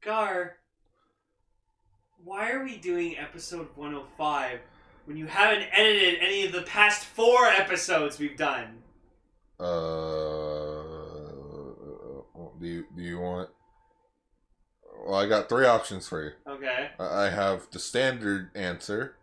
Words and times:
Gar, 0.00 0.56
why 2.22 2.50
are 2.52 2.62
we 2.62 2.76
doing 2.76 3.18
episode 3.18 3.68
105 3.74 4.60
when 5.06 5.16
you 5.16 5.26
haven't 5.26 5.66
edited 5.72 6.20
any 6.20 6.46
of 6.46 6.52
the 6.52 6.62
past 6.62 7.04
four 7.04 7.46
episodes 7.46 8.18
we've 8.18 8.36
done? 8.36 8.82
Uh, 9.58 9.64
do 12.60 12.66
you 12.66 12.84
do 12.96 13.02
you 13.02 13.18
want? 13.18 13.50
Well, 15.04 15.18
I 15.18 15.26
got 15.26 15.48
three 15.48 15.66
options 15.66 16.06
for 16.06 16.22
you. 16.22 16.30
Okay. 16.46 16.90
I 16.98 17.26
I 17.26 17.30
have 17.30 17.68
the 17.72 17.80
standard 17.80 18.50
answer. 18.54 19.16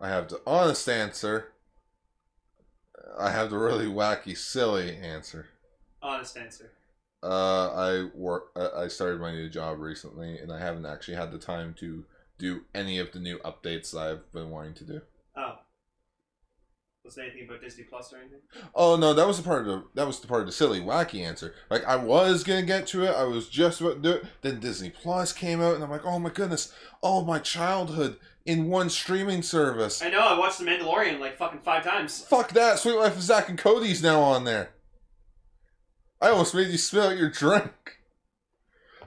I 0.00 0.08
have 0.08 0.28
the 0.28 0.40
honest 0.46 0.88
answer. 0.88 1.52
I 3.18 3.30
have 3.30 3.50
the 3.50 3.58
really 3.58 3.86
wacky, 3.86 4.36
silly 4.36 4.96
answer. 4.96 5.46
Honest 6.02 6.36
answer. 6.38 6.72
Uh, 7.22 7.70
I 7.72 8.08
work. 8.14 8.56
I 8.56 8.88
started 8.88 9.20
my 9.20 9.32
new 9.32 9.48
job 9.48 9.80
recently, 9.80 10.38
and 10.38 10.52
I 10.52 10.58
haven't 10.58 10.86
actually 10.86 11.14
had 11.16 11.32
the 11.32 11.38
time 11.38 11.74
to 11.80 12.04
do 12.38 12.62
any 12.74 12.98
of 12.98 13.12
the 13.12 13.18
new 13.18 13.38
updates 13.38 13.92
that 13.92 14.00
I've 14.00 14.32
been 14.32 14.50
wanting 14.50 14.74
to 14.74 14.84
do. 14.84 15.00
Oh. 15.36 15.56
Was 17.04 17.14
there 17.14 17.24
anything 17.24 17.48
about 17.48 17.60
Disney 17.60 17.84
Plus 17.84 18.12
or 18.12 18.16
anything? 18.16 18.40
Oh 18.74 18.96
no, 18.96 19.14
that 19.14 19.28
was 19.28 19.36
the 19.36 19.44
part 19.44 19.60
of 19.60 19.66
the 19.66 19.84
that 19.94 20.08
was 20.08 20.18
the 20.18 20.26
part 20.26 20.40
of 20.40 20.46
the 20.46 20.52
silly, 20.52 20.80
wacky 20.80 21.24
answer. 21.24 21.54
Like 21.70 21.84
I 21.84 21.94
was 21.94 22.42
gonna 22.42 22.62
get 22.62 22.88
to 22.88 23.04
it, 23.04 23.14
I 23.14 23.22
was 23.22 23.48
just 23.48 23.80
about 23.80 24.02
to 24.02 24.02
do 24.02 24.10
it. 24.10 24.24
Then 24.42 24.58
Disney 24.58 24.90
Plus 24.90 25.32
came 25.32 25.62
out, 25.62 25.76
and 25.76 25.84
I'm 25.84 25.90
like, 25.90 26.04
oh 26.04 26.18
my 26.18 26.30
goodness, 26.30 26.72
all 27.00 27.24
my 27.24 27.38
childhood 27.38 28.16
in 28.44 28.68
one 28.68 28.90
streaming 28.90 29.42
service. 29.42 30.02
I 30.02 30.10
know, 30.10 30.18
I 30.18 30.36
watched 30.36 30.58
The 30.58 30.64
Mandalorian 30.64 31.20
like 31.20 31.38
fucking 31.38 31.60
five 31.60 31.84
times. 31.84 32.24
Fuck 32.24 32.50
that! 32.54 32.80
Sweet 32.80 32.96
Life 32.96 33.16
of 33.16 33.22
Zack 33.22 33.48
and 33.48 33.58
Cody's 33.58 34.02
now 34.02 34.20
on 34.20 34.42
there. 34.42 34.70
I 36.20 36.28
almost 36.30 36.54
made 36.54 36.68
you 36.68 36.78
spill 36.78 37.08
out 37.08 37.16
your 37.18 37.30
drink. 37.30 37.98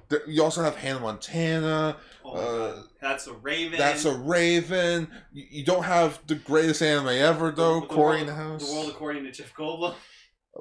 There, 0.10 0.28
you 0.28 0.44
also 0.44 0.64
have 0.64 0.76
Hannah 0.76 1.00
Montana. 1.00 1.98
Oh 2.26 2.34
Uh. 2.34 2.84
That's 3.02 3.28
a 3.28 3.34
Raven. 3.34 3.78
That's 3.78 4.06
a 4.06 4.14
Raven. 4.16 5.10
You, 5.32 5.46
you 5.50 5.66
don't 5.66 5.84
have 5.84 6.20
the 6.28 6.36
greatest 6.36 6.82
anime 6.82 7.08
ever 7.08 7.52
though. 7.52 7.76
The- 7.82 7.88
the 7.88 7.94
Cory 7.94 8.18
world- 8.18 8.22
in 8.22 8.28
the 8.28 8.34
House. 8.36 8.68
The 8.68 8.74
world 8.76 8.90
according 8.90 9.24
to 9.26 9.32
Jeff 9.32 9.54
Goldblum. 9.54 9.96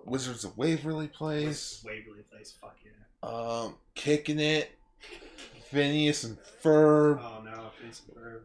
Wizards 0.05 0.45
of 0.45 0.57
Waverly 0.57 1.09
Place. 1.09 1.83
Waverly 1.85 2.23
Place, 2.31 2.55
fuck 2.61 2.77
yeah. 2.85 3.29
Um, 3.29 3.77
kicking 3.95 4.39
it. 4.39 4.71
Phineas 5.71 6.25
and 6.25 6.39
Ferb. 6.63 7.21
Oh 7.21 7.43
no, 7.43 7.71
Phineas 7.79 8.03
and 8.07 8.17
Ferb. 8.17 8.41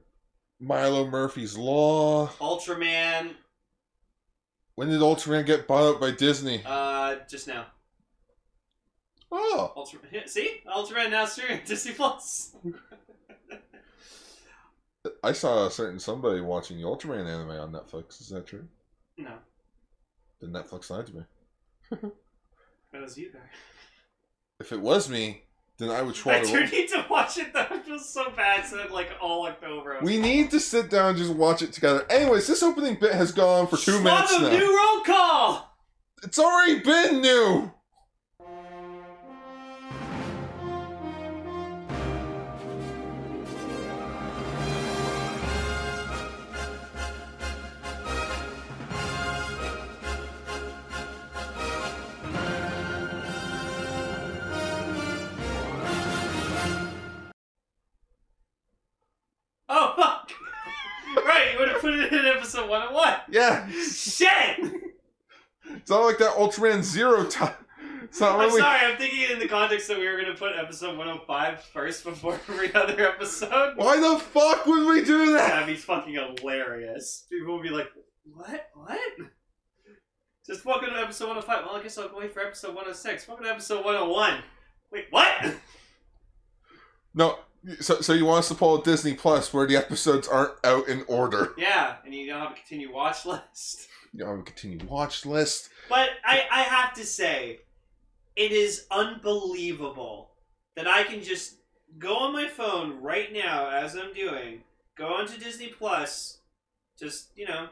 Milo 0.60 1.06
Murphy's 1.08 1.58
Law. 1.58 2.28
Ultraman, 2.40 3.34
When 4.76 4.90
did 4.90 5.02
Ultraman 5.02 5.46
get 5.46 5.68
bought 5.68 5.96
out 5.96 6.02
by 6.02 6.12
Disney? 6.12 6.62
uh, 6.66 7.18
just 7.30 7.48
now. 7.48 7.68
Oh, 9.36 9.86
yeah, 10.12 10.22
see? 10.28 10.62
Ultraman 10.68 11.10
now 11.12 11.26
streaming 11.26 11.62
Disney 11.66 11.94
Plus. 11.94 12.56
I 15.24 15.32
saw 15.34 15.66
a 15.68 15.72
certain 15.72 16.00
somebody 16.00 16.40
watching 16.40 16.78
the 16.78 16.84
Ultraman 16.84 17.28
anime 17.28 17.50
on 17.52 17.72
Netflix. 17.72 18.22
Is 18.22 18.30
that 18.30 18.46
true? 18.48 18.66
No, 19.18 19.32
Did 20.40 20.52
Netflix 20.54 20.90
lie 20.90 21.02
to 21.04 21.14
me? 21.16 21.24
that 22.92 23.02
was 23.02 23.18
you 23.18 23.32
there. 23.32 23.50
If 24.60 24.72
it 24.72 24.80
was 24.80 25.10
me, 25.10 25.44
then 25.78 25.90
I 25.90 26.02
would 26.02 26.16
try 26.16 26.38
I 26.38 26.40
try 26.42 26.52
do 26.62 26.68
to. 26.68 26.76
need 26.76 26.88
to 26.90 27.06
watch 27.10 27.38
it 27.38 27.52
though. 27.54 27.66
I 27.70 27.80
feel 27.80 28.00
so 28.00 28.30
bad. 28.32 28.66
So 28.66 28.86
like 28.92 29.10
all 29.22 29.46
October. 29.48 30.00
We 30.02 30.18
need 30.20 30.52
to 30.52 30.60
sit 30.60 30.90
down 30.90 31.10
and 31.10 31.18
just 31.18 31.34
watch 31.34 31.62
it 31.62 31.74
together. 31.74 32.06
Anyways, 32.10 32.48
this 32.48 32.64
opening 32.64 32.96
bit 32.96 33.14
has 33.14 33.32
gone 33.32 33.68
for 33.68 33.78
two 33.78 34.00
Swap 34.00 34.04
minutes 34.04 34.40
now. 34.40 34.50
New 34.50 34.78
roll 34.78 35.02
call. 35.04 35.76
It's 36.24 36.40
already 36.40 36.80
been 36.80 37.22
new. 37.22 37.73
One 62.74 62.94
one. 62.94 63.16
Yeah, 63.30 63.70
Shit! 63.70 64.60
it's 65.70 65.90
not 65.90 66.04
like 66.06 66.18
that 66.18 66.36
Ultraman 66.38 66.82
Zero 66.82 67.26
time. 67.26 67.54
I'm 68.02 68.12
sorry. 68.12 68.52
I'm 68.52 68.98
thinking 68.98 69.32
in 69.32 69.40
the 69.40 69.48
context 69.48 69.88
that 69.88 69.98
we 69.98 70.08
were 70.08 70.20
gonna 70.20 70.36
put 70.36 70.56
episode 70.56 70.98
105 70.98 71.62
first 71.62 72.04
before 72.04 72.34
every 72.50 72.74
other 72.74 73.08
episode. 73.08 73.78
Why 73.78 74.00
the 74.00 74.20
fuck 74.20 74.66
would 74.66 74.88
we 74.88 75.04
do 75.04 75.34
that? 75.34 75.50
That'd 75.50 75.68
be 75.68 75.76
fucking 75.76 76.14
hilarious. 76.14 77.26
People 77.30 77.56
would 77.56 77.64
be 77.64 77.70
like, 77.70 77.90
"What? 78.24 78.70
What?" 78.74 79.00
Just 80.46 80.66
welcome 80.66 80.90
to 80.90 81.00
episode 81.00 81.28
105. 81.28 81.66
Well, 81.66 81.76
I 81.76 81.84
guess 81.84 81.98
I'll 81.98 82.10
wait 82.16 82.34
for 82.34 82.42
episode 82.42 82.70
106. 82.70 83.28
Welcome 83.28 83.46
to 83.46 83.52
episode 83.52 83.86
101. 83.86 84.40
Wait, 84.92 85.06
what? 85.12 85.56
No, 87.14 87.38
so 87.80 88.02
so 88.02 88.14
you 88.14 88.26
want 88.26 88.40
us 88.40 88.48
to 88.50 88.56
pull 88.56 88.82
a 88.82 88.84
Disney 88.84 89.14
Plus 89.14 89.54
where 89.54 89.68
the 89.68 89.76
episodes 89.76 90.28
aren't 90.28 90.54
out 90.64 90.88
in 90.88 91.04
order? 91.08 91.54
Yeah, 91.58 91.96
and 92.06 92.14
you 92.14 92.28
don't 92.28 92.42
have 92.42 92.52
a 92.52 92.56
continue 92.56 92.94
watch 92.94 93.26
list. 93.26 93.88
You 94.12 94.20
don't 94.20 94.30
have 94.30 94.40
a 94.40 94.44
continued 94.44 94.84
watch 94.90 95.26
list. 95.26 95.70
But 95.90 96.10
I, 96.26 96.44
I 96.52 96.62
have 96.64 96.94
to 96.96 97.06
say, 97.06 97.60
it 98.36 98.52
is 98.52 98.86
unbelievable 98.92 100.32
that 100.76 100.88
I 100.88 101.04
can 101.04 101.24
just 101.24 101.56
go 101.98 102.18
on 102.18 102.34
my 102.34 102.48
phone 102.48 103.02
right 103.02 103.32
now 103.32 103.70
as 103.70 103.96
I'm 103.96 104.14
doing, 104.14 104.64
go 104.98 105.08
onto 105.08 105.38
Disney 105.38 105.68
Plus, 105.68 106.40
just, 107.00 107.30
you 107.36 107.48
know, 107.48 107.68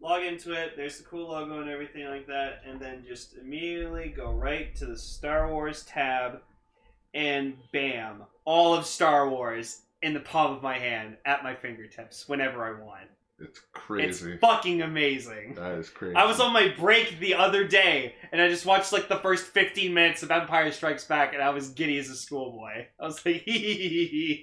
log 0.00 0.22
into 0.22 0.52
it, 0.52 0.72
there's 0.76 0.98
the 0.98 1.04
cool 1.04 1.30
logo 1.30 1.60
and 1.60 1.70
everything 1.70 2.06
like 2.06 2.26
that, 2.26 2.62
and 2.66 2.80
then 2.80 3.04
just 3.06 3.36
immediately 3.36 4.12
go 4.14 4.32
right 4.32 4.74
to 4.76 4.86
the 4.86 4.98
Star 4.98 5.50
Wars 5.50 5.84
tab, 5.84 6.40
and 7.14 7.54
bam, 7.72 8.22
all 8.44 8.74
of 8.74 8.86
Star 8.86 9.28
Wars 9.28 9.82
in 10.02 10.14
the 10.14 10.20
palm 10.20 10.56
of 10.56 10.62
my 10.62 10.78
hand 10.78 11.16
at 11.24 11.44
my 11.44 11.54
fingertips 11.54 12.28
whenever 12.28 12.64
I 12.64 12.80
want. 12.82 13.08
It's 13.38 13.60
crazy. 13.72 14.32
It's 14.32 14.40
fucking 14.40 14.82
amazing. 14.82 15.54
that 15.54 15.72
is 15.78 15.90
crazy. 15.90 16.14
I 16.14 16.26
was 16.26 16.38
on 16.38 16.52
my 16.52 16.68
break 16.78 17.18
the 17.18 17.34
other 17.34 17.66
day, 17.66 18.14
and 18.30 18.40
I 18.40 18.48
just 18.48 18.66
watched 18.66 18.92
like 18.92 19.08
the 19.08 19.18
first 19.18 19.46
15 19.46 19.92
minutes 19.92 20.22
of 20.22 20.30
Empire 20.30 20.70
Strikes 20.70 21.04
Back, 21.04 21.34
and 21.34 21.42
I 21.42 21.50
was 21.50 21.70
giddy 21.70 21.98
as 21.98 22.08
a 22.08 22.14
schoolboy. 22.16 22.86
I 23.00 23.04
was 23.04 23.24
like, 23.26 23.42
hee 23.42 23.58
hee 23.58 23.74
hee 23.74 24.06
hee 24.06 24.34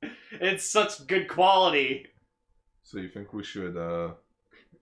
hee. 0.00 0.08
It's 0.40 0.64
such 0.68 1.06
good 1.06 1.28
quality. 1.28 2.06
So 2.82 2.98
you 2.98 3.08
think 3.08 3.32
we 3.32 3.44
should? 3.44 3.76
uh 3.76 4.12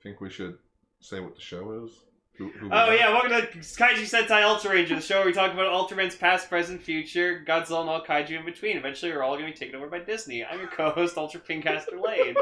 think 0.03 0.21
we 0.21 0.31
should 0.31 0.57
say 1.01 1.21
what 1.21 1.35
the 1.35 1.41
show 1.41 1.85
is? 1.85 1.91
Who, 2.41 2.49
who 2.53 2.71
Oh 2.73 2.91
yeah, 2.91 3.11
welcome 3.11 3.33
to 3.33 3.59
Kaiju 3.59 3.99
Sentai 3.99 4.43
Ultra 4.43 4.71
Ranger, 4.71 4.95
the 4.95 5.03
show 5.03 5.19
where 5.19 5.27
we 5.27 5.33
talk 5.35 5.53
about 5.53 5.67
Ultraman's 5.67 6.17
past, 6.17 6.49
present, 6.49 6.83
future, 6.83 7.45
Godzilla, 7.47 7.83
and 7.83 7.91
all 7.91 8.03
kaiju 8.03 8.31
in 8.31 8.47
between. 8.47 8.79
Eventually, 8.79 9.13
we're 9.13 9.23
all 9.23 9.37
going 9.37 9.45
to 9.45 9.53
be 9.53 9.59
taken 9.59 9.77
over 9.77 9.89
by 9.89 9.99
Disney. 9.99 10.43
I'm 10.43 10.59
your 10.59 10.69
co-host, 10.69 11.19
Ultra 11.19 11.39
Pinkcaster 11.39 12.03
Lane. 12.03 12.35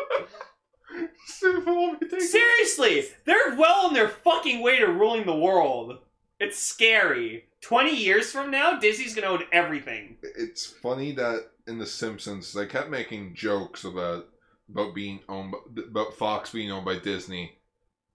Seriously, 2.20 3.06
they're 3.24 3.56
well 3.56 3.86
on 3.86 3.92
their 3.92 4.08
fucking 4.08 4.62
way 4.62 4.78
to 4.78 4.86
ruling 4.86 5.26
the 5.26 5.34
world. 5.34 5.98
It's 6.38 6.60
scary. 6.60 7.46
20 7.62 7.96
years 7.96 8.30
from 8.30 8.52
now, 8.52 8.78
Disney's 8.78 9.16
gonna 9.16 9.26
own 9.26 9.42
everything. 9.50 10.18
It's 10.22 10.64
funny 10.64 11.10
that 11.16 11.50
in 11.66 11.78
The 11.78 11.86
Simpsons 11.86 12.52
they 12.52 12.66
kept 12.66 12.88
making 12.88 13.34
jokes 13.34 13.82
about 13.82 14.28
about 14.70 14.94
being 14.94 15.18
owned 15.28 15.50
by, 15.50 15.82
about 15.82 16.14
Fox 16.14 16.52
being 16.52 16.70
owned 16.70 16.84
by 16.84 17.00
Disney, 17.00 17.57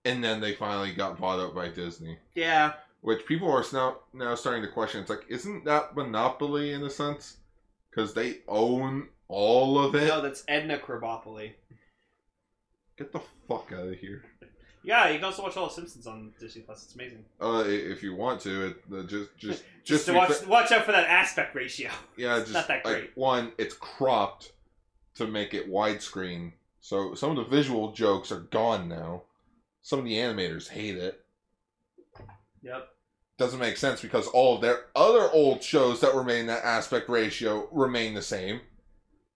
and 0.05 0.23
then 0.23 0.39
they 0.41 0.53
finally 0.53 0.93
got 0.93 1.19
bought 1.19 1.39
up 1.39 1.55
by 1.55 1.69
Disney. 1.69 2.17
Yeah. 2.35 2.73
Which 3.01 3.25
people 3.25 3.51
are 3.51 3.63
now 3.73 3.97
now 4.13 4.35
starting 4.35 4.63
to 4.63 4.69
question. 4.69 5.01
It's 5.01 5.09
like, 5.09 5.25
isn't 5.27 5.65
that 5.65 5.95
monopoly 5.95 6.71
in 6.73 6.83
a 6.83 6.89
sense? 6.89 7.37
Because 7.89 8.13
they 8.13 8.37
own 8.47 9.09
all 9.27 9.77
of 9.77 9.93
it. 9.95 10.07
No, 10.07 10.21
that's 10.21 10.43
Edna 10.47 10.77
Krabappoli. 10.77 11.51
Get 12.97 13.11
the 13.11 13.21
fuck 13.47 13.71
out 13.73 13.87
of 13.87 13.95
here. 13.95 14.23
Yeah, 14.85 15.07
you 15.09 15.15
can 15.15 15.25
also 15.25 15.43
watch 15.43 15.55
all 15.57 15.67
the 15.67 15.73
Simpsons 15.73 16.07
on 16.07 16.33
Disney 16.39 16.61
Plus. 16.61 16.83
It's 16.83 16.95
amazing. 16.95 17.23
Uh, 17.41 17.63
if 17.65 18.03
you 18.03 18.15
want 18.15 18.41
to, 18.41 18.67
it 18.67 18.77
uh, 18.93 19.03
just 19.03 19.35
just 19.37 19.63
Just, 19.83 20.05
just 20.05 20.05
to 20.07 20.13
watch, 20.13 20.31
fa- 20.33 20.49
watch 20.49 20.71
out 20.71 20.85
for 20.85 20.93
that 20.93 21.07
aspect 21.09 21.55
ratio. 21.55 21.89
yeah, 22.15 22.39
just 22.39 22.53
not 22.53 22.67
that 22.69 22.85
like, 22.85 22.95
great. 22.95 23.11
one, 23.15 23.51
it's 23.57 23.73
cropped 23.73 24.53
to 25.15 25.27
make 25.27 25.53
it 25.53 25.69
widescreen, 25.69 26.53
so 26.79 27.13
some 27.15 27.31
of 27.31 27.35
the 27.35 27.43
visual 27.43 27.91
jokes 27.91 28.31
are 28.31 28.39
gone 28.41 28.87
now. 28.87 29.23
Some 29.83 29.99
of 29.99 30.05
the 30.05 30.13
animators 30.13 30.69
hate 30.69 30.95
it. 30.95 31.23
Yep. 32.63 32.87
Doesn't 33.37 33.59
make 33.59 33.75
sense 33.77 34.01
because 34.01 34.27
all 34.27 34.55
of 34.55 34.61
their 34.61 34.85
other 34.95 35.29
old 35.31 35.61
shows 35.61 35.99
that 35.99 36.15
were 36.15 36.23
made 36.23 36.39
in 36.39 36.47
that 36.47 36.63
aspect 36.63 37.09
ratio 37.09 37.67
remain 37.71 38.13
the 38.13 38.21
same. 38.21 38.61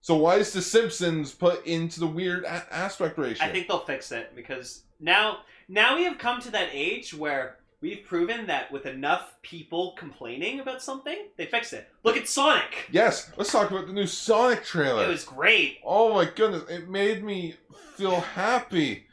So 0.00 0.14
why 0.16 0.36
is 0.36 0.52
The 0.52 0.62
Simpsons 0.62 1.32
put 1.34 1.66
into 1.66 2.00
the 2.00 2.06
weird 2.06 2.44
a- 2.44 2.66
aspect 2.72 3.18
ratio? 3.18 3.44
I 3.46 3.50
think 3.52 3.68
they'll 3.68 3.80
fix 3.84 4.10
it 4.10 4.34
because 4.34 4.84
now 4.98 5.40
now 5.68 5.96
we 5.96 6.04
have 6.04 6.16
come 6.16 6.40
to 6.40 6.50
that 6.52 6.70
age 6.72 7.12
where 7.12 7.56
we've 7.82 8.04
proven 8.06 8.46
that 8.46 8.72
with 8.72 8.86
enough 8.86 9.34
people 9.42 9.94
complaining 9.98 10.60
about 10.60 10.82
something, 10.82 11.26
they 11.36 11.44
fix 11.44 11.74
it. 11.74 11.90
Look 12.04 12.16
at 12.16 12.26
Sonic. 12.26 12.86
Yes, 12.90 13.30
let's 13.36 13.52
talk 13.52 13.70
about 13.70 13.86
the 13.86 13.92
new 13.92 14.06
Sonic 14.06 14.64
trailer. 14.64 15.04
It 15.04 15.08
was 15.08 15.24
great. 15.24 15.80
Oh 15.84 16.14
my 16.14 16.24
goodness, 16.24 16.62
it 16.70 16.88
made 16.88 17.22
me 17.22 17.56
feel 17.96 18.20
happy 18.20 19.07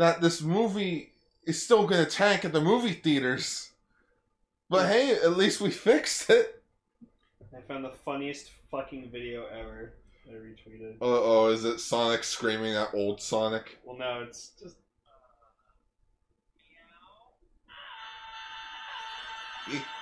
that 0.00 0.22
this 0.22 0.40
movie 0.40 1.12
is 1.44 1.62
still 1.62 1.86
going 1.86 2.02
to 2.02 2.10
tank 2.10 2.42
at 2.46 2.54
the 2.54 2.60
movie 2.60 2.94
theaters. 2.94 3.72
But 4.70 4.88
hey, 4.88 5.12
at 5.12 5.36
least 5.36 5.60
we 5.60 5.70
fixed 5.70 6.30
it. 6.30 6.62
I 7.54 7.60
found 7.60 7.84
the 7.84 7.90
funniest 7.90 8.50
fucking 8.70 9.10
video 9.12 9.44
ever. 9.52 9.92
I 10.26 10.32
retweeted. 10.32 10.94
Oh, 11.02 11.22
oh, 11.22 11.48
is 11.48 11.66
it 11.66 11.80
Sonic 11.80 12.24
screaming 12.24 12.74
at 12.76 12.94
old 12.94 13.20
Sonic? 13.20 13.78
Well, 13.84 13.98
no, 13.98 14.24
it's 14.26 14.52
just 14.58 14.76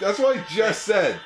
That's 0.01 0.21
what 0.21 0.37
I 0.37 0.45
just 0.49 0.85
said. 0.85 1.19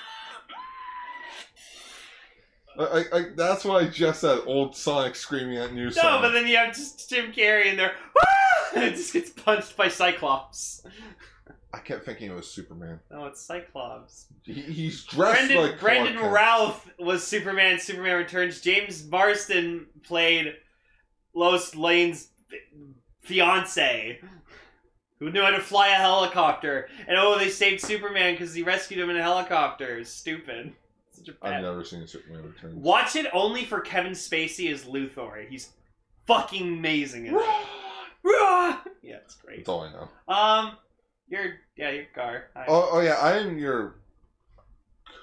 I, 2.78 3.04
I, 3.12 3.24
that's 3.36 3.66
what 3.66 3.84
I 3.84 3.86
just 3.86 4.22
said. 4.22 4.40
Old 4.46 4.74
Sonic 4.74 5.14
screaming 5.14 5.58
at 5.58 5.74
new 5.74 5.84
no. 5.84 5.90
Sonic. 5.90 6.22
But 6.22 6.30
then 6.30 6.46
you 6.46 6.56
have 6.56 6.74
just 6.74 7.10
Jim 7.10 7.32
Carrey 7.32 7.66
in 7.66 7.76
there. 7.76 7.92
It 8.76 8.96
just 8.96 9.12
gets 9.12 9.30
punched 9.30 9.76
by 9.76 9.88
Cyclops. 9.88 10.82
I 11.74 11.78
kept 11.78 12.04
thinking 12.04 12.30
it 12.30 12.34
was 12.34 12.50
Superman. 12.50 13.00
No, 13.10 13.26
it's 13.26 13.40
Cyclops. 13.40 14.26
He, 14.44 14.54
he's 14.54 15.04
dressed 15.04 15.48
Brandon, 15.48 15.56
like 15.58 15.80
Brandon 15.80 16.14
Kent. 16.14 16.32
Routh 16.32 16.90
was 16.98 17.26
Superman. 17.26 17.78
Superman 17.78 18.16
Returns. 18.16 18.60
James 18.60 19.06
Marsden 19.06 19.86
played 20.04 20.56
Lois 21.34 21.74
Lane's 21.74 22.28
fiance, 23.22 24.20
who 25.18 25.30
knew 25.30 25.42
how 25.42 25.50
to 25.50 25.60
fly 25.60 25.88
a 25.88 25.94
helicopter. 25.94 26.88
And 27.06 27.16
oh, 27.18 27.38
they 27.38 27.48
saved 27.48 27.80
Superman 27.80 28.34
because 28.34 28.54
he 28.54 28.62
rescued 28.62 29.00
him 29.00 29.10
in 29.10 29.16
a 29.16 29.22
helicopter. 29.22 30.04
Stupid. 30.04 30.72
Such 31.10 31.28
a 31.28 31.32
bad. 31.32 31.54
I've 31.54 31.62
never 31.62 31.84
seen 31.84 32.06
Superman 32.06 32.42
Returns. 32.44 32.74
Watch 32.74 33.16
it 33.16 33.26
only 33.32 33.64
for 33.64 33.80
Kevin 33.80 34.12
Spacey 34.12 34.72
as 34.72 34.84
Luthor. 34.84 35.48
He's 35.48 35.70
fucking 36.26 36.68
amazing 36.68 37.34
it. 38.24 38.92
yeah, 39.02 39.16
it's 39.24 39.34
great. 39.36 39.58
That's 39.58 39.68
all 39.68 39.80
I 39.82 39.92
know. 39.92 40.08
Um, 40.32 40.76
you're 41.28 41.54
yeah, 41.76 41.90
your 41.90 42.04
car. 42.14 42.44
Hi. 42.56 42.64
Oh, 42.68 42.90
oh 42.92 43.00
yeah, 43.00 43.14
I 43.20 43.38
am 43.38 43.58
your 43.58 43.96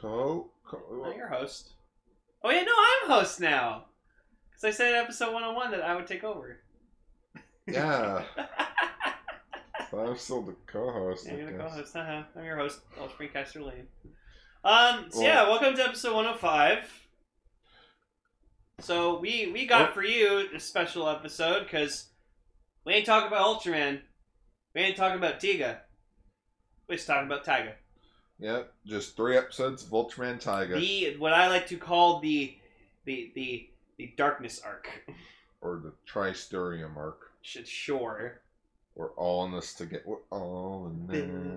co. 0.01 0.49
co- 0.65 1.03
I'm 1.05 1.17
your 1.17 1.27
host. 1.29 1.71
Oh 2.43 2.49
yeah, 2.51 2.63
no, 2.63 2.71
I'm 2.73 3.09
host 3.19 3.39
now. 3.39 3.85
Because 4.49 4.63
I 4.63 4.71
said 4.77 4.93
in 4.93 4.95
episode 5.03 5.33
101 5.33 5.71
that 5.71 5.81
I 5.81 5.95
would 5.95 6.07
take 6.07 6.23
over. 6.23 6.59
yeah, 7.67 8.23
I'm 9.93 10.17
still 10.17 10.41
the 10.41 10.55
co-host. 10.67 11.25
yeah, 11.27 11.33
I 11.33 11.37
you're 11.37 11.45
the 11.47 11.51
guess. 11.57 11.71
co-host. 11.71 11.95
Uh-huh. 11.95 12.23
I'm 12.35 12.43
your 12.45 12.57
host, 12.57 12.79
Ultra 12.99 13.27
Screencaster 13.27 13.65
Lane. 13.65 13.87
Um, 14.63 15.05
so 15.09 15.19
Well- 15.19 15.27
yeah, 15.27 15.43
welcome 15.47 15.75
to 15.75 15.83
episode 15.83 16.15
105. 16.15 17.07
So 18.81 19.19
we 19.19 19.51
we 19.51 19.65
got 19.65 19.89
Oh. 19.89 19.93
for 19.93 20.03
you 20.03 20.47
a 20.55 20.59
special 20.59 21.09
episode 21.09 21.63
because 21.65 22.07
we 22.85 22.93
ain't 22.93 23.05
talking 23.05 23.27
about 23.27 23.61
Ultraman. 23.61 23.99
We 24.75 24.81
ain't 24.81 24.95
talking 24.97 25.17
about 25.17 25.39
Tiga. 25.39 25.77
We're 26.87 26.95
just 26.95 27.07
talking 27.07 27.27
about 27.27 27.45
Taiga. 27.45 27.73
Yep, 28.39 28.73
just 28.85 29.15
three 29.15 29.37
episodes 29.37 29.83
of 29.83 29.89
Ultraman 29.89 30.39
Taiga, 30.39 30.79
The 30.79 31.17
what 31.17 31.33
I 31.33 31.47
like 31.49 31.67
to 31.67 31.77
call 31.77 32.19
the 32.19 32.55
the 33.05 33.31
the 33.35 33.69
the 33.97 34.13
darkness 34.17 34.61
arc. 34.63 34.89
or 35.61 35.81
the 35.83 35.91
Tri-Strium 36.05 36.95
arc. 36.95 37.31
Should 37.41 37.67
sure. 37.67 38.41
We're 38.95 39.11
all 39.11 39.45
in 39.45 39.51
this 39.51 39.73
together. 39.73 40.03
We're 40.05 40.17
all 40.29 40.87
in 40.87 41.07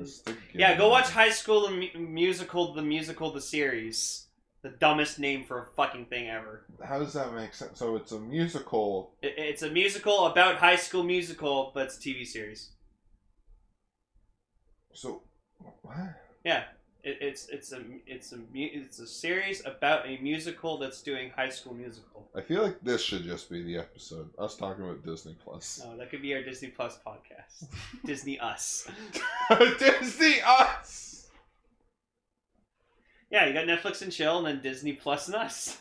this 0.01 0.21
together. 0.21 0.41
Yeah, 0.55 0.77
go 0.77 0.89
watch 0.91 1.09
High 1.11 1.31
School 1.31 1.69
Musical, 1.97 2.73
the 2.75 2.83
musical, 2.83 3.33
the 3.33 3.41
series. 3.41 4.27
The 4.63 4.71
dumbest 4.71 5.19
name 5.19 5.45
for 5.45 5.63
a 5.63 5.67
fucking 5.67 6.07
thing 6.07 6.29
ever. 6.29 6.65
How 6.85 7.01
does 7.01 7.13
that 7.15 7.35
make 7.35 7.53
sense? 7.53 7.79
So 7.79 7.97
it's 7.97 8.13
a 8.13 8.21
musical. 8.21 9.15
It, 9.21 9.35
it's 9.37 9.63
a 9.63 9.71
musical 9.71 10.27
about 10.27 10.57
High 10.57 10.77
School 10.77 11.03
Musical, 11.03 11.73
but 11.75 11.87
it's 11.87 11.99
a 11.99 12.01
TV 12.01 12.25
series. 12.25 12.71
So 14.95 15.23
what? 15.83 15.97
Yeah, 16.45 16.65
it, 17.03 17.19
it's 17.21 17.49
it's 17.49 17.73
a 17.73 17.83
it's 18.07 18.33
a 18.33 18.39
it's 18.55 18.99
a 19.01 19.07
series 19.07 19.65
about 19.67 20.07
a 20.07 20.19
musical 20.19 20.79
that's 20.79 21.03
doing 21.03 21.31
High 21.31 21.49
School 21.49 21.75
Musical. 21.75 22.29
I 22.35 22.41
feel 22.41 22.63
like 22.63 22.81
this 22.83 23.03
should 23.03 23.25
just 23.25 23.51
be 23.51 23.63
the 23.63 23.77
episode. 23.79 24.31
Us 24.39 24.57
talking 24.57 24.85
about 24.85 25.05
Disney 25.05 25.37
Plus. 25.43 25.83
No, 25.85 25.97
that 25.97 26.11
could 26.11 26.23
be 26.23 26.35
our 26.35 26.43
Disney 26.43 26.69
Plus 26.69 26.99
podcast. 27.05 27.69
Disney 28.05 28.39
Us. 28.39 28.89
Disney 29.79 30.37
Us. 30.47 31.12
Yeah, 33.33 33.47
you 33.47 33.55
got 33.55 33.65
Netflix 33.65 34.03
and 34.03 34.13
chill, 34.13 34.39
and 34.39 34.47
then 34.47 34.61
Disney 34.63 34.93
Plus 34.93 35.27
and 35.27 35.35
Us. 35.37 35.79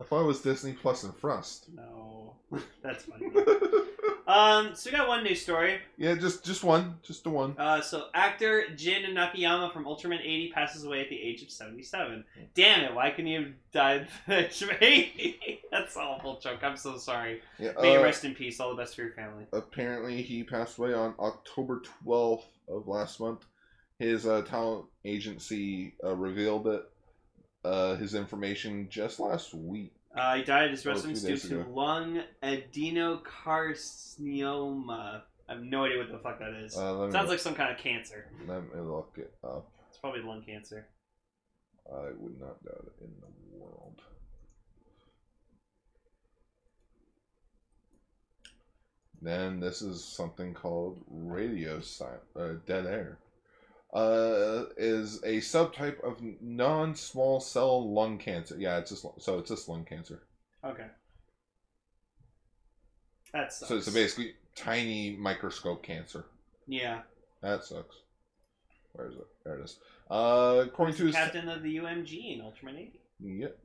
I 0.00 0.04
thought 0.04 0.22
it 0.22 0.26
was 0.26 0.40
Disney 0.40 0.72
Plus 0.72 1.04
and 1.04 1.14
Frost. 1.16 1.66
No, 1.74 2.34
that's 2.82 3.04
funny. 3.04 3.30
Um, 4.26 4.76
so 4.76 4.90
we 4.90 4.96
got 4.96 5.08
one 5.08 5.24
news 5.24 5.42
story. 5.42 5.80
yeah, 5.96 6.14
just 6.14 6.44
just 6.44 6.62
one, 6.62 7.00
just 7.02 7.24
the 7.24 7.30
one. 7.30 7.56
Uh, 7.58 7.80
so 7.80 8.06
actor 8.14 8.68
Jin 8.76 9.02
Nakayama 9.12 9.72
from 9.72 9.86
Ultraman 9.86 10.20
80 10.20 10.52
passes 10.54 10.84
away 10.84 11.00
at 11.00 11.08
the 11.08 11.20
age 11.20 11.42
of 11.42 11.50
77. 11.50 12.24
Damn 12.54 12.84
it! 12.84 12.94
Why 12.94 13.10
couldn't 13.10 13.26
you 13.26 13.40
have 13.40 13.52
died 13.72 14.00
at 14.02 14.08
the 14.28 14.46
age 14.46 14.62
of 14.62 14.70
80? 14.80 15.60
That's 15.72 15.96
an 15.96 16.02
awful 16.02 16.38
joke. 16.38 16.60
I'm 16.62 16.76
so 16.76 16.96
sorry. 16.96 17.42
Yeah, 17.58 17.72
May 17.82 17.94
you 17.94 17.98
uh, 17.98 18.04
rest 18.04 18.24
in 18.24 18.36
peace. 18.36 18.60
All 18.60 18.70
the 18.70 18.80
best 18.80 18.94
for 18.94 19.02
your 19.02 19.14
family. 19.14 19.46
apparently 19.52 20.22
he 20.22 20.44
passed 20.44 20.78
away 20.78 20.94
on 20.94 21.14
October 21.18 21.82
12th 22.06 22.44
of 22.68 22.86
last 22.86 23.18
month. 23.18 23.46
His 24.00 24.26
uh, 24.26 24.42
talent 24.42 24.86
agency 25.04 25.94
uh, 26.02 26.16
revealed 26.16 26.66
it, 26.68 26.82
uh, 27.62 27.96
his 27.96 28.14
information 28.14 28.88
just 28.88 29.20
last 29.20 29.52
week. 29.52 29.92
Uh, 30.16 30.36
he 30.36 30.42
died 30.42 30.64
at 30.64 30.70
his 30.70 30.86
residence 30.86 31.22
due 31.22 31.36
to 31.36 31.60
ago. 31.60 31.70
lung 31.70 32.22
adenocarcinoma. 32.42 35.20
I 35.46 35.52
have 35.52 35.62
no 35.62 35.84
idea 35.84 35.98
what 35.98 36.10
the 36.10 36.18
fuck 36.18 36.38
that 36.38 36.54
is. 36.64 36.74
Uh, 36.78 37.10
Sounds 37.10 37.28
like 37.28 37.40
some 37.40 37.54
kind 37.54 37.70
of 37.70 37.76
cancer. 37.76 38.24
let 38.48 38.62
me 38.74 38.80
look 38.80 39.12
it 39.18 39.34
up. 39.44 39.70
It's 39.90 39.98
probably 39.98 40.22
lung 40.22 40.40
cancer. 40.46 40.86
I 41.92 42.04
would 42.16 42.40
not 42.40 42.64
doubt 42.64 42.86
it 42.86 42.94
in 43.04 43.10
the 43.20 43.28
world. 43.58 44.00
Then 49.20 49.60
this 49.60 49.82
is 49.82 50.02
something 50.02 50.54
called 50.54 51.02
radio 51.06 51.80
silent, 51.80 52.22
uh, 52.34 52.52
dead 52.64 52.86
air. 52.86 53.18
Uh, 53.92 54.66
is 54.76 55.16
a 55.24 55.38
subtype 55.38 56.00
of 56.04 56.22
non-small 56.40 57.40
cell 57.40 57.92
lung 57.92 58.18
cancer. 58.18 58.56
Yeah, 58.58 58.78
it's 58.78 58.90
just 58.90 59.04
so 59.18 59.38
it's 59.38 59.48
just 59.48 59.68
lung 59.68 59.84
cancer. 59.84 60.22
Okay. 60.64 60.86
That 63.32 63.52
sucks. 63.52 63.68
So 63.68 63.76
it's 63.76 63.88
a 63.88 63.92
basically 63.92 64.34
tiny 64.54 65.16
microscope 65.16 65.82
cancer. 65.82 66.26
yeah. 66.66 67.00
That 67.42 67.64
sucks. 67.64 67.96
Where 68.92 69.08
is 69.08 69.14
it? 69.14 69.26
There 69.44 69.58
it 69.58 69.64
is. 69.64 69.78
Uh, 70.10 70.64
according 70.66 70.94
to 70.96 71.06
his 71.06 71.14
Captain 71.14 71.48
of 71.48 71.62
the 71.62 71.76
UMG 71.78 72.34
in 72.34 72.40
Ultraman 72.44 72.76
80. 72.78 73.00
Yep. 73.20 73.58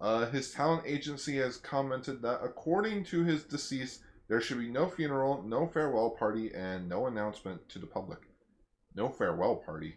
Uh, 0.00 0.26
his 0.26 0.52
talent 0.52 0.84
agency 0.86 1.36
has 1.38 1.56
commented 1.56 2.22
that 2.22 2.40
according 2.42 3.04
to 3.06 3.24
his 3.24 3.44
decease, 3.44 4.00
there 4.28 4.40
should 4.40 4.58
be 4.58 4.68
no 4.68 4.88
funeral, 4.88 5.42
no 5.42 5.66
farewell 5.66 6.10
party, 6.10 6.52
and 6.54 6.88
no 6.88 7.06
announcement 7.06 7.68
to 7.70 7.78
the 7.78 7.86
public. 7.86 8.20
No 8.94 9.08
farewell 9.08 9.56
party. 9.56 9.96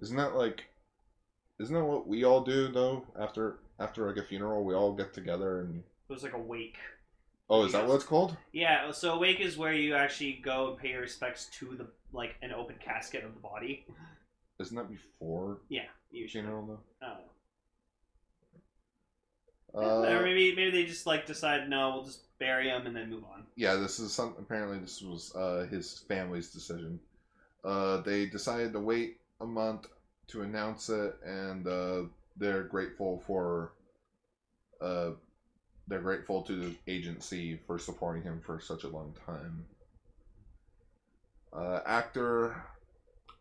Isn't 0.00 0.16
that 0.16 0.34
like? 0.34 0.64
Isn't 1.60 1.74
that 1.74 1.84
what 1.84 2.06
we 2.06 2.24
all 2.24 2.42
do 2.42 2.68
though? 2.68 3.06
After 3.18 3.60
after 3.78 4.06
like 4.06 4.16
a 4.16 4.22
funeral, 4.26 4.64
we 4.64 4.74
all 4.74 4.92
get 4.92 5.12
together 5.14 5.60
and. 5.60 5.82
It 6.08 6.12
was 6.12 6.22
like 6.22 6.34
a 6.34 6.38
wake. 6.38 6.76
Oh, 7.48 7.64
is 7.64 7.72
that 7.72 7.86
what 7.86 7.94
it's 7.96 8.04
called? 8.04 8.36
Yeah, 8.52 8.90
so 8.90 9.14
a 9.14 9.18
wake 9.18 9.40
is 9.40 9.56
where 9.56 9.72
you 9.72 9.94
actually 9.94 10.40
go 10.44 10.70
and 10.70 10.78
pay 10.78 10.90
your 10.90 11.00
respects 11.02 11.46
to 11.58 11.76
the 11.76 11.86
like 12.12 12.34
an 12.42 12.52
open 12.52 12.76
casket 12.84 13.24
of 13.24 13.34
the 13.34 13.40
body. 13.40 13.86
Isn't 14.60 14.76
that 14.76 14.88
before 14.90 15.58
Yeah, 15.68 15.82
usually. 16.10 16.42
funeral 16.42 16.66
though? 16.66 17.06
I 17.06 17.08
don't 17.08 17.18
know. 17.18 17.30
Uh, 19.74 20.06
or 20.18 20.22
maybe 20.22 20.54
maybe 20.56 20.70
they 20.70 20.84
just 20.86 21.06
like 21.06 21.26
decide 21.26 21.68
no, 21.68 21.90
we'll 21.94 22.04
just 22.04 22.22
bury 22.38 22.68
him 22.68 22.86
and 22.86 22.96
then 22.96 23.10
move 23.10 23.24
on. 23.24 23.44
yeah, 23.56 23.74
this 23.74 23.98
is 23.98 24.12
some. 24.12 24.34
Apparently, 24.38 24.78
this 24.78 25.02
was 25.02 25.34
uh, 25.36 25.66
his 25.70 26.04
family's 26.08 26.50
decision. 26.50 26.98
Uh, 27.66 28.00
they 28.02 28.26
decided 28.26 28.72
to 28.72 28.80
wait 28.80 29.18
a 29.40 29.46
month 29.46 29.88
to 30.28 30.42
announce 30.42 30.88
it, 30.88 31.16
and 31.24 31.66
uh, 31.66 32.02
they're 32.36 32.64
grateful 32.64 33.22
for. 33.26 33.72
Uh, 34.80 35.10
they're 35.88 36.00
grateful 36.00 36.42
to 36.42 36.56
the 36.56 36.74
agency 36.88 37.60
for 37.66 37.78
supporting 37.78 38.22
him 38.22 38.40
for 38.44 38.60
such 38.60 38.84
a 38.84 38.88
long 38.88 39.14
time. 39.24 39.64
Uh, 41.52 41.80
actor 41.86 42.64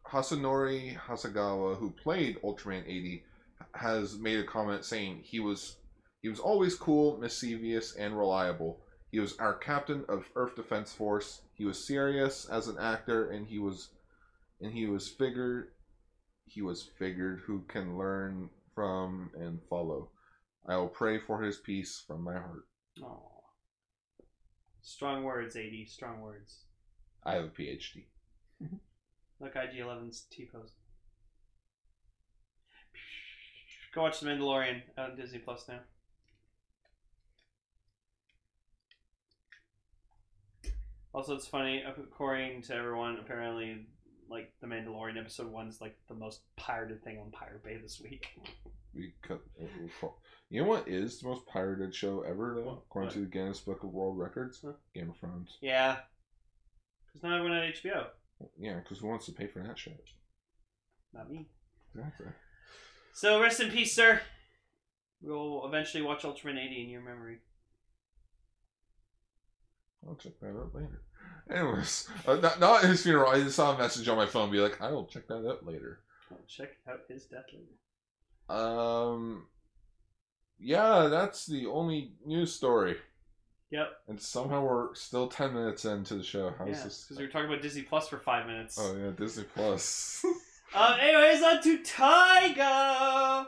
Hatsunori 0.07 0.95
Hasegawa, 0.95 1.77
who 1.77 1.89
played 1.89 2.39
Ultraman 2.41 2.83
80, 2.87 3.23
has 3.73 4.17
made 4.17 4.39
a 4.39 4.43
comment 4.43 4.85
saying 4.85 5.21
he 5.23 5.39
was 5.39 5.77
he 6.21 6.29
was 6.29 6.39
always 6.39 6.73
cool, 6.73 7.17
mischievous, 7.17 7.95
and 7.95 8.17
reliable. 8.17 8.79
He 9.11 9.19
was 9.19 9.37
our 9.37 9.53
captain 9.53 10.03
of 10.09 10.27
Earth 10.35 10.55
Defense 10.55 10.91
Force. 10.91 11.41
He 11.53 11.65
was 11.65 11.85
serious 11.85 12.45
as 12.45 12.67
an 12.67 12.79
actor, 12.79 13.29
and 13.29 13.45
he 13.45 13.59
was, 13.59 13.89
and 14.61 14.71
he 14.73 14.87
was 14.87 15.07
figured, 15.07 15.69
he 16.45 16.61
was 16.61 16.83
figured 16.97 17.41
who 17.45 17.61
can 17.67 17.97
learn 17.97 18.49
from 18.73 19.31
and 19.35 19.59
follow. 19.69 20.09
I 20.67 20.77
will 20.77 20.87
pray 20.87 21.19
for 21.19 21.41
his 21.41 21.57
peace 21.57 22.03
from 22.05 22.23
my 22.23 22.33
heart. 22.33 22.67
Oh. 23.03 23.31
Strong 24.81 25.23
words, 25.23 25.55
AD. 25.55 25.87
Strong 25.87 26.21
words. 26.21 26.65
I 27.23 27.33
have 27.33 27.45
a 27.45 27.47
PhD. 27.47 28.05
Look, 29.39 29.55
IG11's 29.55 30.25
T 30.31 30.47
pose. 30.51 30.71
Go 33.93 34.01
watch 34.03 34.19
The 34.19 34.27
Mandalorian 34.27 34.81
on 34.97 35.15
Disney 35.15 35.39
Plus 35.39 35.65
now. 35.67 35.79
Also, 41.13 41.33
it's 41.33 41.47
funny, 41.47 41.81
according 41.87 42.61
to 42.63 42.75
everyone, 42.75 43.17
apparently, 43.21 43.87
like, 44.29 44.51
The 44.61 44.67
Mandalorian 44.67 45.19
episode 45.19 45.51
1 45.51 45.67
is, 45.67 45.81
like, 45.81 45.97
the 46.07 46.15
most 46.15 46.41
pirated 46.57 47.03
thing 47.03 47.19
on 47.19 47.31
Pirate 47.31 47.63
Bay 47.63 47.77
this 47.77 47.99
week. 48.01 48.27
We 48.93 49.13
cut. 49.21 49.41
Uh, 49.61 50.07
you 50.49 50.61
know 50.61 50.67
what 50.67 50.87
is 50.87 51.19
the 51.19 51.27
most 51.27 51.45
pirated 51.47 51.93
show 51.93 52.21
ever, 52.21 52.53
though, 52.55 52.63
What? 52.69 52.77
according 52.85 53.07
What? 53.07 53.13
to 53.15 53.19
the 53.21 53.25
Guinness 53.25 53.59
Book 53.59 53.83
of 53.83 53.89
World 53.91 54.17
Records? 54.17 54.61
Huh? 54.65 54.73
Game 54.93 55.09
of 55.09 55.17
Thrones. 55.17 55.57
Yeah. 55.61 55.97
Because 57.07 57.23
not 57.23 57.37
everyone 57.39 57.57
had 57.59 57.73
HBO. 57.73 58.07
Yeah, 58.57 58.79
because 58.79 58.99
who 58.99 59.07
wants 59.07 59.25
to 59.27 59.31
pay 59.33 59.47
for 59.47 59.61
that 59.63 59.77
shit? 59.77 60.01
Not 61.13 61.29
me. 61.31 61.47
Exactly. 61.93 62.27
So, 63.13 63.41
rest 63.41 63.59
in 63.61 63.71
peace, 63.71 63.93
sir. 63.93 64.21
We'll 65.21 65.65
eventually 65.65 66.03
watch 66.03 66.23
Ultraman 66.23 66.57
80 66.63 66.83
in 66.83 66.89
your 66.89 67.01
memory. 67.01 67.39
I'll 70.07 70.15
check 70.15 70.33
that 70.41 70.49
out 70.49 70.75
later. 70.75 71.01
Anyways, 71.49 72.09
uh, 72.27 72.35
not, 72.35 72.59
not 72.59 72.83
his 72.83 73.03
funeral. 73.03 73.29
I 73.29 73.39
just 73.39 73.55
saw 73.55 73.75
a 73.75 73.77
message 73.77 74.07
on 74.07 74.17
my 74.17 74.25
phone 74.25 74.51
be 74.51 74.59
like, 74.59 74.81
I 74.81 74.91
will 74.91 75.05
check 75.05 75.27
that 75.27 75.47
out 75.47 75.65
later. 75.65 75.99
I'll 76.31 76.39
check 76.47 76.69
out 76.89 77.01
his 77.07 77.25
death 77.25 77.45
later. 77.53 78.59
Um, 78.61 79.47
yeah, 80.59 81.07
that's 81.07 81.45
the 81.45 81.67
only 81.67 82.13
news 82.25 82.53
story. 82.53 82.97
Yep. 83.71 83.91
And 84.07 84.21
somehow 84.21 84.63
we're 84.63 84.95
still 84.95 85.27
10 85.27 85.53
minutes 85.53 85.85
into 85.85 86.15
the 86.15 86.23
show. 86.23 86.53
How's 86.57 86.67
yeah, 86.67 86.83
this? 86.83 87.03
because 87.03 87.17
we 87.17 87.25
were 87.25 87.31
talking 87.31 87.47
about 87.47 87.61
Disney 87.61 87.81
Plus 87.81 88.07
for 88.07 88.19
five 88.19 88.47
minutes. 88.47 88.77
Oh, 88.79 88.95
yeah, 88.95 89.11
Disney 89.11 89.43
Plus. 89.43 90.23
Um, 90.73 90.97
anyways, 90.99 91.41
on 91.41 91.61
to 91.63 91.77
Taiga. 91.83 93.47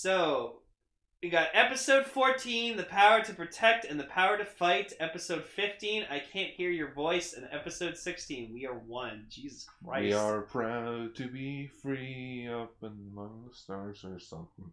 So, 0.00 0.60
we 1.20 1.28
got 1.28 1.48
episode 1.54 2.06
14, 2.06 2.76
The 2.76 2.84
Power 2.84 3.20
to 3.24 3.34
Protect 3.34 3.84
and 3.84 3.98
the 3.98 4.04
Power 4.04 4.38
to 4.38 4.44
Fight. 4.44 4.92
Episode 5.00 5.42
15, 5.42 6.04
I 6.08 6.20
Can't 6.20 6.52
Hear 6.52 6.70
Your 6.70 6.92
Voice. 6.92 7.32
And 7.32 7.48
episode 7.50 7.96
16, 7.96 8.52
We 8.54 8.64
Are 8.64 8.78
One. 8.78 9.26
Jesus 9.28 9.66
Christ. 9.84 10.04
we 10.04 10.12
are 10.12 10.42
proud 10.42 11.16
to 11.16 11.26
be 11.26 11.68
free 11.82 12.48
up 12.48 12.76
among 12.80 13.46
the 13.48 13.56
stars 13.56 14.04
or 14.04 14.20
something. 14.20 14.70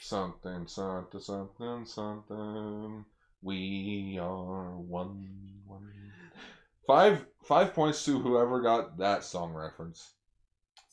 Something, 0.00 0.68
something, 0.68 1.20
something, 1.20 1.84
something. 1.84 3.04
We 3.42 4.16
are 4.22 4.76
one, 4.76 5.28
one. 5.66 5.90
Five, 6.86 7.26
five 7.42 7.74
points 7.74 8.04
to 8.04 8.20
whoever 8.20 8.62
got 8.62 8.96
that 8.98 9.24
song 9.24 9.54
reference. 9.54 10.12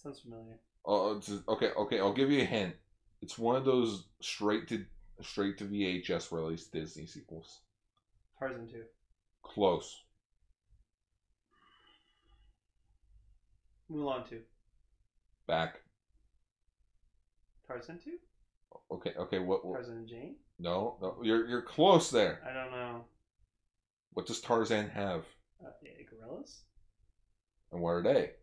Sounds 0.02 0.22
familiar. 0.22 0.60
Oh, 0.84 1.10
oh 1.10 1.18
it's- 1.18 1.44
okay, 1.48 1.70
okay. 1.70 2.00
I'll 2.00 2.14
give 2.14 2.32
you 2.32 2.42
a 2.42 2.46
hint. 2.46 2.74
It's 3.26 3.40
one 3.40 3.56
of 3.56 3.66
those 3.66 4.04
straight 4.22 4.68
to 4.68 4.86
straight 5.24 5.58
to 5.58 5.64
VHS 5.66 6.32
released 6.32 6.72
Disney 6.72 7.08
sequels. 7.08 7.62
Tarzan 8.38 8.68
2. 8.68 8.84
Close. 9.42 10.04
Mulan 13.92 14.30
2. 14.30 14.42
Back. 15.48 15.78
Tarzan 17.68 17.98
2? 17.98 18.12
Okay, 18.92 19.14
okay. 19.18 19.40
What? 19.40 19.66
what 19.66 19.74
Tarzan 19.74 19.98
and 19.98 20.08
Jane? 20.08 20.36
no, 20.60 20.98
no. 21.02 21.18
You're 21.24 21.48
you're 21.48 21.64
close 21.64 22.12
there. 22.12 22.48
I 22.48 22.54
don't 22.54 22.70
know. 22.72 23.06
What 24.14 24.28
does 24.28 24.40
Tarzan 24.40 24.88
have, 24.90 25.26
Uh, 25.66 25.72
yeah, 25.82 25.94
gorillas? 26.08 26.62
and 27.72 27.82
what 27.82 27.90
are 27.90 28.04
they? 28.04 28.34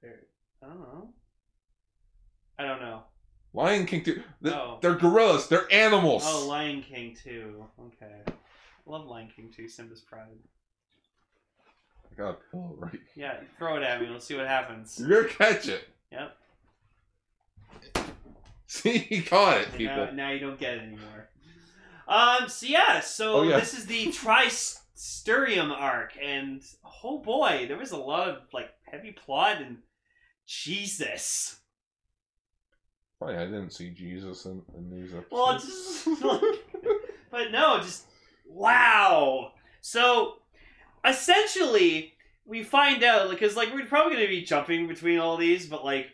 They're, 0.00 0.20
I 0.62 0.66
don't 0.68 0.80
know. 0.80 1.12
I 2.58 2.62
don't 2.64 2.80
know. 2.80 3.02
Lion 3.54 3.86
King 3.86 4.04
too. 4.04 4.22
Th- 4.42 4.54
Oh. 4.54 4.78
They're 4.80 4.94
gorillas. 4.94 5.48
They're 5.48 5.72
animals. 5.72 6.24
Oh, 6.26 6.46
Lion 6.46 6.82
King 6.82 7.16
2. 7.22 7.64
Okay. 7.86 8.22
I 8.26 8.32
love 8.90 9.06
Lion 9.06 9.28
King 9.34 9.50
2, 9.54 9.68
Simba's 9.68 10.00
Pride. 10.00 10.26
I 12.10 12.14
got 12.14 12.30
a 12.30 12.36
pillow 12.50 12.74
right. 12.78 13.00
Yeah, 13.16 13.34
throw 13.58 13.76
it 13.76 13.82
at 13.82 14.00
me. 14.00 14.08
Let's 14.08 14.26
see 14.26 14.34
what 14.36 14.46
happens. 14.46 14.98
You're 15.00 15.22
gonna 15.24 15.34
catch 15.34 15.68
it. 15.68 15.88
Yep. 16.12 16.36
See, 18.66 18.98
he 18.98 19.22
caught 19.22 19.58
it, 19.58 19.68
And 19.68 19.76
people. 19.76 19.96
now, 19.96 20.10
now 20.10 20.30
you 20.30 20.40
don't 20.40 20.58
get 20.58 20.74
it 20.74 20.82
anymore. 20.82 21.28
Um. 22.06 22.48
So 22.48 22.66
yeah. 22.66 23.00
So 23.00 23.34
Oh, 23.38 23.42
yeah. 23.42 23.60
this 23.60 23.74
is 23.74 23.86
the 23.86 24.10
Tri-Strium 24.12 25.70
arc, 25.70 26.14
and 26.22 26.62
oh 27.04 27.18
boy, 27.18 27.66
there 27.68 27.76
was 27.78 27.92
a 27.92 27.96
lot 27.98 28.28
of 28.28 28.38
like 28.52 28.70
heavy 28.90 29.12
plot 29.12 29.60
and 29.62 29.78
Jesus. 30.46 31.56
Funny, 33.18 33.36
I 33.36 33.46
didn't 33.46 33.70
see 33.70 33.90
Jesus 33.90 34.44
in, 34.44 34.62
in 34.76 34.90
these 34.90 35.12
episodes. 35.12 35.26
Well, 35.32 35.50
it's 35.50 36.04
just 36.04 36.22
like, 36.22 36.42
but 37.30 37.50
no, 37.50 37.78
just 37.78 38.04
wow. 38.46 39.52
So 39.80 40.34
essentially, 41.04 42.14
we 42.46 42.62
find 42.62 43.02
out 43.02 43.30
because 43.30 43.56
like 43.56 43.74
we're 43.74 43.86
probably 43.86 44.14
going 44.14 44.26
to 44.26 44.30
be 44.30 44.42
jumping 44.42 44.86
between 44.86 45.18
all 45.18 45.36
these, 45.36 45.66
but 45.66 45.84
like 45.84 46.06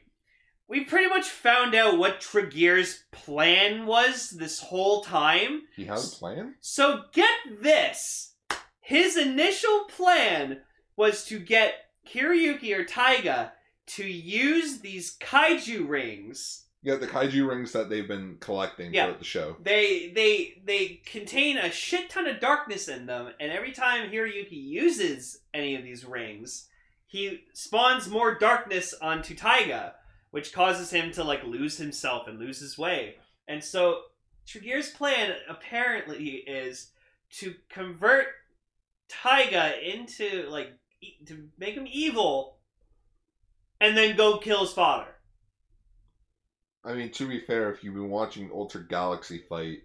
we 0.67 0.85
pretty 0.85 1.09
much 1.09 1.29
found 1.29 1.75
out 1.75 1.99
what 1.99 2.21
Tregear's 2.21 3.05
plan 3.13 3.85
was 3.85 4.31
this 4.31 4.61
whole 4.61 5.03
time. 5.03 5.63
he 5.77 5.85
has 5.85 6.13
a 6.13 6.17
plan. 6.17 6.55
So 6.61 7.03
get 7.13 7.35
this. 7.61 8.35
His 8.81 9.17
initial 9.17 9.85
plan 9.89 10.61
was 10.97 11.25
to 11.27 11.39
get 11.39 11.75
Hiroyuki 12.11 12.77
or 12.77 12.85
Taiga 12.85 13.53
to 13.87 14.05
use 14.05 14.79
these 14.81 15.17
kaiju 15.19 15.89
rings 15.89 16.64
Yeah, 16.85 16.97
the 16.97 17.07
kaiju 17.07 17.49
rings 17.49 17.73
that 17.73 17.89
they've 17.89 18.07
been 18.07 18.37
collecting 18.41 18.93
Yeah. 18.93 19.07
throughout 19.07 19.19
the 19.19 19.25
show. 19.25 19.57
they 19.61 20.11
they 20.11 20.61
they 20.65 21.01
contain 21.07 21.57
a 21.57 21.71
shit 21.71 22.11
ton 22.11 22.27
of 22.27 22.39
darkness 22.41 22.87
in 22.89 23.07
them, 23.07 23.33
and 23.41 23.51
every 23.51 23.73
time 23.73 24.11
Hiroyuki 24.11 24.53
uses 24.53 25.41
any 25.55 25.75
of 25.77 25.83
these 25.83 26.05
rings, 26.05 26.69
he 27.07 27.45
spawns 27.55 28.09
more 28.09 28.35
darkness 28.35 28.93
onto 29.01 29.35
Taiga, 29.35 29.95
which 30.31 30.53
causes 30.53 30.91
him 30.91 31.11
to 31.13 31.25
like 31.25 31.43
lose 31.45 31.79
himself 31.79 32.29
and 32.29 32.39
lose 32.39 32.61
his 32.61 32.77
way. 32.77 33.17
And 33.49 33.65
so 33.65 34.03
Tregear's 34.47 34.91
plan 34.91 35.35
apparently 35.49 36.29
is 36.47 36.91
to 37.39 37.55
convert 37.71 38.27
Taiga 39.09 39.73
into 39.91 40.47
like 40.51 40.73
e- 41.01 41.17
to 41.27 41.49
make 41.57 41.75
him 41.77 41.87
evil, 41.91 42.59
and 43.81 43.97
then 43.97 44.17
go 44.17 44.37
kill 44.39 44.61
his 44.61 44.73
father. 44.73 45.07
I 46.85 46.93
mean, 46.95 47.11
to 47.13 47.27
be 47.29 47.41
fair, 47.41 47.73
if 47.73 47.83
you've 47.83 47.95
been 47.95 48.11
watching 48.11 48.51
Ultra 48.53 48.83
Galaxy 48.87 49.39
fight, 49.49 49.83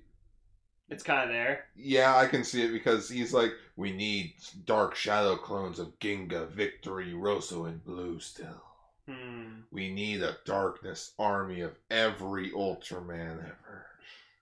It's 0.90 1.04
kind 1.04 1.24
of 1.24 1.30
there. 1.30 1.66
yeah, 1.76 2.16
I 2.18 2.28
can 2.28 2.44
see 2.44 2.64
it 2.64 2.72
because 2.72 3.10
he's 3.10 3.34
like, 3.34 3.52
we 3.78 3.92
need 3.92 4.34
dark 4.66 4.96
shadow 4.96 5.36
clones 5.38 5.80
of 5.80 5.98
Ginga, 6.00 6.50
Victory, 6.50 7.14
Rosso, 7.14 7.66
and 7.66 7.84
Blue 7.86 8.20
still. 8.20 8.64
Hmm. 9.08 9.62
We 9.72 9.92
need 9.94 10.22
a 10.22 10.38
darkness 10.46 11.14
army 11.18 11.62
of 11.62 11.76
every 11.90 12.52
Ultraman 12.52 13.40
ever. 13.40 13.86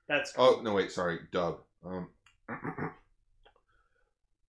That's 0.07 0.33
Oh 0.37 0.61
no, 0.63 0.73
wait, 0.73 0.91
sorry, 0.91 1.19
dub. 1.31 1.59
Um, 1.85 2.09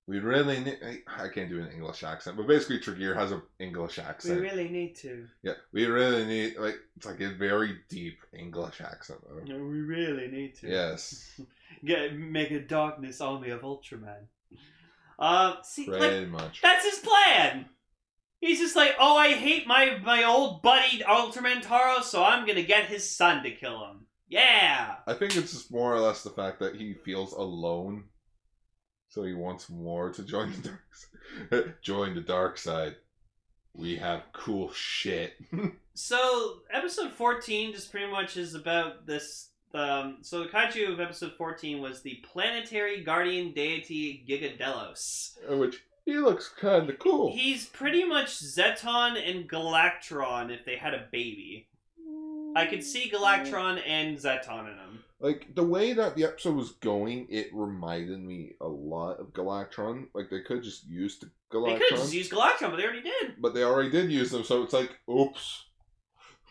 we 0.08 0.18
really 0.20 0.58
need. 0.58 0.78
I- 1.06 1.28
can't 1.28 1.50
do 1.50 1.60
an 1.60 1.70
English 1.70 2.02
accent, 2.02 2.38
but 2.38 2.46
basically, 2.48 2.80
Tregear 2.80 3.14
has 3.14 3.30
an 3.30 3.42
English 3.60 3.98
accent. 3.98 4.40
we 4.40 4.48
really 4.48 4.68
need 4.68 4.96
to. 4.96 5.28
yeah, 5.42 5.52
we 5.72 5.84
really 5.86 6.24
need 6.24 6.56
like 6.58 6.76
it's 6.96 7.06
like 7.06 7.20
a 7.20 7.34
very 7.34 7.76
deep 7.90 8.18
English 8.32 8.80
accent. 8.80 9.20
Though. 9.28 9.44
No, 9.44 9.62
we 9.62 9.80
really 9.80 10.28
need 10.28 10.54
to. 10.56 10.68
Yes, 10.68 11.38
Get 11.84 12.16
make 12.16 12.50
a 12.50 12.60
darkness 12.60 13.20
army 13.20 13.50
of 13.50 13.60
Ultraman. 13.60 14.24
Um, 15.18 15.56
see, 15.62 15.86
like 15.86 16.28
much. 16.28 16.62
that's 16.62 16.84
his 16.88 16.98
plan. 17.00 17.66
He's 18.40 18.60
just 18.60 18.76
like, 18.76 18.94
oh, 18.98 19.16
I 19.16 19.34
hate 19.34 19.66
my 19.66 19.98
my 20.02 20.24
old 20.24 20.62
buddy 20.62 21.00
Ultraman 21.00 21.60
Taro, 21.60 22.00
so 22.00 22.24
I'm 22.24 22.46
gonna 22.46 22.62
get 22.62 22.86
his 22.86 23.08
son 23.08 23.42
to 23.42 23.50
kill 23.50 23.84
him. 23.84 24.06
Yeah. 24.28 24.96
I 25.06 25.14
think 25.14 25.36
it's 25.36 25.52
just 25.52 25.72
more 25.72 25.94
or 25.94 26.00
less 26.00 26.22
the 26.22 26.30
fact 26.30 26.60
that 26.60 26.76
he 26.76 26.94
feels 26.94 27.32
alone, 27.32 28.04
so 29.08 29.22
he 29.22 29.34
wants 29.34 29.68
more 29.70 30.10
to 30.10 30.22
join 30.22 30.52
the 30.52 30.68
dark 30.68 30.94
side. 30.94 31.74
join 31.82 32.14
the 32.14 32.20
dark 32.20 32.58
side. 32.58 32.96
We 33.74 33.96
have 33.96 34.22
cool 34.32 34.72
shit. 34.72 35.34
So 36.00 36.60
episode 36.72 37.10
fourteen 37.10 37.72
just 37.72 37.90
pretty 37.90 38.08
much 38.08 38.36
is 38.36 38.54
about 38.54 39.04
this. 39.04 39.48
Um, 39.74 40.18
so 40.20 40.44
the 40.44 40.48
kaiju 40.48 40.92
of 40.92 41.00
episode 41.00 41.32
fourteen 41.36 41.80
was 41.80 42.02
the 42.02 42.22
planetary 42.32 43.02
guardian 43.02 43.52
deity 43.52 44.24
Gigadelos. 44.28 45.32
Which 45.58 45.82
he 46.04 46.16
looks 46.18 46.48
kind 46.50 46.88
of 46.88 47.00
cool. 47.00 47.32
He's 47.34 47.66
pretty 47.66 48.04
much 48.04 48.38
Zetton 48.38 49.18
and 49.28 49.50
Galactron 49.50 50.54
if 50.54 50.64
they 50.64 50.76
had 50.76 50.94
a 50.94 51.08
baby. 51.10 51.66
I 52.54 52.66
could 52.66 52.84
see 52.84 53.10
Galactron 53.10 53.82
and 53.84 54.16
Zetton 54.18 54.70
in 54.70 54.78
him. 54.78 55.04
Like 55.20 55.52
the 55.54 55.64
way 55.64 55.94
that 55.94 56.14
the 56.14 56.24
episode 56.24 56.54
was 56.54 56.72
going, 56.72 57.26
it 57.28 57.48
reminded 57.52 58.20
me 58.20 58.52
a 58.60 58.68
lot 58.68 59.18
of 59.18 59.32
Galactron. 59.32 60.06
Like 60.14 60.30
they 60.30 60.42
could 60.42 60.62
just 60.62 60.86
use 60.86 61.18
the 61.18 61.28
Galactron. 61.52 61.72
They 61.72 61.78
could 61.78 61.98
just 61.98 62.14
use 62.14 62.28
Galactron, 62.28 62.70
but 62.70 62.76
they 62.76 62.84
already 62.84 63.02
did. 63.02 63.34
but 63.40 63.52
they 63.54 63.64
already 63.64 63.90
did 63.90 64.12
use 64.12 64.30
them, 64.30 64.44
so 64.44 64.62
it's 64.62 64.72
like, 64.72 64.96
oops. 65.10 65.64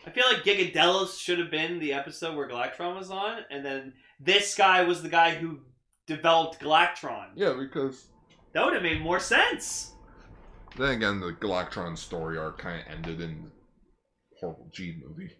I 0.06 0.10
feel 0.10 0.26
like 0.32 0.44
Gigadelos 0.44 1.18
should 1.18 1.38
have 1.38 1.50
been 1.50 1.78
the 1.78 1.92
episode 1.94 2.36
where 2.36 2.48
Galactron 2.48 2.96
was 2.96 3.10
on, 3.10 3.40
and 3.50 3.64
then 3.64 3.94
this 4.20 4.54
guy 4.54 4.82
was 4.84 5.02
the 5.02 5.08
guy 5.08 5.34
who 5.34 5.60
developed 6.06 6.60
Galactron. 6.60 7.28
Yeah, 7.36 7.54
because 7.58 8.06
That 8.52 8.64
would 8.64 8.74
have 8.74 8.82
made 8.82 9.00
more 9.00 9.20
sense. 9.20 9.92
then 10.76 10.90
again, 10.96 11.20
the 11.20 11.32
Galactron 11.32 11.96
story 11.96 12.36
arc 12.38 12.58
kind 12.58 12.80
of 12.80 12.92
ended 12.92 13.20
in 13.22 13.44
the 13.44 13.50
horrible 14.40 14.68
G 14.72 14.94
movie. 15.06 15.32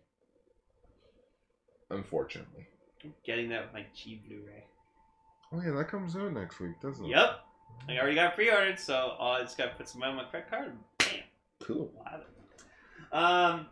Unfortunately. 1.91 2.69
Getting 3.25 3.49
that 3.51 3.65
with 3.65 3.73
my 3.75 3.87
G 3.95 4.23
Blu-ray. 4.27 4.65
Oh 5.53 5.61
yeah, 5.65 5.73
that 5.77 5.89
comes 5.89 6.17
out 6.17 6.33
next 6.33 6.61
week, 6.61 6.81
doesn't 6.81 7.05
it? 7.05 7.09
Yep. 7.11 7.41
I 7.89 7.99
already 7.99 8.17
got 8.17 8.35
pre-ordered, 8.35 8.79
so 8.79 9.17
uh, 9.19 9.25
I 9.25 9.41
just 9.43 9.57
gotta 9.57 9.73
put 9.77 9.89
some 9.89 10.01
money 10.01 10.11
on 10.13 10.17
my 10.17 10.25
credit 10.25 10.51
card 10.51 10.73
bam, 10.99 11.09
Cool. 11.63 11.91
I'll 12.05 12.13
have 12.13 12.21
it. 12.21 12.29
Um. 13.13 13.67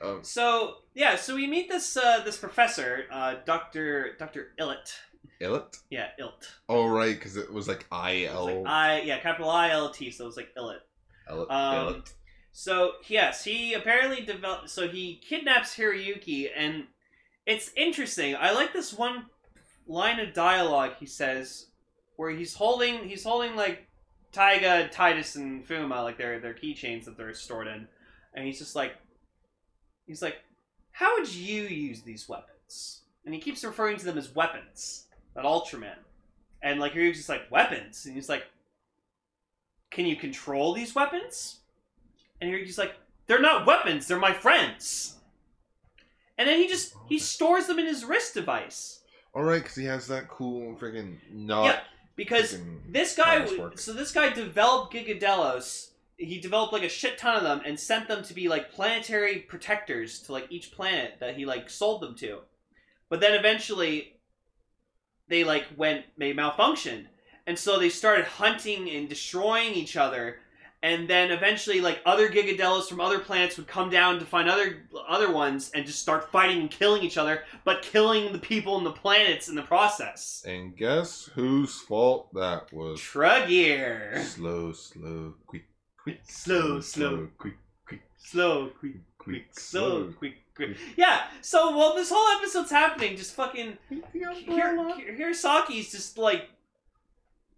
Um, 0.00 0.24
So 0.24 0.76
yeah, 0.94 1.16
so 1.16 1.34
we 1.34 1.46
meet 1.46 1.68
this 1.68 1.96
uh, 1.96 2.22
this 2.24 2.36
professor, 2.36 3.04
uh, 3.10 3.36
Doctor 3.44 4.14
Doctor 4.18 4.48
Illet. 4.58 4.92
Illet? 5.40 5.76
Yeah, 5.90 6.08
Ilt. 6.20 6.48
Oh 6.68 6.86
right, 6.86 7.14
because 7.14 7.36
it 7.36 7.52
was 7.52 7.66
like 7.66 7.86
I 7.90 8.10
It 8.10 8.34
like 8.34 8.66
I 8.66 9.00
yeah, 9.02 9.18
capital 9.18 9.50
I 9.50 9.70
L 9.70 9.90
T, 9.90 10.10
so 10.10 10.24
it 10.24 10.26
was 10.26 10.36
like 10.36 10.54
Illet. 10.56 10.80
Illet. 11.30 11.50
Um. 11.50 12.04
So 12.52 12.92
yes, 13.08 13.42
he 13.44 13.74
apparently 13.74 14.24
developed. 14.24 14.70
So 14.70 14.86
he 14.86 15.20
kidnaps 15.26 15.74
Hiroyuki, 15.76 16.50
and 16.54 16.84
it's 17.46 17.70
interesting. 17.76 18.36
I 18.36 18.52
like 18.52 18.72
this 18.72 18.92
one 18.92 19.26
line 19.86 20.20
of 20.20 20.32
dialogue 20.32 20.92
he 20.98 21.06
says, 21.06 21.66
where 22.16 22.30
he's 22.30 22.54
holding 22.54 23.08
he's 23.08 23.24
holding 23.24 23.56
like 23.56 23.86
Taiga, 24.32 24.88
Titus, 24.88 25.36
and 25.36 25.66
Fuma, 25.66 26.02
like 26.02 26.18
their 26.18 26.40
their 26.40 26.54
keychains 26.54 27.04
that 27.04 27.16
they're 27.16 27.34
stored 27.34 27.66
in, 27.66 27.86
and 28.34 28.46
he's 28.46 28.58
just 28.58 28.76
like, 28.76 28.94
he's 30.06 30.22
like, 30.22 30.36
how 30.92 31.18
would 31.18 31.32
you 31.32 31.62
use 31.62 32.02
these 32.02 32.28
weapons? 32.28 33.02
And 33.24 33.34
he 33.34 33.40
keeps 33.40 33.64
referring 33.64 33.98
to 33.98 34.04
them 34.04 34.18
as 34.18 34.34
weapons, 34.34 35.06
not 35.36 35.44
Ultraman. 35.44 35.96
And 36.62 36.80
like 36.80 36.92
Hiroyuki's 36.92 37.18
just 37.18 37.28
like 37.28 37.50
weapons, 37.50 38.06
and 38.06 38.14
he's 38.14 38.28
like, 38.28 38.44
can 39.90 40.06
you 40.06 40.16
control 40.16 40.72
these 40.72 40.94
weapons? 40.94 41.60
And 42.40 42.50
Hiroyuki's 42.50 42.78
like, 42.78 42.94
they're 43.26 43.40
not 43.40 43.66
weapons, 43.66 44.06
they're 44.06 44.18
my 44.18 44.32
friends. 44.32 45.18
And 46.42 46.50
then 46.50 46.58
he 46.58 46.66
just 46.66 46.92
he 47.08 47.20
stores 47.20 47.68
them 47.68 47.78
in 47.78 47.86
his 47.86 48.04
wrist 48.04 48.34
device 48.34 48.98
All 49.32 49.44
right, 49.44 49.62
because 49.62 49.76
he 49.76 49.84
has 49.84 50.08
that 50.08 50.26
cool 50.28 50.74
freaking 50.74 51.18
not. 51.30 51.66
Yeah, 51.66 51.80
because 52.16 52.58
this 52.88 53.14
guy. 53.14 53.46
So 53.76 53.92
this 53.92 54.10
guy 54.10 54.30
developed 54.30 54.92
Gigadelos. 54.92 55.90
He 56.16 56.40
developed 56.40 56.72
like 56.72 56.82
a 56.82 56.88
shit 56.88 57.16
ton 57.16 57.36
of 57.36 57.44
them 57.44 57.62
and 57.64 57.78
sent 57.78 58.08
them 58.08 58.24
to 58.24 58.34
be 58.34 58.48
like 58.48 58.72
planetary 58.72 59.38
protectors 59.38 60.18
to 60.22 60.32
like 60.32 60.48
each 60.50 60.72
planet 60.72 61.14
that 61.20 61.36
he 61.36 61.46
like 61.46 61.70
sold 61.70 62.02
them 62.02 62.16
to. 62.16 62.40
But 63.08 63.20
then 63.20 63.34
eventually, 63.34 64.16
they 65.28 65.44
like 65.44 65.66
went 65.76 66.06
they 66.18 66.34
malfunctioned, 66.34 67.06
and 67.46 67.56
so 67.56 67.78
they 67.78 67.88
started 67.88 68.24
hunting 68.24 68.90
and 68.90 69.08
destroying 69.08 69.74
each 69.74 69.96
other. 69.96 70.38
And 70.84 71.08
then 71.08 71.30
eventually, 71.30 71.80
like 71.80 72.00
other 72.04 72.28
Gigadelos 72.28 72.88
from 72.88 73.00
other 73.00 73.20
planets 73.20 73.56
would 73.56 73.68
come 73.68 73.88
down 73.88 74.18
to 74.18 74.24
find 74.24 74.50
other 74.50 74.82
other 75.08 75.30
ones 75.32 75.70
and 75.74 75.86
just 75.86 76.00
start 76.00 76.32
fighting 76.32 76.60
and 76.60 76.70
killing 76.70 77.02
each 77.04 77.16
other, 77.16 77.44
but 77.64 77.82
killing 77.82 78.32
the 78.32 78.38
people 78.40 78.76
and 78.78 78.84
the 78.84 78.90
planets 78.90 79.48
in 79.48 79.54
the 79.54 79.62
process. 79.62 80.42
And 80.46 80.76
guess 80.76 81.30
whose 81.34 81.78
fault 81.78 82.34
that 82.34 82.72
was? 82.72 83.00
Tregear. 83.00 84.22
Slow, 84.24 84.72
slow, 84.72 85.34
quick, 85.46 85.66
quick. 86.02 86.20
Slow, 86.24 86.80
slow. 86.80 87.28
quick, 87.38 87.54
quick, 87.86 88.00
Slow, 88.18 88.70
quick, 88.80 88.96
quick, 89.18 89.44
slow, 89.52 90.12
quick, 90.18 90.34
quick. 90.56 90.76
Yeah. 90.96 91.22
So 91.42 91.76
while 91.76 91.94
this 91.94 92.10
whole 92.12 92.38
episode's 92.38 92.70
happening, 92.72 93.16
just 93.16 93.34
fucking 93.34 93.78
Hir- 93.88 94.34
Hir- 94.46 95.16
Hirasaki's 95.16 95.92
just 95.92 96.18
like, 96.18 96.48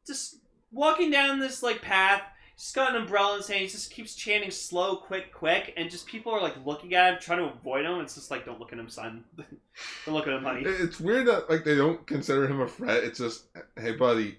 just 0.07 0.37
walking 0.71 1.11
down 1.11 1.39
this 1.39 1.63
like 1.63 1.81
path. 1.81 2.21
He's 2.57 2.73
got 2.73 2.95
an 2.95 3.03
umbrella 3.03 3.33
in 3.33 3.39
his 3.39 3.49
hand. 3.49 3.61
He 3.63 3.67
just 3.69 3.91
keeps 3.91 4.15
chanting 4.15 4.51
"slow, 4.51 4.97
quick, 4.97 5.33
quick," 5.33 5.75
and 5.77 5.91
just 5.91 6.07
people 6.07 6.33
are 6.33 6.41
like 6.41 6.55
looking 6.65 6.95
at 6.95 7.15
him, 7.15 7.21
trying 7.21 7.39
to 7.41 7.53
avoid 7.53 7.85
him. 7.85 7.99
It's 8.01 8.15
just 8.15 8.31
like, 8.31 8.45
don't 8.47 8.61
look 8.61 8.73
at 8.73 8.79
him, 8.79 8.89
son. 8.89 9.25
don't 9.37 10.15
look 10.15 10.27
at 10.29 10.35
him, 10.35 10.45
honey. 10.45 10.63
It's 10.65 11.01
weird 11.01 11.27
that 11.27 11.51
like 11.51 11.65
they 11.65 11.75
don't 11.77 12.07
consider 12.07 12.47
him 12.47 12.61
a 12.61 12.69
threat. 12.69 13.03
It's 13.03 13.19
just, 13.19 13.45
hey, 13.77 13.93
buddy, 13.93 14.39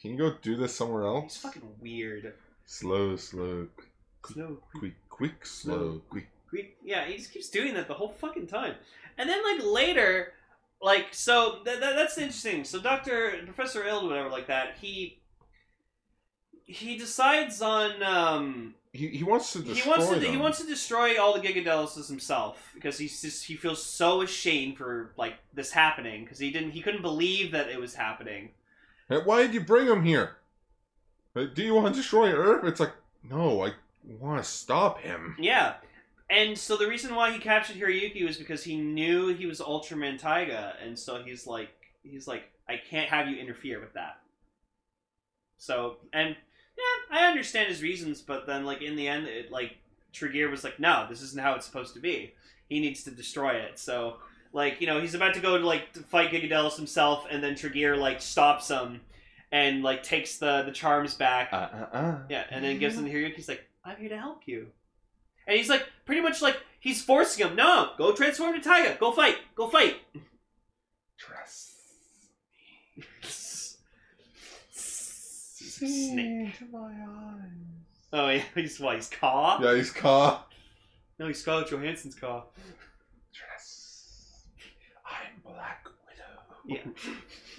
can 0.00 0.12
you 0.12 0.16
go 0.18 0.32
do 0.42 0.56
this 0.56 0.74
somewhere 0.74 1.02
He's 1.04 1.22
else? 1.22 1.36
fucking 1.38 1.62
weird. 1.80 2.34
Slow, 2.66 3.16
slow, 3.16 3.68
Slow, 4.26 4.58
quick, 4.72 4.80
quick, 4.80 4.94
quick, 5.08 5.46
slow, 5.46 6.02
quick. 6.10 6.28
quick. 6.50 6.76
Yeah, 6.84 7.06
he 7.06 7.16
just 7.16 7.32
keeps 7.32 7.48
doing 7.48 7.74
that 7.74 7.88
the 7.88 7.94
whole 7.94 8.10
fucking 8.10 8.46
time. 8.48 8.74
And 9.16 9.28
then 9.30 9.42
like 9.44 9.64
later, 9.64 10.32
like 10.82 11.06
so 11.12 11.60
th- 11.64 11.78
th- 11.80 11.94
that's 11.94 12.18
interesting. 12.18 12.64
So 12.64 12.80
Doctor 12.80 13.38
Professor 13.44 13.84
Ild, 13.86 14.06
whatever, 14.06 14.28
like 14.28 14.48
that, 14.48 14.76
he 14.80 15.20
he 16.68 16.96
decides 16.98 17.60
on 17.62 18.02
um 18.02 18.74
He, 18.92 19.08
he 19.08 19.24
wants 19.24 19.52
to 19.54 19.60
destroy 19.60 19.82
he 19.82 19.88
wants 19.88 20.08
to 20.08 20.20
them. 20.20 20.30
he 20.30 20.36
wants 20.36 20.60
to 20.60 20.66
destroy 20.66 21.20
all 21.20 21.32
the 21.32 21.40
Gigadeloses 21.40 22.06
himself 22.08 22.70
because 22.74 22.98
he's 22.98 23.20
just 23.20 23.46
he 23.46 23.56
feels 23.56 23.82
so 23.82 24.20
ashamed 24.22 24.76
for 24.76 25.12
like 25.16 25.34
this 25.54 25.72
happening 25.72 26.24
because 26.24 26.38
he 26.38 26.50
didn't 26.50 26.70
he 26.72 26.82
couldn't 26.82 27.02
believe 27.02 27.50
that 27.52 27.68
it 27.68 27.80
was 27.80 27.94
happening. 27.94 28.50
Hey, 29.08 29.18
why 29.24 29.42
did 29.42 29.54
you 29.54 29.62
bring 29.62 29.86
him 29.88 30.04
here? 30.04 30.36
Like, 31.34 31.54
do 31.54 31.62
you 31.62 31.74
want 31.74 31.86
to 31.88 32.00
destroy 32.00 32.30
Earth? 32.32 32.64
It's 32.64 32.80
like, 32.80 32.92
no, 33.22 33.64
I 33.64 33.72
want 34.20 34.42
to 34.42 34.48
stop 34.48 35.00
him. 35.00 35.34
Yeah. 35.40 35.74
And 36.30 36.58
so 36.58 36.76
the 36.76 36.86
reason 36.86 37.14
why 37.14 37.30
he 37.32 37.38
captured 37.38 37.76
Hiroyuki 37.76 38.26
was 38.26 38.36
because 38.36 38.62
he 38.62 38.76
knew 38.76 39.28
he 39.28 39.46
was 39.46 39.60
Ultraman 39.60 40.18
Taiga, 40.18 40.74
and 40.84 40.98
so 40.98 41.22
he's 41.22 41.46
like, 41.46 41.70
he's 42.02 42.28
like, 42.28 42.50
I 42.68 42.76
can't 42.76 43.08
have 43.08 43.28
you 43.28 43.38
interfere 43.38 43.80
with 43.80 43.94
that. 43.94 44.18
So, 45.56 45.96
and 46.12 46.36
yeah, 46.78 47.18
I 47.18 47.26
understand 47.26 47.68
his 47.68 47.82
reasons, 47.82 48.20
but 48.20 48.46
then 48.46 48.64
like 48.64 48.82
in 48.82 48.96
the 48.96 49.08
end, 49.08 49.26
it 49.26 49.50
like 49.50 49.76
Tregear 50.14 50.50
was 50.50 50.64
like, 50.64 50.78
no, 50.78 51.06
this 51.08 51.20
isn't 51.22 51.40
how 51.40 51.54
it's 51.54 51.66
supposed 51.66 51.94
to 51.94 52.00
be. 52.00 52.34
He 52.68 52.80
needs 52.80 53.02
to 53.04 53.10
destroy 53.10 53.54
it. 53.54 53.78
So, 53.78 54.16
like 54.52 54.80
you 54.80 54.86
know, 54.86 55.00
he's 55.00 55.14
about 55.14 55.34
to 55.34 55.40
go 55.40 55.58
to 55.58 55.66
like 55.66 55.92
to 55.94 56.00
fight 56.00 56.30
Gigadelos 56.30 56.76
himself, 56.76 57.26
and 57.30 57.42
then 57.42 57.54
Tregear 57.54 57.98
like 57.98 58.20
stops 58.20 58.68
him, 58.68 59.00
and 59.50 59.82
like 59.82 60.02
takes 60.02 60.38
the 60.38 60.62
the 60.62 60.72
charms 60.72 61.14
back. 61.14 61.52
Uh, 61.52 61.56
uh, 61.56 61.96
uh. 61.96 62.18
Yeah, 62.28 62.44
and 62.50 62.64
then 62.64 62.78
gives 62.78 62.96
him 62.96 63.04
the 63.04 63.10
Hiroyuki. 63.10 63.34
He's 63.34 63.48
like, 63.48 63.64
I'm 63.84 63.96
here 63.96 64.10
to 64.10 64.18
help 64.18 64.42
you. 64.46 64.68
And 65.46 65.56
he's 65.56 65.70
like, 65.70 65.86
pretty 66.04 66.20
much 66.20 66.42
like, 66.42 66.58
he's 66.78 67.02
forcing 67.02 67.46
him, 67.46 67.56
no, 67.56 67.92
go 67.96 68.12
transform 68.12 68.52
to 68.52 68.60
Taiga. 68.60 68.98
Go 69.00 69.12
fight. 69.12 69.36
Go 69.54 69.68
fight. 69.68 69.96
Trust. 71.16 71.67
He's 75.80 76.08
a 76.08 76.12
snake. 76.12 76.58
to 76.58 76.64
my 76.66 76.88
eyes. 76.88 77.50
Oh, 78.12 78.28
yeah. 78.28 78.42
He's 78.54 78.80
what? 78.80 78.96
He's 78.96 79.08
Kaa? 79.08 79.58
Yeah, 79.62 79.74
he's 79.74 79.90
car. 79.90 80.44
No, 81.18 81.26
he's 81.26 81.40
Scarlett 81.40 81.68
Johansson's 81.68 82.14
car. 82.14 82.44
Trust. 83.34 84.06
I'm 85.04 85.40
Black 85.44 85.84
Widow. 86.66 86.84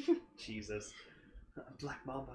Yeah. 0.08 0.16
Jesus. 0.38 0.94
Black 1.82 2.00
Mamba. 2.06 2.32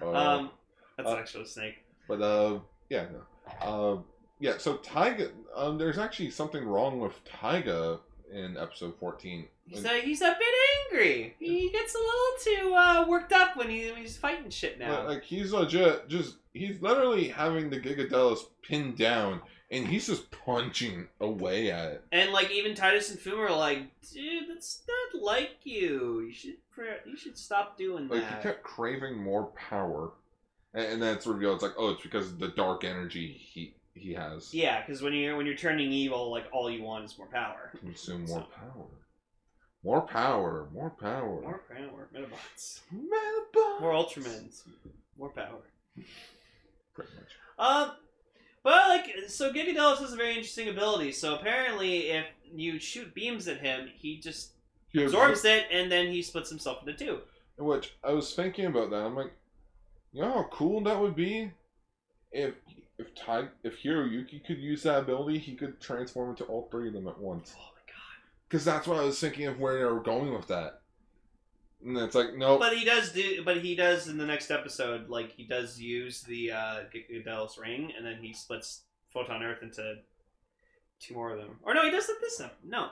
Uh, 0.00 0.10
Um, 0.12 0.50
that's 0.96 1.08
uh, 1.08 1.16
actually 1.16 1.44
a 1.44 1.46
snake. 1.46 1.84
But 2.06 2.22
uh, 2.22 2.60
yeah, 2.88 3.06
no. 3.12 3.22
Uh, 3.60 4.02
yeah. 4.40 4.58
So 4.58 4.76
Taiga, 4.76 5.30
um, 5.54 5.78
there's 5.78 5.98
actually 5.98 6.30
something 6.30 6.64
wrong 6.64 7.00
with 7.00 7.12
Taiga 7.24 7.98
in 8.32 8.56
episode 8.56 8.94
fourteen. 8.98 9.48
He's 9.68 9.84
a, 9.84 10.00
he's 10.00 10.22
a 10.22 10.36
bit 10.38 10.92
angry. 10.92 11.34
He 11.38 11.70
gets 11.70 11.94
a 11.94 11.98
little 11.98 12.68
too 12.70 12.74
uh, 12.74 13.06
worked 13.08 13.32
up 13.32 13.56
when, 13.56 13.68
he, 13.68 13.90
when 13.90 14.00
he's 14.00 14.16
fighting 14.16 14.50
shit 14.50 14.78
now. 14.78 14.98
Like, 15.00 15.08
like, 15.08 15.24
he's 15.24 15.52
legit, 15.52 16.08
just 16.08 16.36
he's 16.54 16.80
literally 16.80 17.28
having 17.28 17.70
the 17.70 17.78
Gigadelos 17.78 18.40
pinned 18.62 18.96
down, 18.96 19.40
and 19.70 19.86
he's 19.86 20.06
just 20.06 20.30
punching 20.30 21.06
away 21.20 21.70
at 21.70 21.92
it. 21.92 22.04
And 22.12 22.32
like 22.32 22.50
even 22.50 22.74
Titus 22.74 23.10
and 23.10 23.18
Fuma 23.20 23.50
are 23.50 23.56
like, 23.56 23.82
dude, 24.12 24.48
that's 24.48 24.82
not 25.12 25.22
like 25.22 25.56
you. 25.64 26.20
You 26.20 26.32
should 26.32 26.56
you 27.04 27.16
should 27.16 27.36
stop 27.36 27.76
doing 27.76 28.08
Like 28.08 28.20
that. 28.20 28.30
Like 28.30 28.36
he 28.38 28.42
kept 28.42 28.62
craving 28.62 29.16
more 29.18 29.46
power, 29.48 30.12
and, 30.74 30.86
and 30.86 31.02
then 31.02 31.14
it's 31.16 31.26
revealed 31.26 31.54
it's 31.56 31.62
like, 31.62 31.74
oh, 31.76 31.90
it's 31.90 32.02
because 32.02 32.28
of 32.28 32.38
the 32.38 32.48
dark 32.48 32.84
energy 32.84 33.32
he 33.38 33.74
he 33.94 34.14
has. 34.14 34.54
Yeah, 34.54 34.80
because 34.80 35.02
when 35.02 35.12
you're 35.12 35.36
when 35.36 35.44
you're 35.44 35.56
turning 35.56 35.92
evil, 35.92 36.30
like 36.30 36.44
all 36.52 36.70
you 36.70 36.82
want 36.82 37.04
is 37.04 37.18
more 37.18 37.26
power. 37.26 37.72
Consume 37.80 38.24
more 38.26 38.40
So- 38.40 38.46
power. 38.56 38.86
More 39.84 40.02
power. 40.02 40.68
More 40.72 40.90
power. 40.90 41.40
More 41.40 41.62
power, 41.68 42.08
Metabots, 42.14 42.80
Metabots. 42.92 43.80
more 43.80 43.92
Ultramans, 43.92 44.62
more 45.18 45.30
power. 45.30 45.62
Pretty 46.94 47.10
much. 47.14 47.28
Um, 47.58 47.92
but 48.64 48.88
like, 48.88 49.06
so 49.28 49.52
Gigadelos 49.52 49.98
has 49.98 50.12
a 50.12 50.16
very 50.16 50.30
interesting 50.30 50.68
ability. 50.68 51.12
So 51.12 51.36
apparently, 51.36 52.08
if 52.10 52.26
you 52.52 52.78
shoot 52.78 53.14
beams 53.14 53.46
at 53.48 53.58
him, 53.60 53.88
he 53.94 54.18
just 54.20 54.50
Yeah, 54.92 55.04
absorbs 55.04 55.44
it, 55.44 55.66
and 55.70 55.90
then 55.90 56.08
he 56.08 56.22
splits 56.22 56.50
himself 56.50 56.86
into 56.86 56.94
two. 56.94 57.20
Which 57.56 57.94
I 58.04 58.12
was 58.12 58.34
thinking 58.34 58.66
about 58.66 58.90
that. 58.90 59.04
I'm 59.04 59.14
like, 59.16 59.32
you 60.12 60.22
know 60.22 60.32
how 60.32 60.48
cool 60.52 60.80
that 60.84 61.00
would 61.00 61.14
be 61.16 61.50
if 62.32 62.54
if 62.98 63.14
Ty 63.14 63.48
if 63.62 63.82
Hiroyuki 63.82 64.44
could 64.44 64.58
use 64.58 64.82
that 64.82 65.00
ability, 65.00 65.38
he 65.38 65.54
could 65.54 65.80
transform 65.80 66.30
into 66.30 66.44
all 66.44 66.68
three 66.70 66.88
of 66.88 66.94
them 66.94 67.06
at 67.08 67.18
once. 67.18 67.54
Because 68.48 68.64
that's 68.64 68.86
what 68.86 68.98
I 68.98 69.02
was 69.04 69.20
thinking 69.20 69.46
of 69.46 69.60
where 69.60 69.78
they 69.78 69.84
were 69.84 70.00
going 70.00 70.32
with 70.32 70.46
that. 70.48 70.80
And 71.84 71.96
it's 71.98 72.14
like, 72.14 72.34
nope. 72.34 72.58
But 72.60 72.76
he 72.76 72.84
does 72.84 73.12
do. 73.12 73.44
But 73.44 73.58
he 73.58 73.74
does 73.76 74.08
in 74.08 74.16
the 74.18 74.26
next 74.26 74.50
episode. 74.50 75.08
Like 75.08 75.32
he 75.32 75.44
does 75.44 75.80
use 75.80 76.22
the 76.22 76.52
uh, 76.52 76.76
Gigadelos 76.94 77.60
ring, 77.60 77.92
and 77.96 78.04
then 78.04 78.16
he 78.20 78.32
splits 78.32 78.82
Photon 79.12 79.42
Earth 79.42 79.62
into 79.62 79.96
two 81.00 81.14
more 81.14 81.30
of 81.32 81.38
them. 81.38 81.58
Or 81.62 81.74
no, 81.74 81.84
he 81.84 81.90
does 81.90 82.06
that 82.08 82.16
this 82.20 82.38
time. 82.38 82.50
No, 82.64 82.88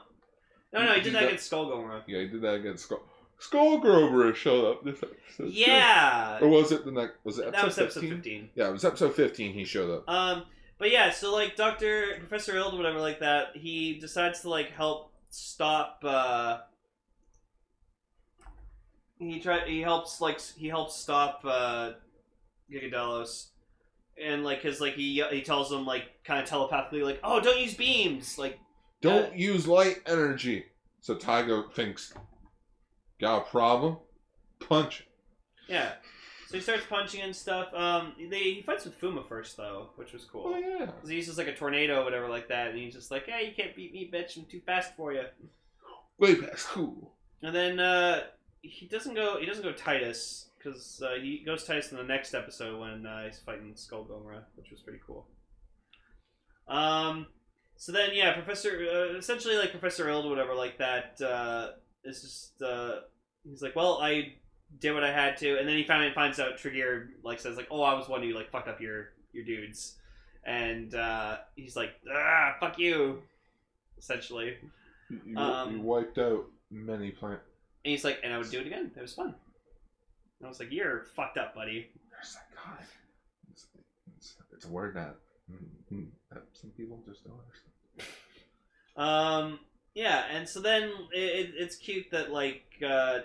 no, 0.73 0.85
no, 0.85 0.93
he 0.93 0.99
He 0.99 1.05
did 1.05 1.15
that 1.15 1.21
does- 1.21 1.29
against 1.29 1.47
Skull 1.47 1.67
Gomora. 1.71 2.03
Yeah, 2.07 2.21
he 2.21 2.29
did 2.29 2.43
that 2.43 2.55
against 2.55 2.85
Skull. 2.85 3.03
Skullgrover 3.41 4.35
showed 4.35 4.65
up 4.71 4.85
this 4.85 4.97
episode. 5.03 5.17
too. 5.37 5.47
Yeah, 5.49 6.39
Or 6.41 6.49
was 6.49 6.73
it 6.73 6.85
the 6.85 6.93
next? 6.93 7.15
Was 7.25 7.39
it 7.39 7.49
episode 7.49 7.55
that 7.61 7.65
was 7.67 7.79
episode 7.79 8.01
15? 8.01 8.11
fifteen. 8.15 8.49
Yeah, 8.55 8.69
it 8.69 8.73
was 8.73 8.85
episode 8.85 9.15
15 9.15 9.53
he 9.53 9.65
showed 9.65 9.91
up. 9.99 10.09
Um, 10.09 10.45
but 10.79 10.91
yeah, 10.91 11.11
so 11.11 11.35
like 11.35 11.57
Doctor 11.57 12.17
Professor 12.19 12.57
Ild, 12.57 12.75
or 12.75 12.77
whatever, 12.79 12.99
like 13.01 13.21
that, 13.21 13.49
he 13.55 13.99
decides 13.99 14.41
to 14.43 14.49
like 14.49 14.71
help 14.71 15.13
stop. 15.31 16.01
uh 16.05 16.59
He 19.19 19.41
try 19.41 19.67
he 19.67 19.81
helps 19.81 20.21
like 20.21 20.41
he 20.41 20.69
helps 20.69 20.97
stop 20.97 21.41
uh 21.45 21.93
Gigadelos, 22.71 23.47
and 24.23 24.45
like 24.45 24.63
his 24.63 24.81
like 24.81 24.95
he 24.95 25.23
he 25.31 25.43
tells 25.43 25.71
him 25.73 25.87
like 25.87 26.05
kind 26.25 26.43
of 26.43 26.49
telepathically 26.49 27.03
like, 27.03 27.21
oh, 27.23 27.41
don't 27.41 27.59
use 27.59 27.75
beams, 27.75 28.39
like 28.39 28.59
Don't 29.01 29.33
uh, 29.33 29.35
use 29.35 29.67
light 29.69 30.03
energy. 30.07 30.65
So 31.01 31.15
Taiga 31.15 31.65
thinks, 31.75 32.13
got 33.21 33.43
a 33.47 33.51
problem? 33.51 33.99
Punch. 34.59 35.07
yeah. 35.69 35.93
So 36.65 36.73
he 36.73 36.79
starts 36.79 36.85
punching 36.89 37.21
and 37.21 37.35
stuff. 37.37 37.73
Um, 37.75 38.15
they 38.31 38.39
he 38.55 38.63
fights 38.63 38.85
with 38.85 39.01
Fuma 39.01 39.27
first 39.29 39.57
though, 39.57 39.91
which 39.97 40.13
was 40.13 40.25
cool. 40.25 40.53
Oh, 40.55 40.59
yeah. 40.59 40.87
'Cause 40.87 41.09
he 41.09 41.17
uses 41.17 41.39
like 41.39 41.49
a 41.49 41.55
tornado 41.55 42.01
or 42.01 42.05
whatever 42.05 42.29
like 42.29 42.49
that, 42.49 42.69
and 42.69 42.79
he's 42.79 42.95
just 42.95 43.11
like, 43.11 43.27
"Hey, 43.27 43.49
you 43.49 43.55
can't 43.55 43.75
beat 43.77 43.93
me, 43.93 44.11
bitch! 44.13 44.37
I'm 44.37 44.45
too 44.47 44.61
fast 44.65 44.95
for 44.97 45.13
you." 45.13 45.25
Way 46.19 46.37
past 46.37 46.67
cool. 46.69 47.15
And 47.43 47.55
then 47.55 47.79
uh, 47.79 48.25
he 48.63 48.87
doesn't 48.87 49.15
go. 49.15 49.39
He 49.39 49.47
doesn't 49.47 49.63
go 49.65 49.73
Titus 49.73 50.49
because 50.59 51.03
uh, 51.05 51.21
he 51.21 51.43
goes 51.45 51.65
Titus 51.65 51.91
in 51.93 51.99
the 51.99 52.05
next 52.05 52.35
episode 52.35 52.81
when 52.81 53.05
uh, 53.07 53.27
he's 53.27 53.39
fighting 53.41 53.73
Skull 53.77 54.05
Skullgomera, 54.05 54.45
which 54.57 54.71
was 54.71 54.81
pretty 54.81 55.01
cool. 55.07 55.27
Um. 56.69 57.27
So 57.79 57.93
then, 57.93 58.11
yeah, 58.15 58.33
Professor, 58.33 58.71
uh, 58.91 59.19
essentially 59.19 59.57
like 59.59 59.71
Professor 59.71 60.09
Ild, 60.09 60.25
or 60.25 60.31
whatever, 60.31 60.55
like 60.55 60.79
that, 60.79 61.21
uh, 61.21 61.73
is 62.05 62.23
just 62.23 62.63
uh, 62.63 63.01
he's 63.45 63.61
like, 63.61 63.77
well, 63.77 63.99
I 64.03 64.33
did 64.79 64.93
what 64.93 65.05
I 65.05 65.13
had 65.13 65.37
to, 65.39 65.59
and 65.59 65.69
then 65.69 65.77
he 65.77 65.85
finally 65.85 66.13
finds 66.13 66.39
out 66.39 66.59
Tregear 66.59 67.09
like 67.23 67.41
says 67.41 67.57
like, 67.57 67.69
oh, 67.71 67.83
I 67.83 67.95
was 67.95 68.09
one 68.09 68.23
who 68.23 68.33
like 68.33 68.51
fucked 68.51 68.69
up 68.69 68.81
your 68.81 69.13
your 69.33 69.45
dudes, 69.45 69.97
and 70.45 70.95
uh, 70.95 71.39
he's 71.55 71.77
like, 71.77 71.91
ah, 72.13 72.57
fuck 72.61 72.79
you, 72.79 73.23
essentially. 73.99 74.57
You, 75.25 75.37
Um, 75.37 75.77
you 75.77 75.81
wiped 75.83 76.19
out 76.19 76.47
many 76.71 77.11
plant. 77.11 77.41
And 77.85 77.93
he's 77.93 78.05
like, 78.05 78.21
and 78.25 78.33
I 78.33 78.39
would 78.39 78.51
do 78.51 78.61
it 78.61 78.67
again. 78.67 78.91
It 78.97 79.01
was 79.01 79.15
fun. 79.15 79.35
And 80.39 80.47
I 80.47 80.49
was 80.49 80.59
like, 80.59 80.73
you're 80.73 81.05
fucked 81.15 81.39
up, 81.39 81.55
buddy. 81.55 81.89
There's 82.11 82.35
that 82.35 82.49
guy. 82.55 82.85
It's, 83.53 83.67
it's, 84.17 84.35
it's 84.53 84.65
a 84.65 84.69
word 84.69 84.97
that, 84.97 85.15
mm, 85.93 86.07
that 86.33 86.43
some 86.53 86.71
people 86.71 87.01
just 87.07 87.25
don't 87.25 87.39
understand. 87.39 88.13
Um, 88.97 89.61
yeah, 89.95 90.25
and 90.33 90.49
so 90.49 90.61
then 90.61 90.91
it, 91.13 91.19
it, 91.47 91.55
it's 91.57 91.77
cute 91.77 92.11
that 92.11 92.33
like 92.33 92.65
uh, 92.87 93.21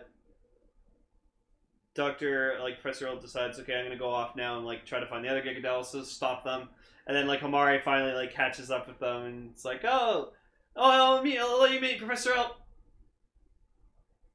Doctor 1.94 2.58
like 2.62 2.82
Professor 2.82 3.08
Old 3.08 3.22
decides, 3.22 3.60
okay, 3.60 3.76
I'm 3.76 3.86
gonna 3.86 3.98
go 3.98 4.10
off 4.10 4.36
now 4.36 4.58
and 4.58 4.66
like 4.66 4.86
try 4.86 5.00
to 5.00 5.06
find 5.08 5.24
the 5.26 5.30
other 5.30 5.42
Gigadelices, 5.42 6.06
stop 6.06 6.44
them, 6.44 6.70
and 7.08 7.16
then 7.16 7.28
like 7.28 7.44
Amari 7.44 7.80
finally 7.82 8.14
like 8.14 8.34
catches 8.34 8.72
up 8.72 8.88
with 8.88 9.00
them, 9.00 9.24
and 9.26 9.50
it's 9.52 9.66
like, 9.66 9.82
oh, 9.84 10.32
oh, 10.76 11.16
I'll, 11.18 11.24
meet, 11.24 11.38
I'll 11.38 11.60
let 11.60 11.74
you 11.74 11.82
meet 11.82 11.98
Professor 12.00 12.34
L. 12.34 12.58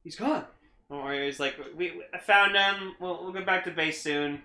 He's 0.05 0.16
gone. 0.16 0.45
Don't 0.90 1.03
worry. 1.03 1.27
He's 1.27 1.40
like, 1.40 1.57
we, 1.77 1.90
we 1.92 2.03
I 2.14 2.19
found 2.19 2.55
him. 2.57 2.95
We'll, 3.01 3.25
we'll 3.25 3.33
get 3.33 3.47
back 3.47 3.64
to 3.64 3.71
base 3.73 4.01
soon. 4.01 4.42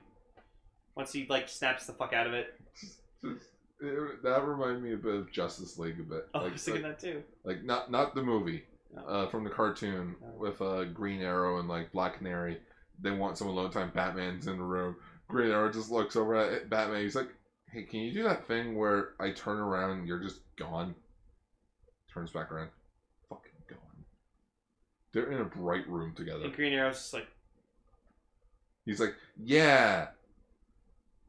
Once 0.96 1.14
he 1.14 1.26
like 1.30 1.48
snaps 1.48 1.86
the 1.86 1.94
fuck 1.94 2.14
out 2.14 2.28
of 2.28 2.34
it. 2.34 2.60
It- 3.24 3.38
that 4.24 4.44
reminded 4.46 4.84
me 4.84 4.94
a 4.94 4.98
bit 4.98 5.16
of 5.16 5.32
Justice 5.32 5.78
League 5.78 6.00
a 6.00 6.04
bit. 6.04 6.28
Oh, 6.34 6.40
I 6.40 6.44
like, 6.44 6.54
was 6.54 6.64
thinking 6.64 6.84
like, 6.84 7.00
that 7.00 7.06
too. 7.06 7.24
like 7.44 7.64
not 7.64 7.90
not 7.92 8.14
the 8.16 8.22
movie, 8.24 8.64
No. 8.96 9.02
uh, 9.06 9.30
from 9.30 9.44
the 9.44 9.50
cartoon 9.50 10.16
No. 10.22 10.28
with 10.38 10.62
uh, 10.62 10.84
Green 10.86 11.22
Arrow 11.22 11.60
and 11.60 11.68
like 11.68 11.92
Black 11.92 12.18
Canary. 12.20 12.60
They 13.02 13.12
want 13.12 13.38
some 13.38 13.48
alone 13.48 13.72
time. 13.72 13.92
Batman's 13.94 14.48
in 14.48 14.58
the 14.58 14.64
room. 14.64 14.96
Green 15.28 15.52
Arrow 15.52 15.72
just 15.72 15.92
looks 15.92 16.16
over 16.16 16.36
at 16.36 16.70
Batman. 16.70 17.02
He's 17.02 17.16
like, 17.16 17.30
"Hey, 17.72 17.84
can 17.84 18.02
you 18.02 18.14
do 18.14 18.24
that 18.24 18.48
thing 18.48 18.76
where 18.76 19.14
I 19.20 19.32
turn 19.32 19.60
around 19.60 19.92
and 19.92 20.08
you're 20.08 20.20
just 20.20 20.42
gone?" 20.56 20.96
Turns 22.14 22.32
back 22.32 22.52
around, 22.52 22.70
fucking 23.30 23.52
gone. 23.70 24.06
They're 25.14 25.32
in 25.32 25.42
a 25.42 25.46
bright 25.46 25.88
room 25.88 26.14
together. 26.14 26.46
And 26.46 26.54
Green 26.54 26.74
Arrow's 26.74 26.98
just 26.98 27.14
like, 27.14 27.28
He's 28.86 29.00
like, 29.00 29.16
"Yeah, 29.38 30.08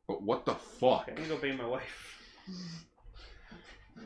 but 0.08 0.22
what 0.22 0.44
the 0.44 0.54
fuck?" 0.54 1.08
I'm 1.08 1.14
gonna 1.14 1.28
go 1.28 1.36
bang 1.38 1.56
my 1.56 1.66
wife. 1.66 2.24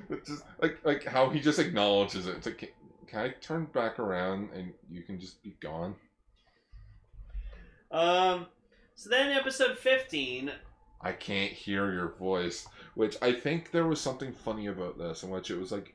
It's 0.08 0.28
just 0.28 0.44
like 0.60 0.78
like 0.84 1.04
how 1.04 1.30
he 1.30 1.40
just 1.40 1.58
acknowledges 1.58 2.26
it. 2.26 2.36
It's 2.36 2.46
like, 2.46 2.58
can, 2.58 2.68
can 3.06 3.20
I 3.20 3.28
turn 3.40 3.64
back 3.66 3.98
around 3.98 4.50
and 4.54 4.72
you 4.90 5.02
can 5.02 5.18
just 5.18 5.42
be 5.42 5.56
gone? 5.60 5.94
Um, 7.90 8.46
so 8.94 9.10
then 9.10 9.32
episode 9.32 9.78
15, 9.78 10.50
I 11.00 11.12
can't 11.12 11.52
hear 11.52 11.92
your 11.92 12.14
voice. 12.18 12.66
Which 12.94 13.16
I 13.20 13.32
think 13.32 13.70
there 13.70 13.86
was 13.86 14.00
something 14.00 14.32
funny 14.32 14.66
about 14.66 14.98
this, 14.98 15.22
in 15.22 15.30
which 15.30 15.50
it 15.50 15.58
was 15.58 15.70
like 15.70 15.94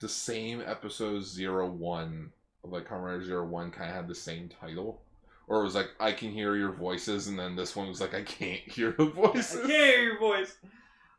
the 0.00 0.08
same 0.08 0.60
episode 0.64 1.22
zero 1.24 1.70
one 1.70 2.32
of 2.64 2.72
like 2.72 2.90
Rider 2.90 3.24
Zero 3.24 3.46
One 3.46 3.70
kind 3.70 3.90
of 3.90 3.96
had 3.96 4.08
the 4.08 4.14
same 4.14 4.48
title, 4.48 5.02
or 5.46 5.60
it 5.60 5.64
was 5.64 5.74
like 5.74 5.90
I 6.00 6.12
can 6.12 6.32
hear 6.32 6.56
your 6.56 6.72
voices, 6.72 7.28
and 7.28 7.38
then 7.38 7.56
this 7.56 7.76
one 7.76 7.88
was 7.88 8.00
like 8.00 8.14
I 8.14 8.22
can't 8.22 8.60
hear 8.66 8.92
the 8.92 9.06
voices. 9.06 9.56
I 9.56 9.60
can't 9.60 9.70
hear 9.70 10.02
your 10.02 10.18
voice. 10.18 10.56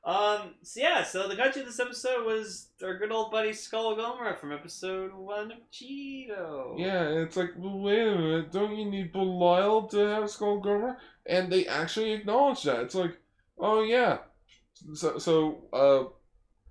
Um, 0.07 0.53
so 0.63 0.79
yeah, 0.79 1.03
so 1.03 1.27
the 1.27 1.35
gotcha 1.35 1.59
of 1.59 1.65
this 1.65 1.81
episode 1.81 2.25
was 2.25 2.69
our 2.81 2.97
good 2.97 3.11
old 3.11 3.29
buddy 3.29 3.51
Skull 3.51 3.97
Gomora 3.97 4.37
from 4.39 4.53
episode 4.53 5.13
one 5.13 5.51
of 5.51 5.57
Geed. 5.69 6.29
Yeah, 6.77 7.09
it's 7.09 7.35
like, 7.35 7.51
well, 7.57 7.79
wait 7.79 8.07
a 8.07 8.15
minute, 8.15 8.53
don't 8.53 8.77
you 8.77 8.89
need 8.89 9.11
Belial 9.11 9.85
to 9.89 9.97
have 9.97 10.29
Skull 10.29 10.61
Gomer? 10.61 10.97
And 11.25 11.51
they 11.51 11.67
actually 11.67 12.13
acknowledge 12.13 12.63
that. 12.63 12.79
It's 12.83 12.95
like, 12.95 13.17
oh 13.59 13.83
yeah. 13.83 14.19
So, 14.93 15.17
so 15.17 15.65
uh, 15.73 16.05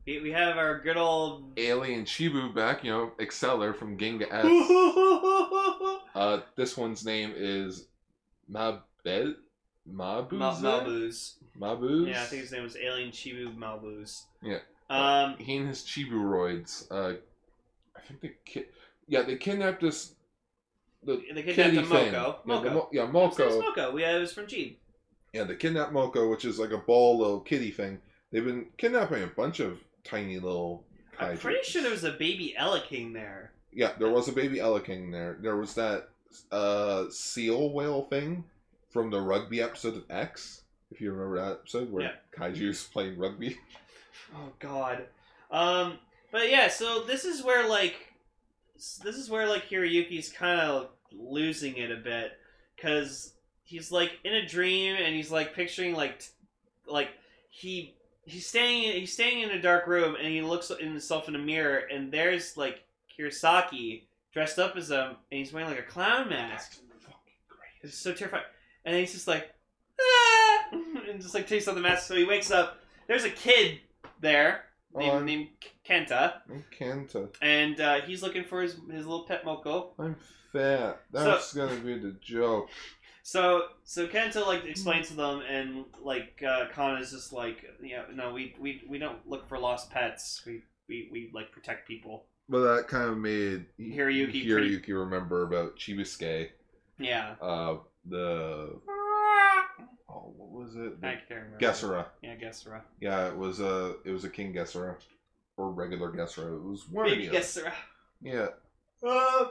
We, 0.06 0.22
we 0.22 0.32
have 0.32 0.56
our 0.56 0.80
good 0.80 0.96
old. 0.96 1.58
Alien 1.58 2.06
Chibu 2.06 2.54
back, 2.54 2.84
you 2.84 2.90
know, 2.90 3.12
Exceller 3.18 3.74
from 3.74 3.98
Ginga 3.98 4.32
S. 4.32 6.00
uh, 6.14 6.40
this 6.56 6.74
one's 6.74 7.04
name 7.04 7.34
is 7.36 7.86
Mabel? 8.48 9.34
Mabuz? 9.90 10.32
Mal- 10.32 10.60
Malbooz. 10.60 11.34
Mabuz? 11.58 12.08
Yeah, 12.08 12.22
I 12.22 12.26
think 12.26 12.42
his 12.42 12.52
name 12.52 12.62
was 12.62 12.76
Alien 12.76 13.10
Chibu 13.10 13.56
Malbooz. 13.56 14.22
Yeah. 14.42 14.58
Um, 14.88 15.36
He 15.38 15.56
and 15.56 15.68
his 15.68 15.82
Chiburoids, 15.82 16.90
uh, 16.90 17.16
I 17.96 18.00
think 18.00 18.20
they 18.20 18.32
ki- 18.44 18.66
yeah, 19.08 19.22
they 19.22 19.36
kidnapped 19.36 19.80
this, 19.80 20.12
the 21.02 21.16
they 21.34 21.42
kidnapped 21.42 21.56
kitty 21.56 21.76
thing. 21.82 22.12
Moko. 22.12 22.12
Yeah, 22.12 22.60
the 22.60 22.68
Moko. 22.68 22.72
Mo- 22.72 22.88
yeah, 22.92 23.06
Moko. 23.06 23.62
Moko. 23.62 23.92
We, 23.92 24.04
uh, 24.04 24.16
it 24.16 24.20
was 24.20 24.32
from 24.32 24.46
Geed. 24.46 24.76
Yeah, 25.32 25.44
they 25.44 25.56
kidnapped 25.56 25.92
Moko, 25.92 26.30
which 26.30 26.44
is 26.44 26.58
like 26.58 26.70
a 26.70 26.78
ball 26.78 27.18
little 27.18 27.40
kitty 27.40 27.70
thing. 27.70 28.00
They've 28.30 28.44
been 28.44 28.66
kidnapping 28.76 29.22
a 29.22 29.28
bunch 29.28 29.60
of 29.60 29.78
tiny 30.04 30.38
little. 30.38 30.84
I'm 31.18 31.36
kaiju. 31.36 31.40
pretty 31.40 31.62
sure 31.64 31.82
there 31.82 31.90
was 31.90 32.04
a 32.04 32.12
baby 32.12 32.54
Eleking 32.58 33.12
there. 33.12 33.52
Yeah, 33.72 33.92
there 33.98 34.10
was 34.10 34.28
a 34.28 34.32
baby 34.32 34.58
Eleking 34.58 35.10
there. 35.10 35.36
There 35.40 35.56
was 35.56 35.74
that 35.74 36.08
uh, 36.52 37.04
seal 37.10 37.70
whale 37.72 38.02
thing 38.04 38.44
from 38.96 39.10
the 39.10 39.20
rugby 39.20 39.60
episode 39.60 39.94
of 39.94 40.04
X. 40.08 40.62
If 40.90 41.02
you 41.02 41.12
remember 41.12 41.36
that 41.38 41.52
episode 41.60 41.92
where 41.92 42.04
Yeah. 42.04 42.12
kaiju's 42.34 42.84
playing 42.84 43.18
rugby. 43.18 43.58
Oh 44.34 44.50
God. 44.58 45.04
Um. 45.50 45.98
But 46.32 46.50
yeah, 46.50 46.68
so 46.68 47.02
this 47.04 47.24
is 47.26 47.44
where 47.44 47.68
like, 47.68 47.94
this 49.04 49.14
is 49.16 49.28
where 49.30 49.46
like 49.46 49.68
Hiroyuki's 49.68 50.30
kind 50.32 50.58
of 50.58 50.88
losing 51.12 51.76
it 51.76 51.92
a 51.92 51.96
bit, 51.96 52.32
because 52.74 53.34
he's 53.62 53.92
like 53.92 54.12
in 54.24 54.32
a 54.34 54.46
dream 54.46 54.96
and 54.98 55.14
he's 55.14 55.30
like 55.30 55.54
picturing 55.54 55.94
like, 55.94 56.20
t- 56.20 56.26
like 56.88 57.10
he 57.50 57.94
he's 58.24 58.46
staying 58.48 58.98
he's 58.98 59.12
staying 59.12 59.42
in 59.42 59.50
a 59.50 59.60
dark 59.62 59.86
room 59.86 60.16
and 60.16 60.26
he 60.26 60.40
looks 60.42 60.70
in 60.70 60.88
himself 60.88 61.28
in 61.28 61.36
a 61.36 61.38
mirror 61.38 61.82
and 61.92 62.10
there's 62.10 62.56
like 62.56 62.82
Kirisaki 63.16 64.04
dressed 64.32 64.58
up 64.58 64.76
as 64.76 64.90
him 64.90 65.10
and 65.30 65.38
he's 65.38 65.52
wearing 65.52 65.68
like 65.68 65.78
a 65.78 65.82
clown 65.82 66.30
mask. 66.30 66.78
It's 67.82 67.96
so 67.96 68.12
terrifying. 68.14 68.44
And 68.86 68.96
he's 68.96 69.12
just 69.12 69.28
like, 69.28 69.50
ah! 70.00 70.58
and 71.10 71.20
just 71.20 71.34
like 71.34 71.46
takes 71.46 71.68
off 71.68 71.74
the 71.74 71.80
mask. 71.82 72.06
So 72.06 72.14
he 72.14 72.24
wakes 72.24 72.50
up. 72.50 72.78
There's 73.08 73.24
a 73.24 73.30
kid 73.30 73.80
there 74.20 74.64
named, 74.94 75.12
Oh, 75.12 75.20
named 75.20 75.48
Kenta, 75.86 76.34
I'm 76.50 76.64
Kenta. 76.76 77.28
and 77.42 77.78
uh, 77.80 78.00
he's 78.00 78.22
looking 78.22 78.44
for 78.44 78.62
his 78.62 78.76
his 78.90 79.06
little 79.06 79.26
pet 79.26 79.44
Moko. 79.44 79.90
I'm 79.98 80.16
fat. 80.52 81.02
That's 81.12 81.52
gonna 81.52 81.76
be 81.76 81.98
the 81.98 82.16
joke. 82.20 82.68
So 83.22 83.64
so 83.82 84.06
Kenta 84.06 84.46
like 84.46 84.64
explains 84.66 85.08
to 85.08 85.14
them, 85.14 85.42
and 85.50 85.84
like 86.00 86.40
uh, 86.48 86.66
Kana's 86.72 87.10
just 87.10 87.32
like, 87.32 87.64
yeah, 87.82 88.02
no, 88.14 88.32
we 88.32 88.54
we 88.60 88.84
we 88.88 88.98
don't 88.98 89.18
look 89.28 89.48
for 89.48 89.58
lost 89.58 89.90
pets. 89.90 90.44
We 90.46 90.62
we, 90.88 91.08
we 91.10 91.30
like 91.34 91.50
protect 91.50 91.88
people. 91.88 92.26
But 92.48 92.60
that 92.76 92.86
kind 92.86 93.10
of 93.10 93.18
made 93.18 93.66
Hiroyuki 93.80 94.46
Hiroyuki 94.46 94.90
remember 94.96 95.42
about 95.42 95.76
Chibisuke. 95.76 96.50
Yeah. 97.00 97.34
Uh, 97.42 97.78
the 98.08 98.78
oh, 100.08 100.32
what 100.36 100.50
was 100.50 100.76
it? 100.76 100.94
I 101.02 101.14
can't 101.14 101.30
remember. 101.30 101.58
Gessera. 101.60 102.06
Yeah, 102.22 102.36
Gessera. 102.36 102.80
Yeah, 103.00 103.28
it 103.28 103.36
was 103.36 103.60
a 103.60 103.96
it 104.04 104.10
was 104.10 104.24
a 104.24 104.30
King 104.30 104.52
Gessera 104.54 104.96
or 105.56 105.70
regular 105.70 106.10
Gessera. 106.12 106.56
It 106.56 106.62
was 106.62 106.88
one 106.88 107.10
the. 107.10 107.28
Gessera. 107.28 107.72
Yeah, 108.22 108.48
Uh, 109.06 109.46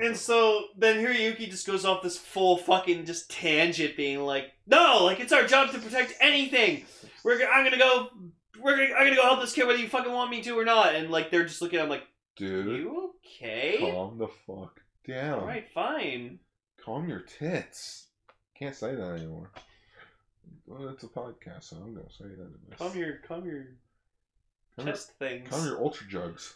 and 0.00 0.16
so 0.16 0.66
then 0.76 1.04
Hiroyuki 1.04 1.50
just 1.50 1.66
goes 1.66 1.84
off 1.84 2.02
this 2.02 2.16
full 2.16 2.56
fucking 2.56 3.04
just 3.04 3.30
tangent, 3.30 3.96
being 3.96 4.20
like, 4.20 4.52
"No, 4.66 5.04
like 5.04 5.20
it's 5.20 5.32
our 5.32 5.46
job 5.46 5.70
to 5.72 5.78
protect 5.78 6.14
anything. 6.20 6.84
We're 7.24 7.46
I'm 7.46 7.64
gonna 7.64 7.78
go. 7.78 8.08
We're 8.60 8.76
gonna 8.76 8.94
I'm 8.94 9.04
gonna 9.04 9.16
go 9.16 9.22
help 9.22 9.40
this 9.40 9.52
kid 9.52 9.66
whether 9.66 9.78
you 9.78 9.88
fucking 9.88 10.12
want 10.12 10.30
me 10.30 10.42
to 10.42 10.58
or 10.58 10.64
not." 10.64 10.94
And 10.94 11.10
like 11.10 11.30
they're 11.30 11.44
just 11.44 11.60
looking 11.60 11.78
at 11.78 11.84
him 11.84 11.90
like, 11.90 12.04
dude, 12.36 12.80
"You 12.80 13.12
okay? 13.40 13.76
calm 13.80 14.18
the 14.18 14.28
fuck 14.46 14.80
down. 15.06 15.40
All 15.40 15.46
right, 15.46 15.66
fine." 15.74 16.38
Calm 16.88 17.06
your 17.06 17.20
tits. 17.20 18.06
Can't 18.58 18.74
say 18.74 18.94
that 18.94 19.12
anymore. 19.12 19.50
Well, 20.66 20.88
it's 20.88 21.04
a 21.04 21.08
podcast, 21.08 21.64
so 21.64 21.76
I'm 21.76 21.94
gonna 21.94 22.08
say 22.10 22.24
that. 22.24 22.32
anyways. 22.32 22.78
Calm 22.78 22.96
your 22.96 23.16
calm 23.28 23.44
your 23.44 23.66
Calm 24.76 24.86
your- 24.86 24.94
chest 24.94 25.12
things. 25.18 25.50
Calm 25.50 25.66
your 25.66 25.78
ultra 25.78 26.06
jugs. 26.08 26.54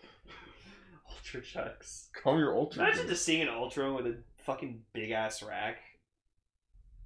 ultra 1.10 1.42
chucks. 1.42 2.08
Calm 2.22 2.38
your 2.38 2.54
ultra 2.56 2.82
Imagine 2.82 3.00
jugs. 3.02 3.10
just 3.10 3.24
seeing 3.26 3.42
an 3.42 3.48
ultra 3.50 3.92
with 3.92 4.06
a 4.06 4.16
fucking 4.38 4.80
big 4.94 5.10
ass 5.10 5.42
rack. 5.42 5.76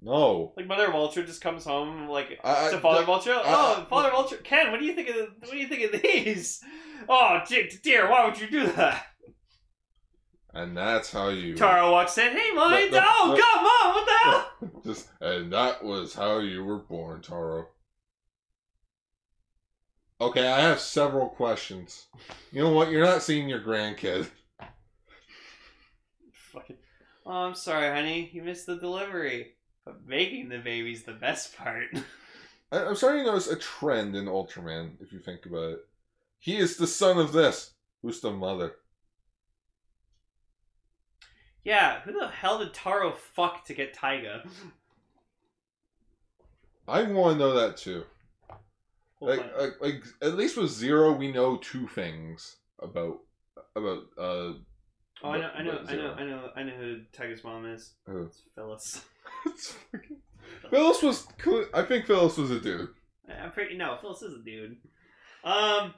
No. 0.01 0.53
Like 0.55 0.67
Mother 0.67 0.87
of 0.87 0.95
Ultra 0.95 1.25
just 1.25 1.41
comes 1.41 1.65
home 1.65 2.07
like 2.07 2.39
I, 2.43 2.67
I, 2.67 2.71
to 2.71 2.79
Father 2.79 2.99
that- 2.99 3.03
of 3.03 3.09
Ultra. 3.09 3.33
I- 3.35 3.41
oh, 3.45 3.85
Father 3.89 4.09
of 4.09 4.15
Ultra. 4.15 4.37
Ken, 4.37 4.71
what 4.71 4.79
do 4.79 4.85
you 4.85 4.93
think 4.95 5.09
of 5.09 5.15
the, 5.15 5.27
what 5.39 5.51
do 5.51 5.57
you 5.57 5.67
think 5.67 5.93
of 5.93 6.01
these? 6.01 6.61
Oh, 7.09 7.41
dear, 7.49 7.67
dear, 7.83 8.09
why 8.09 8.23
would 8.25 8.39
you 8.39 8.49
do 8.49 8.65
that? 8.73 9.07
And 10.53 10.77
that's 10.77 11.11
how 11.11 11.29
you. 11.29 11.55
Taro 11.55 11.91
walks 11.91 12.17
in. 12.17 12.31
Hey. 12.31 12.51
The- 12.53 12.91
the- 12.91 13.03
oh, 13.03 13.37
come 13.39 13.65
on, 13.65 13.95
what 13.95 14.05
the 14.05 14.17
hell? 14.23 14.81
Just 14.85 15.09
and 15.21 15.51
that 15.53 15.83
was 15.83 16.13
how 16.13 16.39
you 16.39 16.63
were 16.63 16.79
born, 16.79 17.21
Taro. 17.21 17.67
Okay, 20.21 20.47
I 20.47 20.61
have 20.61 20.79
several 20.79 21.27
questions. 21.27 22.05
You 22.51 22.63
know 22.63 22.71
what? 22.71 22.89
You're 22.89 23.05
not 23.05 23.23
seeing 23.23 23.49
your 23.49 23.59
grandkid. 23.59 24.27
Fucking. 26.31 26.77
Oh, 27.25 27.31
I'm 27.31 27.55
sorry, 27.55 27.89
honey. 27.89 28.29
You 28.31 28.43
missed 28.43 28.67
the 28.67 28.77
delivery. 28.77 29.55
But 29.85 30.07
making 30.07 30.47
the 30.47 30.59
baby's 30.59 31.03
the 31.03 31.11
best 31.11 31.57
part. 31.57 31.87
I, 32.71 32.85
I'm 32.85 32.95
starting 32.95 33.25
to 33.25 33.31
notice 33.31 33.49
a 33.49 33.57
trend 33.57 34.15
in 34.15 34.25
Ultraman. 34.25 34.91
If 35.01 35.11
you 35.11 35.19
think 35.19 35.45
about 35.45 35.71
it, 35.73 35.79
he 36.39 36.55
is 36.57 36.77
the 36.77 36.87
son 36.87 37.17
of 37.17 37.33
this. 37.33 37.73
Who's 38.01 38.21
the 38.21 38.31
mother? 38.31 38.75
Yeah, 41.63 42.01
who 42.01 42.13
the 42.13 42.27
hell 42.27 42.59
did 42.59 42.73
Taro 42.73 43.11
fuck 43.11 43.65
to 43.65 43.73
get 43.73 43.93
Taiga? 43.93 44.43
I 46.87 47.03
want 47.03 47.35
to 47.35 47.39
know 47.39 47.53
that 47.53 47.77
too. 47.77 48.03
Like, 49.21 49.57
like, 49.57 49.81
like, 49.81 50.03
at 50.21 50.35
least 50.35 50.57
with 50.57 50.69
Zero, 50.69 51.13
we 51.13 51.31
know 51.31 51.55
two 51.57 51.87
things 51.87 52.57
about 52.81 53.19
about 53.75 54.03
uh. 54.17 54.21
oh, 54.21 54.59
I 55.23 55.39
know, 55.39 55.49
I 55.55 55.63
know, 55.63 55.79
I 55.87 55.95
know, 55.95 56.13
I 56.13 56.23
know, 56.25 56.49
I 56.57 56.63
know 56.63 56.73
who 56.73 56.99
Taiga's 57.13 57.43
mom 57.43 57.65
is. 57.65 57.93
Who? 58.05 58.23
It's 58.23 58.41
Phyllis. 58.55 59.01
It's 59.45 59.75
fucking- 59.91 60.17
Phyllis 60.69 61.01
was. 61.01 61.27
I 61.73 61.83
think 61.83 62.05
Phyllis 62.05 62.37
was 62.37 62.51
a 62.51 62.59
dude. 62.59 62.89
I'm 63.29 63.51
pretty 63.51 63.77
no, 63.77 63.97
Phyllis 64.01 64.21
is 64.21 64.33
a 64.33 64.43
dude. 64.43 64.77
Um. 65.43 65.93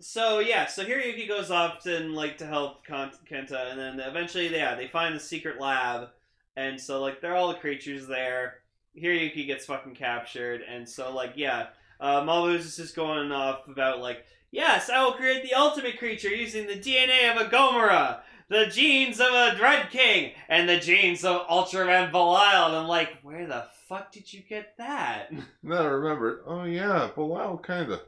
So 0.00 0.38
yeah, 0.38 0.66
so 0.66 0.84
Hiroyuki 0.84 1.26
goes 1.26 1.50
off 1.50 1.82
to 1.82 1.98
like 2.00 2.38
to 2.38 2.46
help 2.46 2.86
Kenta, 2.86 3.70
and 3.70 3.78
then 3.78 4.00
eventually, 4.00 4.52
yeah, 4.52 4.74
they 4.74 4.86
find 4.86 5.14
the 5.14 5.20
secret 5.20 5.60
lab, 5.60 6.10
and 6.56 6.80
so 6.80 7.00
like 7.00 7.20
they're 7.20 7.36
all 7.36 7.48
the 7.48 7.54
creatures 7.54 8.06
there. 8.06 8.58
Hiroyuki 8.96 9.46
gets 9.46 9.66
fucking 9.66 9.94
captured, 9.94 10.62
and 10.62 10.88
so 10.88 11.12
like 11.12 11.32
yeah, 11.34 11.68
uh, 12.00 12.48
is 12.54 12.76
just 12.76 12.94
going 12.94 13.32
off 13.32 13.66
about 13.66 14.00
like 14.00 14.24
yes, 14.50 14.88
I 14.88 15.02
will 15.04 15.12
create 15.12 15.42
the 15.42 15.54
ultimate 15.54 15.98
creature 15.98 16.28
using 16.28 16.66
the 16.66 16.78
DNA 16.78 17.30
of 17.30 17.46
a 17.46 17.50
Gomora. 17.50 18.20
The 18.50 18.64
genes 18.64 19.20
of 19.20 19.26
a 19.26 19.58
Red 19.60 19.90
King 19.90 20.32
and 20.48 20.66
the 20.66 20.78
genes 20.78 21.22
of 21.22 21.46
Ultraman 21.48 22.10
Belial. 22.10 22.68
And 22.68 22.76
I'm 22.76 22.88
like, 22.88 23.18
where 23.22 23.46
the 23.46 23.66
fuck 23.88 24.10
did 24.10 24.32
you 24.32 24.40
get 24.40 24.78
that? 24.78 25.30
Now 25.62 25.82
I 25.82 25.84
remembered. 25.84 26.44
Oh 26.46 26.64
yeah, 26.64 27.10
Belial 27.14 27.58
kind 27.58 27.92
of 27.92 28.00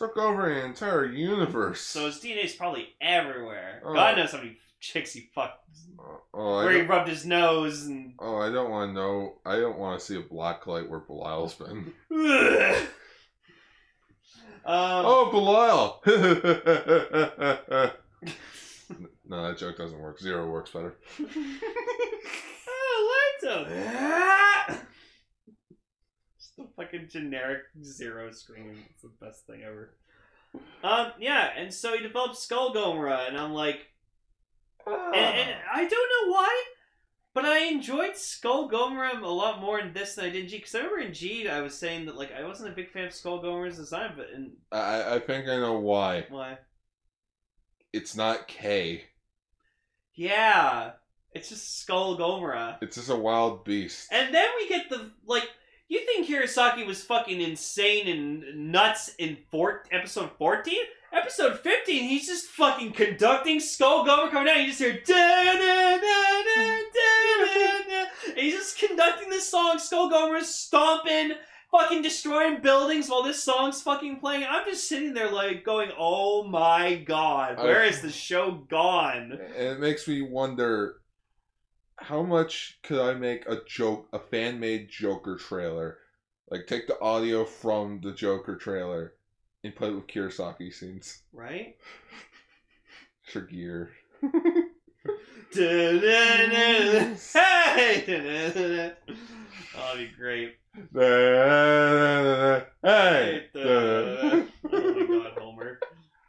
took 0.00 0.16
over 0.16 0.48
an 0.50 0.64
entire 0.64 1.04
universe. 1.04 1.82
So 1.82 2.06
his 2.06 2.16
DNA's 2.20 2.54
probably 2.54 2.88
everywhere. 3.02 3.82
Oh. 3.84 3.92
God 3.92 4.16
knows 4.16 4.32
how 4.32 4.38
many 4.38 4.56
chicks 4.80 5.12
he 5.12 5.28
fucked. 5.34 5.68
Oh, 5.98 6.20
oh, 6.32 6.54
I 6.54 6.64
Where 6.64 6.72
he 6.72 6.78
don't, 6.78 6.88
rubbed 6.88 7.08
his 7.10 7.26
nose 7.26 7.84
and. 7.84 8.14
oh, 8.18 8.38
I 8.38 8.50
don't 8.50 8.70
want 8.70 8.88
to 8.88 8.94
know. 8.94 9.34
I 9.44 9.56
don't 9.56 9.78
want 9.78 10.00
to 10.00 10.06
see 10.06 10.16
a 10.16 10.20
black 10.22 10.66
light 10.66 10.88
where 10.88 11.00
Belial's 11.00 11.54
been. 11.54 11.92
Ugh. 12.12 12.86
Um, 14.62 15.04
Oh, 15.06 15.30
Belial! 15.30 16.02
no, 19.26 19.48
that 19.48 19.56
joke 19.56 19.78
doesn't 19.78 19.98
work. 19.98 20.20
Zero 20.20 20.50
works 20.50 20.70
better. 20.70 20.96
oh, 22.68 23.30
Lento. 23.42 23.64
Just 26.60 26.76
the 26.76 26.82
fucking 26.82 27.08
generic 27.08 27.62
zero 27.82 28.30
scream. 28.32 28.76
It's 28.90 29.02
the 29.02 29.10
best 29.20 29.46
thing 29.46 29.62
ever. 29.62 29.94
Um, 30.82 31.12
yeah, 31.20 31.50
and 31.56 31.72
so 31.72 31.94
he 31.96 32.02
developed 32.02 32.36
Skull 32.36 32.74
Gomora, 32.74 33.28
and 33.28 33.38
I'm 33.38 33.52
like, 33.52 33.86
and, 34.86 35.14
and 35.14 35.54
I 35.72 35.86
don't 35.86 35.90
know 35.90 36.32
why, 36.32 36.64
but 37.34 37.44
I 37.44 37.66
enjoyed 37.66 38.16
Skull 38.16 38.68
Gomora 38.68 39.20
a 39.22 39.26
lot 39.28 39.60
more 39.60 39.78
in 39.78 39.92
this 39.92 40.16
than 40.16 40.24
I 40.24 40.30
did 40.30 40.44
in 40.44 40.48
G. 40.48 40.56
Because 40.56 40.74
I 40.74 40.78
remember 40.78 41.00
in 41.00 41.14
G, 41.14 41.48
I 41.48 41.60
was 41.60 41.76
saying 41.78 42.06
that 42.06 42.16
like 42.16 42.32
I 42.32 42.44
wasn't 42.44 42.72
a 42.72 42.74
big 42.74 42.90
fan 42.90 43.04
of 43.04 43.14
Skull 43.14 43.42
Gomora's 43.42 43.76
design, 43.76 44.14
but 44.16 44.26
in 44.34 44.52
I, 44.72 45.16
I 45.16 45.18
think 45.20 45.48
I 45.48 45.56
know 45.56 45.78
why. 45.78 46.26
why? 46.28 46.58
It's 47.92 48.16
not 48.16 48.48
K. 48.48 49.04
Yeah, 50.14 50.92
it's 51.32 51.48
just 51.48 51.80
Skull 51.80 52.18
Gomora. 52.18 52.78
It's 52.82 52.96
just 52.96 53.10
a 53.10 53.16
wild 53.16 53.64
beast. 53.64 54.08
And 54.10 54.34
then 54.34 54.48
we 54.58 54.68
get 54.68 54.88
the 54.90 55.10
like. 55.24 55.48
You 55.90 56.06
think 56.06 56.28
Hirosaki 56.28 56.86
was 56.86 57.02
fucking 57.02 57.40
insane 57.40 58.06
and 58.06 58.70
nuts 58.70 59.12
in 59.18 59.38
four, 59.50 59.82
episode 59.90 60.30
fourteen? 60.38 60.84
Episode 61.12 61.58
fifteen, 61.58 62.04
he's 62.08 62.28
just 62.28 62.46
fucking 62.46 62.92
conducting 62.92 63.58
Skull 63.58 64.04
Gomer 64.04 64.30
coming 64.30 64.46
down. 64.46 64.60
You 64.60 64.68
just 64.68 64.78
hear 64.78 64.92
da 64.92 65.52
da 65.52 65.96
da 65.96 65.98
da 65.98 66.82
da 67.34 67.78
da. 67.88 68.04
And 68.28 68.38
he's 68.38 68.54
just 68.54 68.78
conducting 68.78 69.30
this 69.30 69.50
song. 69.50 69.80
Skull 69.80 70.08
Gomer 70.08 70.36
is 70.36 70.54
stomping, 70.54 71.32
fucking 71.72 72.02
destroying 72.02 72.60
buildings 72.60 73.08
while 73.08 73.24
this 73.24 73.42
song's 73.42 73.82
fucking 73.82 74.20
playing. 74.20 74.44
I'm 74.48 74.64
just 74.66 74.88
sitting 74.88 75.12
there 75.12 75.32
like 75.32 75.64
going, 75.64 75.90
"Oh 75.98 76.44
my 76.44 77.02
god, 77.04 77.58
where 77.58 77.82
is 77.82 78.00
the 78.00 78.12
show 78.12 78.64
gone?" 78.68 79.40
It 79.58 79.80
makes 79.80 80.06
me 80.06 80.22
wonder 80.22 80.99
how 82.10 82.22
much 82.22 82.78
could 82.82 82.98
I 83.00 83.14
make 83.14 83.46
a 83.48 83.60
joke, 83.66 84.08
a 84.12 84.18
fan 84.18 84.58
made 84.58 84.88
Joker 84.88 85.36
trailer? 85.36 85.98
Like, 86.50 86.66
take 86.66 86.88
the 86.88 86.98
audio 87.00 87.44
from 87.44 88.00
the 88.02 88.10
Joker 88.12 88.56
trailer 88.56 89.14
and 89.62 89.74
put 89.76 89.90
it 89.90 89.94
with 89.94 90.08
Kirisaki 90.08 90.72
scenes. 90.74 91.22
Right? 91.32 91.76
For 93.32 93.42
gear. 93.42 93.90
Hey! 95.52 96.26
Oh, 99.72 99.94
that'd 99.94 100.10
be 100.10 100.16
great. 100.16 100.56
hey, 100.92 100.96
Oh 103.54 104.46
my 104.64 105.06
god, 105.06 105.32
Homer. 105.38 105.78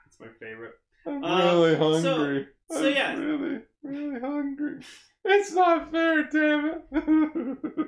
That's 0.05 0.19
my 0.19 0.27
favorite. 0.39 0.73
I'm 1.07 1.23
Um, 1.23 1.61
really 1.61 1.75
so- 1.75 2.01
hungry. 2.15 2.47
so 2.69 2.85
I'm 2.87 2.93
yeah. 2.93 3.17
really, 3.17 3.61
really 3.83 4.19
hungry. 4.19 4.79
It's 5.23 5.53
not 5.53 5.91
fair, 5.91 6.23
damn 6.23 6.81
it. 6.91 7.87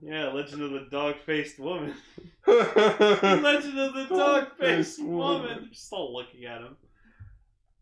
Yeah, 0.00 0.28
Legend 0.28 0.62
of 0.62 0.70
the 0.70 0.86
Dog-Faced 0.90 1.58
Woman. 1.58 1.94
Legend 2.46 3.78
of 3.78 3.94
the 3.94 4.06
Dog-Faced 4.08 4.10
Dog-Faced 4.10 5.02
Woman. 5.02 5.18
Woman. 5.18 5.58
They're 5.60 5.68
just 5.70 5.92
looking 5.92 6.44
at 6.44 6.60
him. 6.60 6.76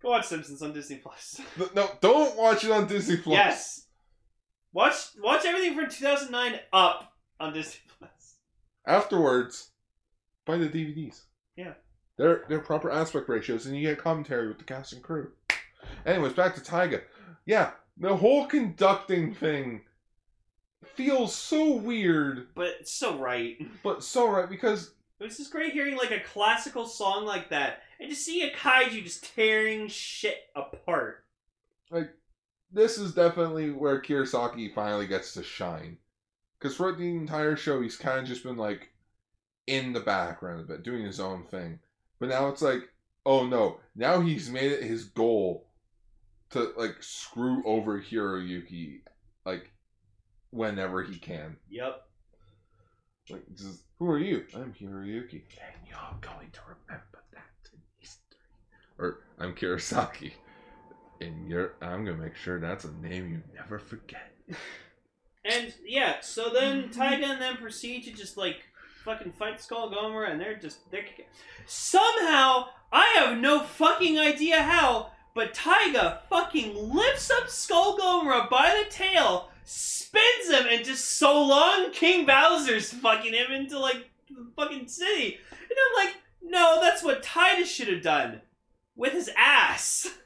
Go 0.02 0.10
watch 0.10 0.26
Simpsons 0.26 0.62
on 0.62 0.72
Disney 0.72 0.96
Plus. 0.96 1.40
no, 1.74 1.88
don't 2.00 2.36
watch 2.36 2.64
it 2.64 2.70
on 2.70 2.86
Disney 2.86 3.16
Plus. 3.16 3.34
Yes. 3.34 3.86
Watch 4.72 4.94
watch 5.22 5.44
everything 5.46 5.74
from 5.74 5.90
2009 5.90 6.60
up 6.72 7.12
on 7.40 7.52
Disney 7.52 7.80
Plus. 7.98 8.36
Afterwards, 8.86 9.70
buy 10.44 10.58
the 10.58 10.68
DVDs. 10.68 11.22
Yeah. 11.56 11.74
They're 12.16 12.44
they're 12.48 12.60
proper 12.60 12.90
aspect 12.90 13.28
ratios, 13.28 13.66
and 13.66 13.76
you 13.76 13.82
get 13.82 13.98
commentary 13.98 14.48
with 14.48 14.58
the 14.58 14.64
cast 14.64 14.92
and 14.92 15.02
crew. 15.02 15.32
Anyways, 16.04 16.32
back 16.32 16.54
to 16.54 16.62
Taiga. 16.62 17.02
Yeah, 17.44 17.72
the 17.98 18.16
whole 18.16 18.46
conducting 18.46 19.34
thing 19.34 19.82
feels 20.94 21.34
so 21.34 21.72
weird, 21.72 22.48
But 22.54 22.88
so 22.88 23.16
right. 23.18 23.56
but 23.82 24.02
so 24.02 24.28
right 24.30 24.48
because 24.48 24.92
It 25.20 25.24
was 25.24 25.36
just 25.36 25.52
great 25.52 25.72
hearing 25.72 25.96
like 25.96 26.10
a 26.10 26.20
classical 26.20 26.86
song 26.86 27.24
like 27.24 27.50
that 27.50 27.82
and 28.00 28.10
to 28.10 28.16
see 28.16 28.42
a 28.42 28.54
kaiju 28.54 29.02
just 29.04 29.34
tearing 29.34 29.88
shit 29.88 30.38
apart. 30.54 31.24
Like, 31.90 32.10
this 32.72 32.98
is 32.98 33.14
definitely 33.14 33.70
where 33.70 34.00
Kirisaki 34.02 34.74
finally 34.74 35.06
gets 35.06 35.32
to 35.34 35.42
shine. 35.42 35.98
Because 36.58 36.76
throughout 36.76 36.98
the 36.98 37.08
entire 37.08 37.56
show, 37.56 37.80
he's 37.80 37.96
kind 37.96 38.20
of 38.20 38.26
just 38.26 38.42
been 38.42 38.56
like 38.56 38.90
in 39.66 39.92
the 39.92 40.00
background 40.00 40.60
a 40.60 40.64
bit, 40.64 40.82
doing 40.82 41.04
his 41.04 41.20
own 41.20 41.44
thing. 41.44 41.78
But 42.18 42.30
now 42.30 42.48
it's 42.48 42.62
like, 42.62 42.82
oh 43.24 43.46
no, 43.46 43.78
now 43.94 44.20
he's 44.20 44.50
made 44.50 44.72
it 44.72 44.82
his 44.82 45.04
goal 45.04 45.68
to 46.50 46.72
like 46.76 46.96
screw 47.00 47.62
over 47.64 48.00
Hiroyuki, 48.00 49.00
like 49.44 49.70
whenever 50.50 51.02
he 51.02 51.18
can. 51.18 51.56
Yep. 51.68 52.02
Like, 53.28 53.44
just, 53.56 53.82
who 53.98 54.08
are 54.10 54.18
you? 54.18 54.44
I'm 54.54 54.72
Hiroyuki, 54.72 55.42
and 55.42 55.86
you're 55.86 55.98
going 56.20 56.50
to 56.52 56.60
remember 56.62 57.24
that 57.32 57.70
in 57.72 57.80
history. 57.98 58.38
Or 58.98 59.20
I'm 59.38 59.54
Kirisaki, 59.54 60.32
and 61.20 61.48
you're. 61.48 61.74
I'm 61.82 62.04
gonna 62.04 62.16
make 62.16 62.36
sure 62.36 62.60
that's 62.60 62.84
a 62.84 62.92
name 62.92 63.32
you 63.32 63.42
never 63.54 63.78
forget. 63.78 64.32
And 65.44 65.74
yeah, 65.84 66.20
so 66.20 66.50
then 66.50 66.90
Taiga 66.90 67.26
and 67.26 67.40
them 67.40 67.56
proceed 67.56 68.04
to 68.04 68.12
just 68.12 68.36
like 68.36 68.64
fucking 69.06 69.32
fight 69.32 69.60
Skull 69.60 69.88
Gomer, 69.88 70.24
and 70.24 70.38
they're 70.38 70.58
just 70.58 70.90
they're 70.90 71.04
somehow 71.64 72.66
I 72.92 73.14
have 73.16 73.38
no 73.38 73.60
fucking 73.60 74.18
idea 74.18 74.60
how, 74.60 75.12
but 75.32 75.54
Taiga 75.54 76.22
fucking 76.28 76.74
lifts 76.92 77.30
up 77.30 77.48
Skull 77.48 77.96
Gomer 77.96 78.48
by 78.50 78.82
the 78.84 78.90
tail, 78.90 79.50
spins 79.64 80.50
him, 80.50 80.66
and 80.68 80.84
just 80.84 81.18
so 81.18 81.42
long 81.42 81.92
King 81.92 82.26
Bowser's 82.26 82.92
fucking 82.92 83.32
him 83.32 83.52
into 83.52 83.78
like 83.78 84.10
the 84.28 84.50
fucking 84.56 84.88
city, 84.88 85.38
and 85.50 85.70
I'm 85.70 86.06
like, 86.06 86.16
no, 86.42 86.80
that's 86.82 87.02
what 87.02 87.22
Titus 87.22 87.70
should 87.70 87.88
have 87.88 88.02
done 88.02 88.42
with 88.96 89.12
his 89.12 89.30
ass. 89.36 90.08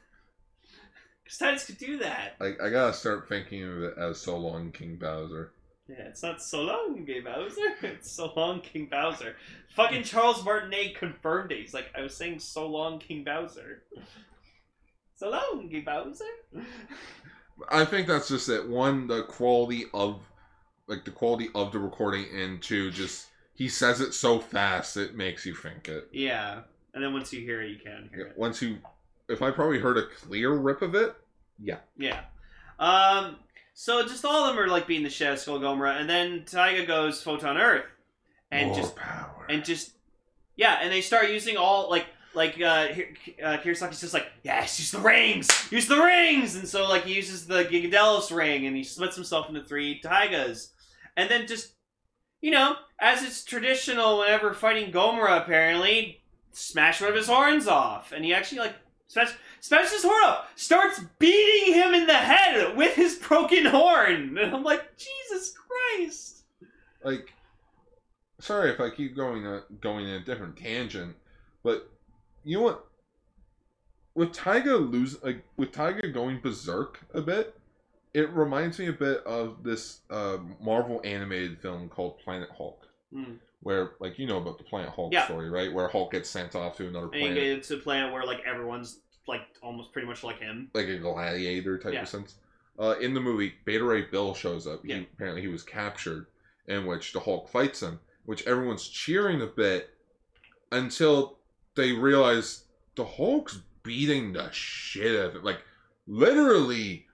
Because 1.23 1.37
Titus 1.37 1.65
could 1.65 1.77
do 1.77 1.97
that. 1.99 2.35
Like 2.41 2.61
I 2.61 2.69
gotta 2.69 2.93
start 2.93 3.29
thinking 3.29 3.63
of 3.63 3.83
it 3.83 3.93
as 3.97 4.19
so 4.19 4.37
long 4.37 4.69
King 4.73 4.97
Bowser. 4.97 5.53
Yeah, 5.91 6.05
it's 6.05 6.23
not 6.23 6.41
so 6.41 6.61
long, 6.61 7.05
King 7.05 7.23
Bowser. 7.23 7.73
It's 7.83 8.11
so 8.11 8.31
long, 8.35 8.61
King 8.61 8.87
Bowser. 8.89 9.35
Fucking 9.75 10.03
Charles 10.03 10.43
Martinet 10.45 10.95
confirmed 10.95 11.51
it. 11.51 11.59
He's 11.59 11.73
like, 11.73 11.87
I 11.97 12.01
was 12.01 12.15
saying 12.15 12.39
so 12.39 12.67
long, 12.67 12.99
King 12.99 13.23
Bowser. 13.23 13.83
So 15.15 15.29
long, 15.29 15.67
King 15.69 15.83
Bowser. 15.83 16.25
I 17.69 17.83
think 17.83 18.07
that's 18.07 18.29
just 18.29 18.47
it. 18.47 18.67
One, 18.67 19.07
the 19.07 19.23
quality 19.23 19.85
of 19.93 20.21
like 20.87 21.05
the 21.05 21.11
quality 21.11 21.49
of 21.55 21.71
the 21.71 21.79
recording, 21.79 22.25
and 22.33 22.61
two, 22.61 22.91
just 22.91 23.27
he 23.53 23.67
says 23.67 24.01
it 24.01 24.13
so 24.13 24.39
fast 24.39 24.97
it 24.97 25.15
makes 25.15 25.45
you 25.45 25.55
think 25.55 25.87
it. 25.87 26.09
Yeah, 26.11 26.61
and 26.93 27.03
then 27.03 27.13
once 27.13 27.31
you 27.31 27.41
hear 27.41 27.61
it, 27.61 27.69
you 27.69 27.77
can 27.77 28.09
hear 28.13 28.27
it. 28.27 28.37
Once 28.37 28.61
you, 28.61 28.77
if 29.29 29.41
I 29.41 29.51
probably 29.51 29.79
heard 29.79 29.97
a 29.97 30.07
clear 30.07 30.53
rip 30.53 30.81
of 30.81 30.95
it, 30.95 31.15
yeah. 31.61 31.77
Yeah. 31.97 32.21
Um. 32.79 33.37
So 33.81 34.03
just 34.03 34.23
all 34.23 34.45
of 34.45 34.55
them 34.55 34.63
are 34.63 34.67
like 34.67 34.85
being 34.85 35.01
the 35.01 35.09
shit 35.09 35.25
out 35.25 35.33
of 35.33 35.39
Skull 35.39 35.59
Gomora, 35.59 35.99
and 35.99 36.07
then 36.07 36.43
Taiga 36.45 36.85
goes 36.85 37.23
Photon 37.23 37.57
Earth, 37.57 37.85
and 38.51 38.67
More 38.67 38.77
just 38.77 38.95
power. 38.95 39.47
and 39.49 39.65
just 39.65 39.93
yeah, 40.55 40.77
and 40.83 40.91
they 40.91 41.01
start 41.01 41.31
using 41.31 41.57
all 41.57 41.89
like 41.89 42.05
like 42.35 42.61
uh, 42.61 42.89
uh 43.43 43.57
Kirisaki's 43.57 43.99
just 43.99 44.13
like 44.13 44.27
yes, 44.43 44.79
use 44.79 44.91
the 44.91 44.99
rings, 44.99 45.49
use 45.71 45.87
the 45.87 45.99
rings, 45.99 46.55
and 46.55 46.67
so 46.67 46.87
like 46.87 47.05
he 47.05 47.15
uses 47.15 47.47
the 47.47 47.65
Gigadelos 47.65 48.31
ring 48.31 48.67
and 48.67 48.75
he 48.75 48.83
splits 48.83 49.15
himself 49.15 49.49
into 49.49 49.63
three 49.63 49.99
Taigas, 49.99 50.67
and 51.17 51.27
then 51.27 51.47
just 51.47 51.73
you 52.39 52.51
know 52.51 52.75
as 52.99 53.23
it's 53.23 53.43
traditional 53.43 54.19
whenever 54.19 54.53
fighting 54.53 54.91
Gomora 54.91 55.41
apparently 55.41 56.21
smash 56.51 57.01
one 57.01 57.09
of 57.09 57.15
his 57.15 57.25
horns 57.25 57.65
off, 57.65 58.11
and 58.11 58.23
he 58.23 58.31
actually 58.31 58.59
like 58.59 58.75
smash 59.07 59.33
smashes 59.59 59.91
his 59.91 60.03
horn 60.03 60.23
off, 60.23 60.51
starts 60.55 61.01
beating 61.17 61.73
him 61.73 61.95
head 62.21 62.75
with 62.77 62.93
his 62.95 63.15
broken 63.15 63.65
horn, 63.65 64.37
and 64.37 64.55
I'm 64.55 64.63
like 64.63 64.83
Jesus 64.97 65.53
Christ. 65.53 66.43
like 67.03 67.33
sorry 68.39 68.71
if 68.71 68.79
I 68.79 68.89
keep 68.89 69.15
going 69.15 69.45
uh, 69.45 69.61
going 69.81 70.07
in 70.07 70.15
a 70.15 70.23
different 70.25 70.57
tangent, 70.57 71.15
but 71.63 71.89
you 72.43 72.57
know 72.57 72.63
what? 72.63 72.85
With 74.13 74.33
Taiga 74.33 74.75
lose 74.75 75.21
like 75.23 75.43
with 75.57 75.71
Taiga 75.71 76.09
going 76.09 76.41
berserk 76.41 76.99
a 77.13 77.21
bit, 77.21 77.55
it 78.13 78.29
reminds 78.31 78.77
me 78.77 78.87
a 78.87 78.93
bit 78.93 79.23
of 79.25 79.63
this 79.63 80.01
uh, 80.09 80.37
Marvel 80.59 80.99
animated 81.05 81.61
film 81.61 81.87
called 81.87 82.19
Planet 82.19 82.49
Hulk, 82.57 82.87
Hmm. 83.13 83.35
where 83.61 83.91
like 84.01 84.19
you 84.19 84.27
know 84.27 84.37
about 84.37 84.57
the 84.57 84.65
Planet 84.65 84.89
Hulk 84.89 85.13
Yeah. 85.13 85.25
story, 85.25 85.49
right? 85.49 85.71
Where 85.71 85.87
Hulk 85.87 86.11
gets 86.11 86.29
sent 86.29 86.55
off 86.55 86.75
to 86.77 86.87
another 86.87 87.05
And 87.05 87.13
planet, 87.13 87.35
get 87.35 87.47
into 87.47 87.75
a 87.75 87.79
planet 87.79 88.11
where 88.11 88.25
like 88.25 88.41
everyone's 88.45 88.99
like 89.31 89.47
almost 89.63 89.91
pretty 89.93 90.07
much 90.07 90.23
like 90.23 90.39
him. 90.39 90.69
like 90.73 90.87
a 90.87 90.97
gladiator 90.97 91.77
type 91.79 91.93
Yeah. 91.93 92.03
of 92.03 92.09
sense. 92.09 92.35
Uh, 92.79 92.95
in 93.01 93.13
the 93.13 93.19
movie, 93.19 93.53
Beta 93.65 93.83
Ray 93.83 94.03
Bill 94.03 94.33
shows 94.33 94.65
up. 94.67 94.83
He, 94.85 94.93
apparently, 94.93 95.41
he 95.41 95.47
was 95.47 95.63
captured, 95.63 96.27
in 96.67 96.85
which 96.85 97.13
the 97.13 97.19
Hulk 97.19 97.49
fights 97.49 97.81
him, 97.81 97.99
which 98.25 98.45
everyone's 98.47 98.87
cheering 98.87 99.41
a 99.41 99.47
bit 99.47 99.89
until 100.71 101.37
they 101.75 101.91
realize 101.91 102.65
the 102.95 103.05
Hulk's 103.05 103.59
beating 103.83 104.33
the 104.33 104.49
shit 104.51 105.19
out 105.19 105.31
of 105.31 105.35
it. 105.37 105.43
Like, 105.43 105.59
literally, 106.07 107.05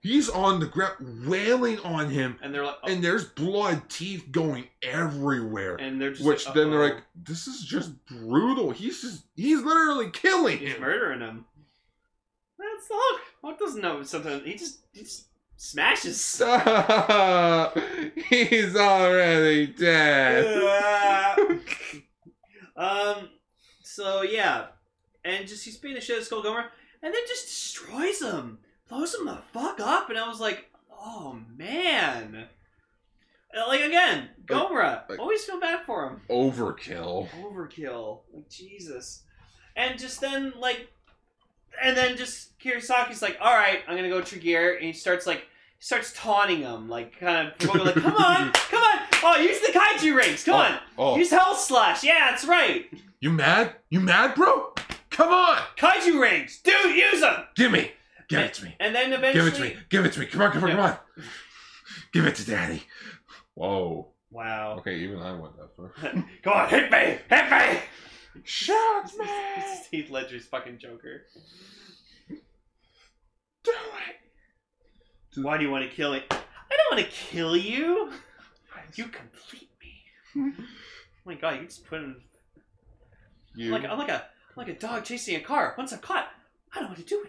he's 0.00 0.28
on 0.28 0.60
the 0.60 0.66
ground 0.66 1.26
wailing 1.26 1.78
on 1.80 2.08
him, 2.10 2.38
And 2.42 2.54
they're 2.54 2.64
like, 2.64 2.76
oh, 2.82 2.88
and 2.88 3.02
there's 3.02 3.24
blood, 3.24 3.82
teeth 3.88 4.26
going 4.30 4.68
everywhere. 4.82 5.76
and 5.76 6.00
they're 6.00 6.12
just 6.12 6.24
Which 6.24 6.46
like, 6.46 6.54
then 6.54 6.70
they're 6.70 6.82
like, 6.94 7.02
this 7.24 7.46
is 7.46 7.62
just 7.64 7.92
brutal. 8.06 8.70
He's 8.70 9.00
just, 9.02 9.24
he's 9.36 9.60
literally 9.62 10.10
killing 10.10 10.58
he's 10.58 10.74
him. 10.74 10.80
murdering 10.80 11.20
him. 11.20 11.44
That's 12.80 12.88
Hulk. 12.92 13.20
Hulk 13.42 13.58
doesn't 13.58 13.82
know 13.82 14.02
sometimes. 14.02 14.44
He 14.44 14.54
just 14.54 14.80
he 14.92 15.00
just 15.02 15.26
smashes. 15.56 16.38
He's 18.28 18.76
already 18.76 19.66
dead. 19.66 20.62
um. 22.76 23.28
So 23.82 24.22
yeah, 24.22 24.66
and 25.24 25.46
just 25.48 25.64
he's 25.64 25.76
beating 25.76 25.96
the 25.96 26.00
shit 26.00 26.16
out 26.16 26.20
of 26.20 26.26
Skull 26.26 26.42
Gomer, 26.42 26.66
and 27.02 27.12
then 27.12 27.20
just 27.26 27.46
destroys 27.48 28.22
him, 28.22 28.58
blows 28.88 29.14
him 29.14 29.26
the 29.26 29.38
fuck 29.52 29.80
up, 29.80 30.08
and 30.10 30.18
I 30.18 30.28
was 30.28 30.40
like, 30.40 30.70
oh 30.90 31.38
man. 31.56 32.46
Uh, 33.54 33.66
Like 33.66 33.80
again, 33.82 34.28
Gomora. 34.46 35.08
like- 35.08 35.18
always 35.18 35.44
feel 35.44 35.58
bad 35.60 35.84
for 35.84 36.06
him. 36.08 36.20
Overkill. 36.30 37.28
overkill. 37.42 38.20
Like 38.32 38.48
Jesus. 38.48 39.24
And 39.76 39.98
just 39.98 40.20
then 40.20 40.52
like 40.58 40.88
and 41.82 41.96
then 41.96 42.16
just 42.16 42.58
Kirisaki's 42.58 43.22
like, 43.22 43.38
alright, 43.40 43.80
I'm 43.88 43.96
gonna 43.96 44.08
go 44.08 44.20
Tregear 44.20 44.76
and 44.76 44.84
he 44.84 44.92
starts 44.92 45.26
like 45.26 45.40
he 45.78 45.84
starts 45.84 46.12
taunting 46.14 46.60
him, 46.60 46.88
like 46.88 47.18
kind 47.18 47.48
of 47.48 47.58
provoking 47.58 47.86
like, 47.86 47.94
come 47.94 48.14
on, 48.16 48.52
come 48.54 48.82
on! 48.82 48.98
Oh, 49.22 49.36
use 49.40 49.60
the 49.60 49.72
kaiju 49.72 50.16
rings, 50.16 50.44
come 50.44 50.54
oh, 50.54 50.58
on! 50.58 50.78
Oh, 50.98 51.16
Use 51.16 51.30
Hell 51.30 51.54
Slash, 51.54 52.04
yeah, 52.04 52.30
that's 52.30 52.44
right! 52.44 52.86
you 53.20 53.30
mad? 53.30 53.74
You 53.90 54.00
mad, 54.00 54.34
bro? 54.34 54.72
Come 55.10 55.32
on! 55.32 55.58
Kaiju 55.76 56.20
rings! 56.20 56.60
Dude, 56.62 56.96
use 56.96 57.20
them! 57.20 57.44
Give 57.56 57.72
me! 57.72 57.92
Give 58.28 58.40
it 58.40 58.54
to 58.54 58.64
me! 58.64 58.76
And 58.78 58.94
then 58.94 59.12
eventually- 59.12 59.32
Give 59.32 59.42
eventually 59.46 59.68
it 59.68 59.70
to 59.72 59.76
me! 59.76 59.86
Give 59.90 60.04
it 60.06 60.12
to 60.12 60.20
me! 60.20 60.26
Come 60.26 60.42
on, 60.42 60.52
come 60.52 60.64
on, 60.64 60.68
Yeah. 60.70 60.76
come 60.76 60.84
on! 60.84 61.24
Give 62.12 62.26
it 62.26 62.34
to 62.36 62.46
daddy. 62.46 62.82
Whoa. 63.54 64.12
Wow. 64.30 64.76
Okay, 64.78 64.96
even 65.00 65.18
I 65.20 65.32
went 65.32 65.56
that 65.56 65.76
far. 65.76 65.92
Come 66.44 66.52
on, 66.52 66.68
hit 66.68 66.90
me! 66.90 67.18
Hit 67.28 67.50
me! 67.50 67.80
Shoot 68.44 69.04
This 69.18 69.80
is 69.80 69.86
Heath 69.90 70.10
Ledger's 70.10 70.46
fucking 70.46 70.78
Joker. 70.78 71.22
Do 72.28 73.72
it. 73.72 75.42
Why 75.42 75.58
do 75.58 75.64
you 75.64 75.70
want 75.70 75.88
to 75.88 75.94
kill 75.94 76.12
me? 76.12 76.22
I 76.30 76.36
don't 76.76 76.98
want 76.98 77.04
to 77.04 77.10
kill 77.10 77.56
you. 77.56 78.12
You 78.94 79.04
complete 79.04 79.70
me. 79.82 80.52
Oh 81.22 81.32
my 81.32 81.34
god, 81.34 81.60
you 81.60 81.66
just 81.66 81.84
put 81.86 82.00
in 82.00 82.16
You. 83.54 83.70
like 83.72 83.84
I'm 83.84 83.98
like 83.98 84.08
a 84.08 84.14
I'm 84.22 84.56
like 84.56 84.68
a 84.68 84.74
dog 84.74 85.04
chasing 85.04 85.36
a 85.36 85.40
car. 85.40 85.74
Once 85.76 85.92
I'm 85.92 85.98
caught, 85.98 86.28
I 86.72 86.76
don't 86.80 86.84
know 86.84 86.88
what 86.90 86.98
to 86.98 87.04
do 87.04 87.22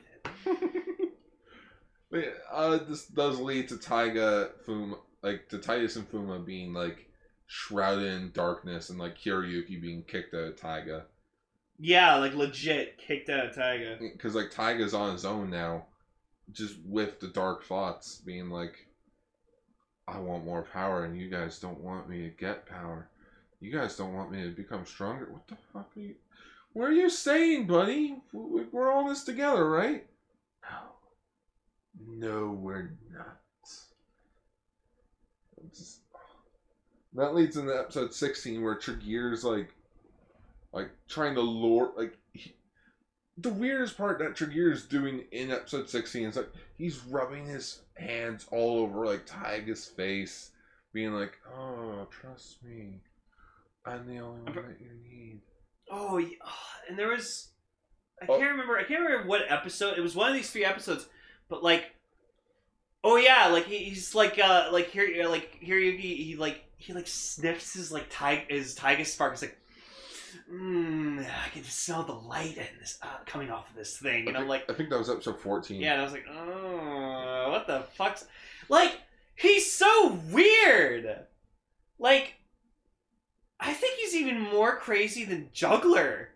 with 0.46 0.58
it. 0.58 1.10
Wait, 2.12 2.30
uh, 2.52 2.78
this 2.88 3.06
does 3.08 3.38
lead 3.40 3.68
to 3.68 3.78
Taiga 3.78 4.52
Fuma, 4.66 4.98
like 5.22 5.50
to 5.50 5.58
Titus 5.58 5.98
and 5.98 6.10
Fuma 6.10 6.44
being 6.44 6.74
like 6.74 7.11
shrouded 7.54 8.06
in 8.06 8.32
darkness, 8.32 8.90
and 8.90 8.98
like 8.98 9.18
Hiroyuki 9.18 9.82
being 9.82 10.04
kicked 10.04 10.34
out 10.34 10.44
of 10.48 10.56
Taiga, 10.56 11.04
Yeah, 11.78 12.16
like 12.16 12.34
legit 12.34 12.98
kicked 12.98 13.30
out 13.30 13.48
of 13.48 13.56
Taiga. 13.56 13.98
because 14.00 14.36
like 14.36 14.52
Taiga's 14.52 14.94
on 14.94 15.12
his 15.12 15.26
own 15.26 15.50
now, 15.50 15.86
just 16.54 16.78
with 16.86 17.20
the 17.20 17.28
dark 17.28 17.66
thoughts, 17.66 18.20
being 18.26 18.50
like, 18.50 18.88
I 20.08 20.20
want 20.20 20.46
more 20.46 20.64
power, 20.64 21.04
and 21.04 21.20
you 21.20 21.30
guys 21.30 21.60
don't 21.60 21.82
want 21.82 22.08
me 22.10 22.22
to 22.22 22.30
get 22.30 22.66
power. 22.66 23.10
You 23.60 23.72
guys 23.72 23.98
don't 23.98 24.14
want 24.14 24.32
me 24.32 24.44
to 24.44 24.50
become 24.52 24.86
stronger. 24.86 25.28
What 25.32 25.46
the 25.50 25.58
fuck 25.74 25.92
are 25.96 26.00
you? 26.00 26.16
What 26.74 26.86
are 26.90 26.94
you 26.94 27.10
saying, 27.10 27.68
buddy? 27.68 28.16
We- 28.32 28.64
We're 28.72 28.92
all 28.92 29.10
this 29.10 29.26
together, 29.26 29.70
right? 29.70 30.08
No. 30.64 32.18
No, 32.30 32.52
we're 32.52 32.98
not. 33.12 33.40
Just- 35.70 36.01
That 37.14 37.36
leads 37.36 37.58
into 37.58 37.78
episode 37.78 38.14
16 38.14 38.64
where 38.64 38.76
Tregear's 38.76 39.44
like, 39.44 39.74
like 40.72 40.90
trying 41.10 41.36
to 41.36 41.42
lure, 41.42 41.92
like, 41.98 42.18
he, 42.34 42.54
the 43.38 43.50
weirdest 43.52 43.98
part 43.98 44.20
that 44.20 44.36
Tregear's 44.36 44.86
doing 44.86 45.26
in 45.32 45.52
episode 45.52 45.90
16 45.90 46.26
is 46.28 46.36
like, 46.38 46.50
he's 46.78 47.00
rubbing 47.06 47.46
his 47.46 47.82
hands 47.96 48.46
all 48.52 48.80
over 48.80 49.06
like 49.06 49.26
Taiga's 49.26 49.86
face, 49.86 50.52
being 50.94 51.14
like, 51.14 51.34
oh, 51.58 52.08
trust 52.10 52.64
me. 52.64 53.02
I'm 53.86 54.06
the 54.08 54.20
only 54.20 54.42
one 54.44 54.54
that 54.56 54.78
you 54.80 54.92
need. 55.10 55.42
Oh, 55.90 56.18
yeah. 56.18 56.36
and 56.88 56.98
there 56.98 57.10
was 57.10 57.50
I 58.22 58.26
Oh. 58.30 58.38
can't 58.38 58.52
remember 58.52 58.78
I 58.78 58.84
can't 58.84 59.02
remember 59.02 59.28
what 59.28 59.42
episode. 59.50 59.98
It 59.98 60.02
was 60.02 60.16
one 60.16 60.30
of 60.30 60.36
these 60.36 60.50
three 60.52 60.64
episodes, 60.64 61.08
but 61.50 61.64
like 61.64 61.86
Oh 63.12 63.18
yeah, 63.18 63.48
like 63.48 63.66
he, 63.66 63.80
he's 63.80 64.16
like 64.16 64.40
uh 64.40 64.70
like 64.72 64.90
here 64.90 65.28
like 65.28 65.58
here 65.60 65.78
he, 65.78 66.16
he 66.16 66.36
like 66.38 66.64
he 66.78 66.94
like 66.94 67.10
sniffs 67.10 67.74
his 67.74 67.92
like 67.92 68.10
tig 68.10 68.50
his 68.50 68.74
Taiga 68.74 69.04
spark. 69.04 69.34
He's 69.34 69.42
like, 69.42 69.58
mmm, 70.50 71.20
I 71.20 71.50
can 71.50 71.62
just 71.62 71.84
smell 71.84 72.04
the 72.04 72.14
light 72.14 72.58
and 72.58 72.70
this 72.80 72.98
uh, 73.02 73.08
coming 73.26 73.52
off 73.52 73.70
of 73.70 73.76
this 73.76 73.98
thing, 73.98 74.30
and 74.30 74.38
I 74.38 74.40
I'm 74.40 74.48
like, 74.48 74.70
I 74.72 74.74
think 74.74 74.90
that 74.92 74.98
was 74.98 75.10
episode 75.10 75.42
14. 75.42 75.82
yeah, 75.82 75.92
and 75.92 76.02
I 76.02 76.04
was 76.06 76.14
like, 76.14 76.26
oh, 76.32 77.48
what 77.52 77.68
the 77.68 77.82
fuck's 77.96 78.26
like? 78.70 78.98
He's 79.36 79.70
so 79.70 80.18
weird. 80.32 81.26
Like, 82.00 82.36
I 83.60 83.74
think 83.74 84.00
he's 84.00 84.16
even 84.16 84.40
more 84.40 84.78
crazy 84.78 85.26
than 85.26 85.50
Juggler, 85.52 86.30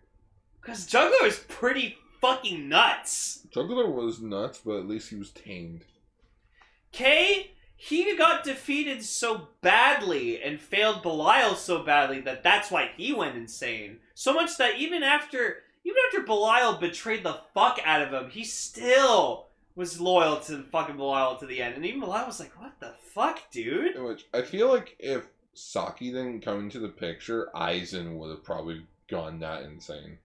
because 0.60 0.84
Juggler 0.84 1.26
is 1.26 1.38
pretty 1.48 1.96
fucking 2.20 2.68
nuts. 2.68 3.46
Juggler 3.50 3.90
was 3.90 4.20
nuts, 4.20 4.60
but 4.62 4.76
at 4.80 4.86
least 4.86 5.08
he 5.08 5.16
was 5.16 5.30
tamed. 5.30 5.84
Kay, 6.96 7.50
he 7.76 8.16
got 8.16 8.42
defeated 8.42 9.04
so 9.04 9.48
badly 9.60 10.42
and 10.42 10.58
failed 10.58 11.02
Belial 11.02 11.54
so 11.54 11.82
badly 11.82 12.20
that 12.22 12.42
that's 12.42 12.70
why 12.70 12.90
he 12.96 13.12
went 13.12 13.36
insane. 13.36 13.98
So 14.14 14.32
much 14.32 14.56
that 14.56 14.78
even 14.78 15.02
after 15.02 15.58
even 15.84 15.98
after 16.08 16.22
Belial 16.22 16.78
betrayed 16.78 17.22
the 17.22 17.40
fuck 17.52 17.78
out 17.84 18.00
of 18.00 18.12
him, 18.12 18.30
he 18.30 18.44
still 18.44 19.48
was 19.74 20.00
loyal 20.00 20.40
to 20.40 20.62
fucking 20.62 20.96
Belial 20.96 21.36
to 21.36 21.46
the 21.46 21.60
end. 21.60 21.74
And 21.74 21.84
even 21.84 22.00
Belial 22.00 22.26
was 22.26 22.40
like, 22.40 22.58
"What 22.58 22.80
the 22.80 22.94
fuck, 23.12 23.50
dude?" 23.50 24.00
Which 24.02 24.24
I 24.32 24.40
feel 24.40 24.68
like 24.68 24.96
if 24.98 25.28
Saki 25.52 26.10
didn't 26.12 26.40
come 26.40 26.60
into 26.60 26.78
the 26.78 26.88
picture, 26.88 27.50
Aizen 27.54 28.16
would 28.16 28.30
have 28.30 28.42
probably 28.42 28.86
gone 29.06 29.38
that 29.40 29.64
insane. 29.64 30.18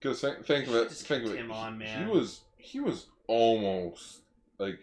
Because 0.00 0.22
think, 0.22 0.46
think 0.46 0.66
of 0.66 0.74
it, 0.76 0.88
Just 0.88 1.06
think 1.06 1.24
of 1.24 1.34
it. 1.34 1.36
him 1.36 1.52
on, 1.52 1.76
man. 1.76 2.06
He 2.06 2.10
was 2.10 2.40
he 2.56 2.80
was 2.80 3.06
almost 3.26 4.22
like 4.58 4.78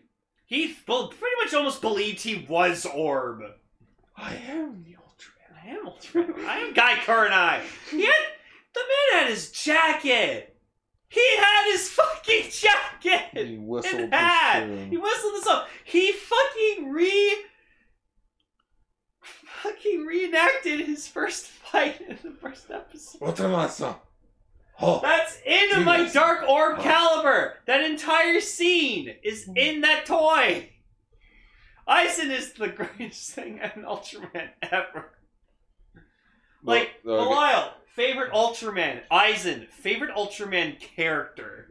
He 0.51 0.75
bel- 0.85 1.07
pretty 1.07 1.35
much 1.41 1.53
almost 1.53 1.79
believed 1.79 2.19
he 2.19 2.45
was 2.49 2.85
Orb. 2.85 3.41
I 4.17 4.35
am 4.35 4.83
the 4.83 4.97
Ultraman. 4.97 5.63
I 5.63 5.69
am 5.69 5.85
Ultraman. 5.85 6.45
I 6.45 6.57
am 6.57 6.73
Guy 6.73 6.95
Kurenai. 7.05 7.61
He 7.89 8.03
had 8.03 8.13
the 8.73 8.81
man 9.13 9.21
had 9.23 9.29
his 9.29 9.49
jacket. 9.51 10.57
He 11.07 11.25
had 11.37 11.71
his 11.71 11.87
fucking 11.89 12.49
jacket. 12.51 13.47
He 13.47 13.57
whistled 13.59 14.01
and 14.01 14.13
hat. 14.13 14.67
his 14.67 14.89
He 14.89 14.97
whistled 14.97 15.33
this 15.35 15.47
up. 15.47 15.69
He 15.85 16.11
fucking 16.11 16.91
re 16.91 17.37
fucking 19.21 20.05
reenacted 20.05 20.81
his 20.81 21.07
first 21.07 21.45
fight 21.45 22.01
in 22.01 22.19
the 22.23 22.31
first 22.41 22.69
episode. 22.69 23.21
Otamasa. 23.21 23.95
Oh, 24.81 24.99
That's 25.01 25.37
in 25.45 25.83
my 25.85 25.97
Genius. 25.97 26.13
Dark 26.13 26.47
Orb 26.49 26.79
caliber. 26.79 27.57
That 27.67 27.81
entire 27.81 28.39
scene 28.41 29.13
is 29.23 29.49
in 29.55 29.81
that 29.81 30.05
toy. 30.05 30.69
Aizen 31.87 32.29
is 32.31 32.53
the 32.53 32.67
greatest 32.97 33.31
thing 33.31 33.59
an 33.59 33.83
Ultraman 33.83 34.49
ever. 34.61 35.11
Like, 36.63 36.91
Look, 37.03 37.19
look, 37.19 37.29
Belial, 37.29 37.71
favorite 37.95 38.31
Ultraman. 38.33 39.01
Aizen, 39.11 39.67
favorite 39.69 40.15
Ultraman 40.15 40.79
character. 40.79 41.69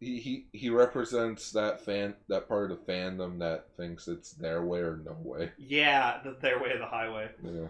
he, 0.00 0.18
he 0.18 0.46
he 0.52 0.70
represents 0.70 1.52
that 1.52 1.80
fan 1.84 2.14
that 2.28 2.48
part 2.48 2.70
of 2.70 2.78
the 2.84 2.92
fandom 2.92 3.38
that 3.38 3.66
thinks 3.76 4.08
it's 4.08 4.32
their 4.32 4.62
way 4.64 4.80
or 4.80 5.00
no 5.04 5.16
way. 5.22 5.52
Yeah, 5.56 6.18
the, 6.24 6.36
their 6.40 6.60
way 6.60 6.72
of 6.72 6.80
the 6.80 6.86
highway. 6.86 7.30
Yeah. 7.42 7.68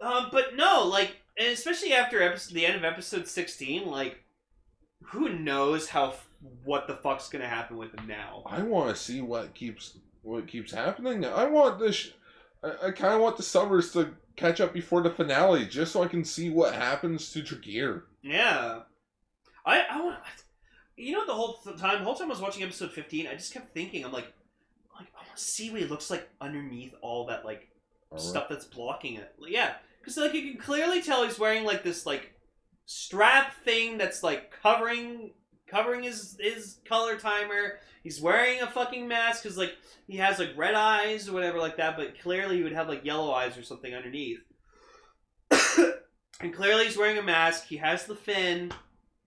Um, 0.00 0.28
but 0.32 0.56
no, 0.56 0.84
like, 0.86 1.19
and 1.40 1.48
especially 1.48 1.94
after 1.94 2.22
episode, 2.22 2.54
the 2.54 2.66
end 2.66 2.76
of 2.76 2.84
episode 2.84 3.26
sixteen, 3.26 3.86
like, 3.86 4.22
who 5.06 5.30
knows 5.30 5.88
how 5.88 6.14
what 6.64 6.86
the 6.86 6.94
fuck's 6.96 7.30
gonna 7.30 7.48
happen 7.48 7.78
with 7.78 7.98
him 7.98 8.06
now? 8.06 8.42
I 8.44 8.62
want 8.62 8.94
to 8.94 9.02
see 9.02 9.22
what 9.22 9.54
keeps 9.54 9.96
what 10.22 10.46
keeps 10.46 10.70
happening. 10.70 11.24
I 11.24 11.46
want 11.46 11.78
this. 11.78 12.12
I, 12.62 12.88
I 12.88 12.90
kind 12.90 13.14
of 13.14 13.20
want 13.22 13.38
the 13.38 13.42
summers 13.42 13.90
to 13.94 14.10
catch 14.36 14.60
up 14.60 14.74
before 14.74 15.02
the 15.02 15.10
finale, 15.10 15.64
just 15.64 15.92
so 15.92 16.02
I 16.02 16.08
can 16.08 16.24
see 16.24 16.50
what 16.50 16.74
happens 16.74 17.32
to 17.32 17.42
Tregear. 17.42 18.02
Yeah, 18.22 18.80
I 19.64 19.80
I 19.90 20.00
want. 20.02 20.18
You 20.96 21.14
know, 21.14 21.24
the 21.24 21.32
whole 21.32 21.54
th- 21.64 21.78
time, 21.78 22.00
the 22.00 22.04
whole 22.04 22.14
time 22.14 22.26
I 22.26 22.34
was 22.34 22.42
watching 22.42 22.62
episode 22.62 22.92
fifteen, 22.92 23.26
I 23.26 23.32
just 23.32 23.54
kept 23.54 23.72
thinking, 23.72 24.04
I'm 24.04 24.12
like, 24.12 24.30
like 24.94 25.08
I 25.14 25.24
want 25.24 25.36
to 25.36 25.42
see 25.42 25.70
what 25.70 25.80
he 25.80 25.86
looks 25.86 26.10
like 26.10 26.28
underneath 26.42 26.92
all 27.00 27.26
that 27.28 27.46
like 27.46 27.68
stuff 28.16 28.50
that's 28.50 28.66
blocking 28.66 29.14
it. 29.14 29.34
Yeah, 29.38 29.76
because 30.00 30.16
like 30.16 30.34
you 30.34 30.52
can 30.52 30.60
clearly 30.60 31.02
tell 31.02 31.24
he's 31.24 31.38
wearing 31.38 31.64
like 31.64 31.82
this 31.82 32.06
like 32.06 32.32
strap 32.86 33.54
thing 33.64 33.98
that's 33.98 34.22
like 34.22 34.52
covering 34.62 35.30
covering 35.68 36.02
his 36.02 36.36
his 36.40 36.78
color 36.84 37.16
timer. 37.16 37.78
He's 38.02 38.20
wearing 38.20 38.60
a 38.60 38.66
fucking 38.66 39.06
mask 39.06 39.42
because 39.42 39.56
like 39.56 39.74
he 40.06 40.16
has 40.16 40.38
like 40.38 40.56
red 40.56 40.74
eyes 40.74 41.28
or 41.28 41.32
whatever 41.32 41.58
like 41.58 41.76
that, 41.76 41.96
but 41.96 42.20
clearly 42.20 42.56
he 42.56 42.62
would 42.62 42.72
have 42.72 42.88
like 42.88 43.04
yellow 43.04 43.32
eyes 43.32 43.56
or 43.56 43.62
something 43.62 43.94
underneath. 43.94 44.40
and 46.40 46.54
clearly 46.54 46.84
he's 46.84 46.96
wearing 46.98 47.18
a 47.18 47.22
mask. 47.22 47.66
He 47.66 47.76
has 47.76 48.06
the 48.06 48.16
fin. 48.16 48.72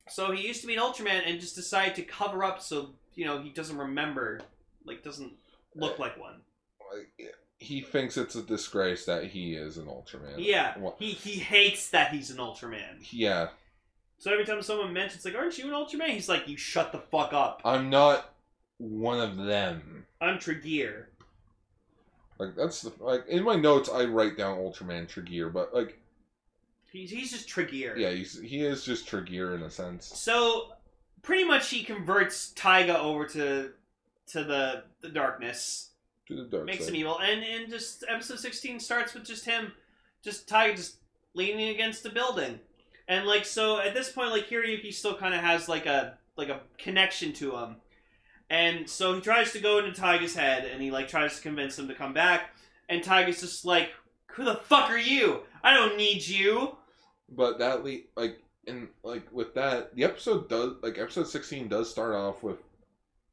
So 0.09 0.31
he 0.31 0.45
used 0.45 0.61
to 0.61 0.67
be 0.67 0.75
an 0.75 0.81
Ultraman 0.81 1.21
and 1.25 1.39
just 1.39 1.55
decided 1.55 1.95
to 1.95 2.03
cover 2.03 2.43
up 2.43 2.61
so 2.61 2.95
you 3.15 3.25
know 3.25 3.41
he 3.41 3.49
doesn't 3.49 3.77
remember, 3.77 4.41
like 4.85 5.03
doesn't 5.03 5.33
look 5.75 5.99
like 5.99 6.19
one. 6.19 6.41
Like, 6.93 7.33
he 7.63 7.81
thinks 7.81 8.17
it's 8.17 8.35
a 8.35 8.41
disgrace 8.43 9.05
that 9.05 9.25
he 9.25 9.55
is 9.55 9.77
an 9.77 9.85
Ultraman. 9.85 10.35
Yeah, 10.37 10.77
Well, 10.77 10.95
he 10.99 11.11
he 11.11 11.39
hates 11.39 11.89
that 11.89 12.11
he's 12.11 12.29
an 12.29 12.37
Ultraman. 12.37 13.05
yeah. 13.11 13.49
So 14.19 14.31
every 14.31 14.45
time 14.45 14.61
someone 14.61 14.93
mentions 14.93 15.25
like, 15.25 15.35
"Aren't 15.35 15.57
you 15.57 15.65
an 15.65 15.71
Ultraman?" 15.73 16.09
He's 16.09 16.29
like, 16.29 16.47
"You 16.47 16.55
shut 16.57 16.91
the 16.91 16.99
fuck 16.99 17.33
up. 17.33 17.61
I'm 17.65 17.89
not 17.89 18.33
one 18.77 19.19
of 19.19 19.35
them. 19.37 20.05
I'm 20.21 20.37
Tregear." 20.37 21.05
Like 22.39 22.55
that's 22.55 22.81
the 22.81 22.91
like 22.99 23.27
in 23.27 23.43
my 23.43 23.55
notes 23.55 23.89
I 23.89 24.05
write 24.05 24.37
down 24.37 24.57
Ultraman 24.57 25.07
Tregear, 25.07 25.51
but 25.51 25.73
like 25.73 25.99
He's 26.91 27.09
he's 27.09 27.31
just 27.31 27.49
Tregear. 27.49 27.97
yeah, 27.97 28.11
he's 28.11 28.39
he 28.39 28.61
is 28.61 28.83
just 28.83 29.07
Tregear 29.07 29.55
in 29.55 29.63
a 29.63 29.69
sense. 29.69 30.05
So 30.17 30.73
pretty 31.21 31.43
much 31.43 31.69
he 31.69 31.83
converts 31.83 32.51
Taiga 32.55 32.99
over 32.99 33.25
to 33.27 33.71
to 34.27 34.43
the 34.43 34.83
the 35.01 35.09
darkness, 35.09 35.89
To 36.27 36.35
the 36.35 36.43
dark 36.43 36.65
makes 36.65 36.85
side. 36.85 36.89
him 36.89 36.95
evil, 36.95 37.19
and 37.19 37.43
and 37.43 37.69
just 37.69 38.05
episode 38.07 38.39
sixteen 38.39 38.79
starts 38.79 39.13
with 39.13 39.25
just 39.25 39.45
him, 39.45 39.73
just 40.23 40.47
Taiga 40.47 40.75
just 40.77 40.97
leaning 41.33 41.69
against 41.69 42.03
the 42.03 42.09
building, 42.09 42.59
and 43.07 43.25
like 43.25 43.45
so 43.45 43.79
at 43.79 43.93
this 43.93 44.11
point 44.11 44.31
like 44.31 44.47
Hiroyuki 44.47 44.93
still 44.93 45.15
kind 45.17 45.33
of 45.33 45.41
has 45.41 45.67
like 45.67 45.85
a 45.85 46.17
like 46.37 46.49
a 46.49 46.61
connection 46.77 47.33
to 47.33 47.57
him, 47.57 47.75
and 48.49 48.89
so 48.89 49.13
he 49.15 49.21
tries 49.21 49.51
to 49.51 49.59
go 49.59 49.79
into 49.79 49.91
Taiga's 49.91 50.35
head 50.35 50.65
and 50.65 50.81
he 50.81 50.91
like 50.91 51.07
tries 51.09 51.35
to 51.35 51.41
convince 51.41 51.77
him 51.77 51.87
to 51.89 51.93
come 51.95 52.13
back, 52.13 52.51
and 52.87 53.03
Taiga's 53.03 53.41
just 53.41 53.65
like, 53.65 53.89
"Who 54.31 54.45
the 54.45 54.55
fuck 54.55 54.89
are 54.89 54.97
you? 54.97 55.41
I 55.61 55.73
don't 55.73 55.97
need 55.97 56.25
you." 56.25 56.77
But 57.29 57.59
that 57.59 57.83
le- 57.83 58.07
like 58.15 58.39
and 58.65 58.87
like 59.03 59.29
with 59.33 59.53
that, 59.55 59.93
the 59.95 60.05
episode 60.05 60.47
does 60.47 60.75
like 60.81 60.97
episode 60.97 61.27
sixteen 61.27 61.67
does 61.67 61.89
start 61.89 62.15
off 62.15 62.43
with 62.43 62.59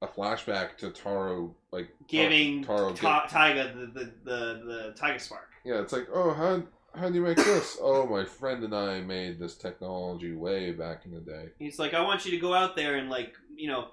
a 0.02 0.06
flashback 0.06 0.76
to 0.78 0.90
Taro 0.90 1.54
like 1.72 1.88
Giving 2.08 2.64
Taro. 2.64 2.92
Ta- 2.92 3.26
Taiga 3.28 3.72
the, 3.74 3.86
the 3.86 4.12
the 4.24 4.62
the 4.64 4.94
Taiga 4.96 5.18
spark. 5.18 5.48
yeah, 5.64 5.80
it's 5.80 5.92
like 5.92 6.08
oh 6.12 6.32
how 6.32 6.62
how 6.94 7.08
do 7.08 7.14
you 7.14 7.22
make 7.22 7.36
this? 7.36 7.78
oh, 7.82 8.06
my 8.06 8.24
friend 8.24 8.64
and 8.64 8.74
I 8.74 9.00
made 9.00 9.38
this 9.38 9.56
technology 9.56 10.32
way 10.32 10.72
back 10.72 11.04
in 11.06 11.12
the 11.12 11.20
day. 11.20 11.48
He's 11.58 11.78
like, 11.78 11.94
I 11.94 12.02
want 12.02 12.24
you 12.24 12.32
to 12.32 12.38
go 12.38 12.52
out 12.52 12.74
there 12.76 12.96
and 12.96 13.08
like, 13.08 13.34
you 13.54 13.68
know, 13.68 13.88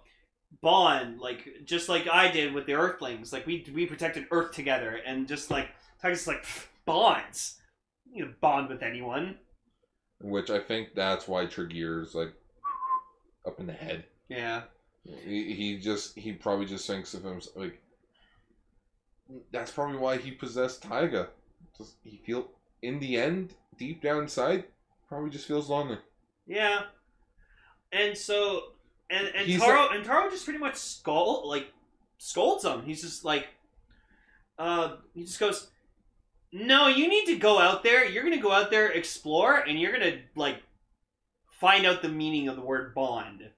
bond 0.62 1.20
like 1.20 1.48
just 1.66 1.90
like 1.90 2.08
I 2.08 2.32
did 2.32 2.54
with 2.54 2.66
the 2.66 2.74
Earthlings. 2.74 3.34
Like 3.34 3.46
we 3.46 3.66
we 3.74 3.86
protected 3.86 4.26
Earth 4.32 4.52
together, 4.54 5.00
and 5.06 5.28
just 5.28 5.52
like 5.52 5.70
Taiga's 6.02 6.28
like 6.28 6.46
bonds. 6.86 7.60
You 8.12 8.26
know, 8.26 8.34
bond 8.42 8.70
with 8.70 8.82
anyone. 8.82 9.38
Which 10.22 10.50
I 10.50 10.60
think 10.60 10.96
that's 10.96 11.28
why 11.28 11.46
Tregear's 11.46 12.16
like 12.16 12.34
up 13.46 13.60
in 13.60 13.68
the 13.68 13.74
head. 13.74 14.06
Yeah. 14.30 14.64
He, 15.24 15.54
he 15.54 15.78
just 15.80 16.18
he 16.18 16.34
probably 16.34 16.66
just 16.66 16.88
thinks 16.88 17.14
of 17.14 17.24
him 17.24 17.40
like 17.56 17.82
that's 19.52 19.72
probably 19.72 19.98
why 19.98 20.18
he 20.18 20.32
possessed 20.32 20.84
Taiga. 20.84 21.30
Just 21.78 21.96
he 22.04 22.18
feel 22.18 22.50
in 22.82 23.00
the 23.00 23.18
end, 23.18 23.54
deep 23.78 24.02
down 24.02 24.24
inside, 24.24 24.66
probably 25.08 25.30
just 25.30 25.48
feels 25.48 25.70
lonely. 25.70 25.98
Yeah. 26.46 26.84
And 27.92 28.18
so 28.18 28.74
and 29.10 29.28
and 29.28 29.48
He's 29.48 29.62
Taro 29.62 29.90
and 29.90 30.04
Taro 30.04 30.30
just 30.30 30.46
pretty 30.46 30.60
much 30.60 30.76
scold 30.76 31.48
like 31.48 31.68
scolds 32.18 32.66
him. 32.66 32.84
He's 32.84 33.02
just 33.02 33.24
like 33.24 33.48
uh 34.60 34.98
he 35.14 35.24
just 35.24 35.40
goes 35.40 35.70
No, 36.52 36.88
you 36.88 37.08
need 37.08 37.26
to 37.28 37.38
go 37.38 37.60
out 37.60 37.84
there. 37.84 38.06
You're 38.06 38.24
gonna 38.24 38.42
go 38.42 38.52
out 38.52 38.72
there, 38.72 38.90
explore, 38.92 39.56
and 39.58 39.80
you're 39.80 39.94
gonna 39.94 40.20
like 40.36 40.62
find 41.52 41.86
out 41.86 42.02
the 42.02 42.10
meaning 42.10 42.48
of 42.48 42.56
the 42.56 42.62
word 42.62 42.94
bond. 42.94 43.50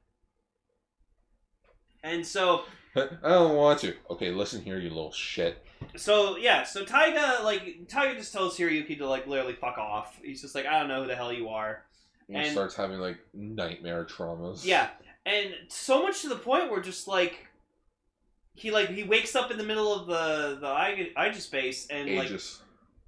And 2.03 2.25
so 2.25 2.63
I 2.95 3.07
don't 3.23 3.55
want 3.55 3.79
to. 3.81 3.93
Okay, 4.11 4.31
listen 4.31 4.61
here, 4.61 4.79
you 4.79 4.89
little 4.89 5.11
shit. 5.11 5.63
so 5.95 6.37
yeah, 6.37 6.63
so 6.63 6.83
Taiga 6.85 7.43
like 7.43 7.87
Taiga 7.87 8.15
just 8.17 8.33
tells 8.33 8.57
Hiroyuki 8.57 8.97
to 8.97 9.07
like 9.07 9.27
literally 9.27 9.53
fuck 9.53 9.77
off. 9.77 10.19
He's 10.23 10.41
just 10.41 10.55
like, 10.55 10.65
I 10.65 10.79
don't 10.79 10.87
know 10.87 11.01
who 11.03 11.07
the 11.07 11.15
hell 11.15 11.31
you 11.33 11.49
are. 11.49 11.83
He 12.27 12.35
And- 12.35 12.51
starts 12.51 12.75
having 12.75 12.99
like 12.99 13.17
nightmare 13.33 14.05
traumas. 14.05 14.63
Yeah, 14.65 14.89
and 15.25 15.53
so 15.67 16.03
much 16.03 16.21
to 16.21 16.29
the 16.29 16.35
point 16.35 16.69
where 16.71 16.81
just 16.81 17.07
like 17.07 17.47
he 18.55 18.71
like 18.71 18.89
he 18.89 19.03
wakes 19.03 19.35
up 19.35 19.51
in 19.51 19.57
the 19.57 19.63
middle 19.63 19.93
of 19.93 20.07
the 20.07 20.57
the 20.59 20.67
I 20.67 21.11
Aegis 21.17 21.43
space 21.45 21.87
and 21.89 22.09
Aegis. 22.09 22.61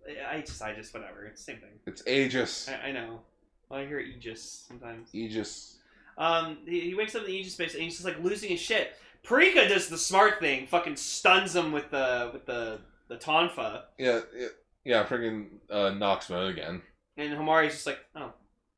like 0.07 0.17
I 0.29 0.39
just 0.41 0.61
I 0.61 0.73
just 0.73 0.93
whatever 0.93 1.25
it's 1.25 1.43
the 1.45 1.51
same 1.51 1.61
thing. 1.61 1.69
It's 1.85 2.05
Aegis. 2.07 2.69
I, 2.69 2.87
I 2.87 2.91
know. 2.91 3.21
Well, 3.69 3.79
I 3.79 3.85
hear 3.85 3.99
Aegis 3.99 4.65
sometimes. 4.67 5.09
Aegis. 5.13 5.77
Um, 6.21 6.59
he, 6.67 6.81
he 6.81 6.93
wakes 6.95 7.15
up 7.15 7.21
in 7.21 7.27
the 7.27 7.33
Aegis 7.33 7.53
space 7.53 7.73
and 7.73 7.81
he's 7.83 7.93
just 7.95 8.05
like 8.05 8.23
losing 8.23 8.49
his 8.49 8.59
shit. 8.59 8.93
Pirika 9.25 9.67
does 9.67 9.89
the 9.89 9.97
smart 9.97 10.39
thing, 10.39 10.67
fucking 10.67 10.95
stuns 10.95 11.55
him 11.55 11.71
with 11.71 11.89
the 11.89 12.29
with 12.31 12.45
the 12.45 12.79
the 13.07 13.17
tonfa, 13.17 13.83
Yeah, 13.97 14.21
yeah, 14.37 14.47
yeah 14.85 15.05
freaking 15.05 15.47
uh, 15.69 15.89
knocks 15.89 16.29
him 16.29 16.37
out 16.37 16.49
again. 16.49 16.81
and 17.17 17.33
Homare's 17.33 17.73
just 17.73 17.87
like, 17.87 17.99
oh, 18.15 18.31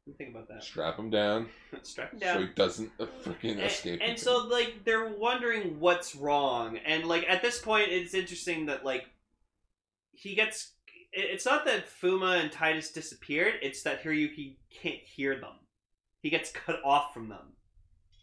let 0.05 0.07
me 0.07 0.13
think 0.17 0.31
about 0.35 0.47
that. 0.47 0.63
Strap 0.63 0.97
him 0.97 1.09
down 1.09 1.49
Strap 1.83 2.13
him 2.13 2.19
down. 2.19 2.35
so 2.35 2.41
he 2.41 2.47
doesn't 2.55 2.91
uh, 2.99 3.05
freaking 3.23 3.51
and, 3.51 3.61
escape. 3.61 3.99
and 4.03 4.17
so 4.17 4.37
like 4.47 4.83
they're 4.85 5.09
wondering 5.09 5.79
what's 5.79 6.15
wrong 6.15 6.77
and 6.77 7.05
like 7.05 7.25
at 7.29 7.41
this 7.41 7.59
point 7.59 7.89
it's 7.89 8.13
interesting 8.13 8.65
that 8.67 8.83
like 8.83 9.05
he 10.11 10.33
gets 10.35 10.71
it's 11.11 11.45
not 11.45 11.63
that 11.65 11.85
fuma 12.01 12.41
and 12.41 12.51
titus 12.51 12.91
disappeared 12.91 13.53
it's 13.61 13.83
that 13.83 14.03
hiroyuki 14.03 14.55
can't 14.71 14.99
hear 15.05 15.35
them 15.39 15.53
he 16.23 16.29
gets 16.31 16.51
cut 16.51 16.79
off 16.83 17.13
from 17.13 17.29
them 17.29 17.53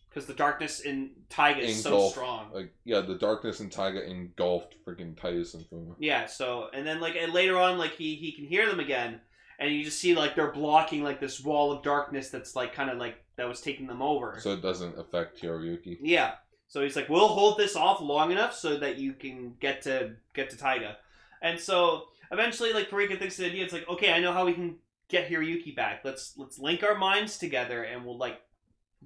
because 0.08 0.26
the 0.26 0.34
darkness 0.34 0.80
in 0.80 1.10
taiga 1.28 1.60
is 1.60 1.80
so 1.82 2.08
strong 2.08 2.50
Like 2.52 2.72
yeah, 2.84 3.00
the 3.00 3.14
darkness 3.14 3.60
in 3.60 3.70
Taiga 3.70 4.04
engulfed 4.04 4.74
freaking 4.84 5.16
Titus 5.16 5.54
and 5.54 5.64
Fuma. 5.66 5.94
yeah 6.00 6.26
so 6.26 6.66
and 6.74 6.84
then 6.84 7.00
like 7.00 7.14
and 7.14 7.32
later 7.32 7.56
on 7.56 7.78
like 7.78 7.92
he 7.92 8.16
he 8.16 8.32
can 8.32 8.44
hear 8.44 8.66
them 8.68 8.80
again 8.80 9.20
and 9.60 9.70
you 9.70 9.84
just 9.84 10.00
see 10.00 10.14
like 10.16 10.34
they're 10.34 10.50
blocking 10.50 11.04
like 11.04 11.20
this 11.20 11.40
wall 11.40 11.70
of 11.70 11.84
darkness 11.84 12.30
that's 12.30 12.56
like 12.56 12.74
kind 12.74 12.90
of 12.90 12.98
like 12.98 13.22
that 13.36 13.46
was 13.46 13.60
taking 13.60 13.86
them 13.86 14.02
over 14.02 14.38
So 14.40 14.52
it 14.52 14.62
doesn't 14.62 14.98
affect 14.98 15.40
Hiroyuki. 15.40 15.98
Yeah. 16.02 16.32
So 16.68 16.82
he's 16.82 16.94
like, 16.94 17.08
we'll 17.08 17.26
hold 17.28 17.58
this 17.58 17.74
off 17.74 18.00
long 18.00 18.30
enough 18.32 18.54
so 18.54 18.76
that 18.78 18.96
you 18.96 19.12
can 19.14 19.54
get 19.60 19.82
to 19.82 20.12
get 20.34 20.50
to 20.50 20.56
Taiga. 20.56 20.98
And 21.42 21.58
so 21.58 22.04
eventually, 22.30 22.72
like 22.72 22.90
Pirika 22.90 23.18
thinks 23.18 23.38
of 23.38 23.44
the 23.44 23.50
idea. 23.50 23.64
It's 23.64 23.72
like, 23.72 23.88
okay, 23.88 24.12
I 24.12 24.20
know 24.20 24.32
how 24.32 24.44
we 24.46 24.52
can 24.52 24.76
get 25.10 25.28
Hiroyuki 25.28 25.74
back. 25.74 26.00
Let's 26.04 26.34
let's 26.36 26.58
link 26.58 26.82
our 26.82 26.96
minds 26.96 27.38
together 27.38 27.82
and 27.82 28.04
we'll 28.04 28.18
like 28.18 28.40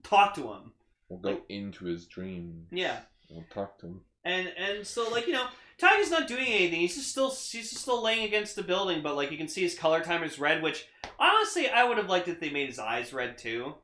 talk 0.02 0.34
to 0.34 0.52
him. 0.52 0.72
We'll 1.08 1.20
go 1.20 1.42
into 1.48 1.84
his 1.84 2.06
dream. 2.06 2.66
Yeah. 2.70 3.00
We'll 3.30 3.44
talk 3.52 3.78
to 3.80 3.86
him. 3.86 4.00
And 4.24 4.52
and 4.56 4.86
so 4.86 5.08
like 5.10 5.26
you 5.26 5.32
know, 5.32 5.46
Taiga's 5.78 6.10
not 6.10 6.28
doing 6.28 6.46
anything. 6.46 6.80
He's 6.80 6.94
just 6.94 7.10
still 7.10 7.30
he's 7.30 7.70
just 7.70 7.78
still 7.82 8.02
laying 8.02 8.24
against 8.24 8.56
the 8.56 8.62
building, 8.62 9.02
but 9.02 9.16
like 9.16 9.30
you 9.30 9.38
can 9.38 9.48
see 9.48 9.62
his 9.62 9.78
color 9.78 10.00
timer's 10.00 10.38
red. 10.38 10.62
Which 10.62 10.86
honestly, 11.18 11.68
I 11.68 11.84
would 11.84 11.98
have 11.98 12.08
liked 12.08 12.28
if 12.28 12.40
they 12.40 12.50
made 12.50 12.68
his 12.68 12.78
eyes 12.78 13.12
red 13.12 13.38
too. 13.38 13.74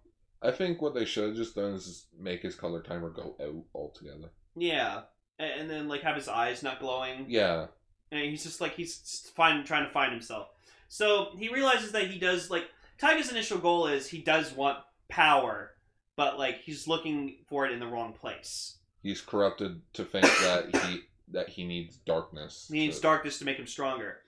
I 0.42 0.50
think 0.50 0.80
what 0.80 0.94
they 0.94 1.04
should 1.04 1.28
have 1.28 1.36
just 1.36 1.54
done 1.54 1.74
is 1.74 1.86
just 1.86 2.06
make 2.18 2.42
his 2.42 2.54
color 2.54 2.82
timer 2.82 3.10
go 3.10 3.36
out 3.42 3.64
altogether. 3.74 4.30
Yeah. 4.56 5.02
And, 5.38 5.70
then 5.70 5.88
like 5.88 6.02
have 6.02 6.16
his 6.16 6.28
eyes 6.28 6.62
not 6.62 6.80
glowing. 6.80 7.26
Yeah. 7.28 7.66
and 8.12 8.20
he's 8.20 8.42
just 8.42 8.60
like 8.60 8.74
he's 8.74 9.30
find, 9.34 9.64
trying 9.64 9.86
to 9.86 9.90
find 9.90 10.12
himself. 10.12 10.48
So 10.92 11.28
he 11.38 11.48
realizes 11.48 11.92
that 11.92 12.10
he 12.10 12.18
does 12.18 12.50
like 12.50 12.64
Taiga's 12.98 13.30
initial 13.30 13.58
goal 13.58 13.86
is 13.86 14.08
he 14.08 14.22
does 14.22 14.52
want 14.52 14.78
power, 15.08 15.70
but 16.16 16.36
like 16.36 16.62
he's 16.62 16.88
looking 16.88 17.36
for 17.48 17.64
it 17.64 17.70
in 17.72 17.78
the 17.78 17.86
wrong 17.86 18.12
place. 18.12 18.76
He's 19.00 19.20
corrupted 19.20 19.82
to 19.94 20.04
think 20.04 20.24
that 20.24 20.76
he 20.84 21.02
that 21.28 21.48
he 21.48 21.64
needs 21.64 21.96
darkness. 21.96 22.68
He 22.70 22.80
needs 22.80 22.96
to- 22.96 23.02
darkness 23.02 23.38
to 23.38 23.44
make 23.44 23.56
him 23.56 23.68
stronger. 23.68 24.18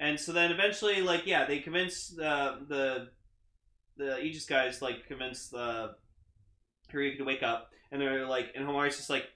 And 0.00 0.18
so 0.18 0.32
then 0.32 0.50
eventually, 0.50 1.02
like 1.02 1.24
yeah, 1.24 1.44
they 1.44 1.60
convince 1.60 2.18
uh, 2.18 2.56
the 2.68 3.10
the 3.96 4.18
Aegis 4.18 4.46
guys 4.46 4.82
like 4.82 5.06
convince 5.06 5.48
the 5.50 5.94
Hiroyuki 6.92 7.18
to 7.18 7.24
wake 7.24 7.44
up, 7.44 7.70
and 7.92 8.02
they're 8.02 8.26
like, 8.26 8.50
and 8.56 8.66
Homare's 8.66 8.96
just 8.96 9.08
like, 9.08 9.26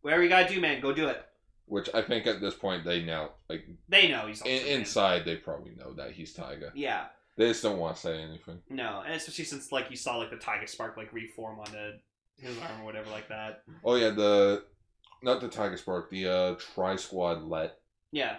whatever 0.00 0.24
you 0.24 0.28
gotta 0.28 0.52
do, 0.52 0.60
man, 0.60 0.80
go 0.80 0.92
do 0.92 1.06
it. 1.06 1.24
Which 1.70 1.88
I 1.94 2.02
think 2.02 2.26
at 2.26 2.40
this 2.40 2.54
point 2.54 2.84
they 2.84 3.02
know, 3.02 3.30
like 3.48 3.64
They 3.88 4.08
know 4.08 4.26
he's 4.26 4.42
in, 4.42 4.66
inside, 4.66 5.24
they 5.24 5.36
probably 5.36 5.72
know 5.78 5.92
that 5.94 6.10
he's 6.10 6.34
Taiga. 6.34 6.72
Yeah, 6.74 7.04
They 7.36 7.46
just 7.46 7.62
don't 7.62 7.78
want 7.78 7.94
to 7.94 8.02
say 8.02 8.20
anything. 8.20 8.58
No, 8.68 9.02
and 9.06 9.14
especially 9.14 9.44
since 9.44 9.70
like 9.70 9.88
you 9.88 9.96
saw 9.96 10.16
like 10.16 10.30
the 10.30 10.36
Taiga 10.36 10.66
Spark 10.66 10.96
like 10.96 11.12
reform 11.12 11.60
onto 11.60 11.92
his 12.38 12.58
arm 12.58 12.80
or 12.82 12.84
whatever 12.84 13.08
like 13.10 13.28
that. 13.28 13.62
Oh 13.84 13.94
yeah, 13.94 14.10
the 14.10 14.64
not 15.22 15.40
the 15.40 15.48
Taiga 15.48 15.78
Spark, 15.78 16.10
the 16.10 16.26
uh 16.26 16.54
Tri 16.74 16.96
Squad 16.96 17.44
let 17.44 17.78
Yeah, 18.10 18.38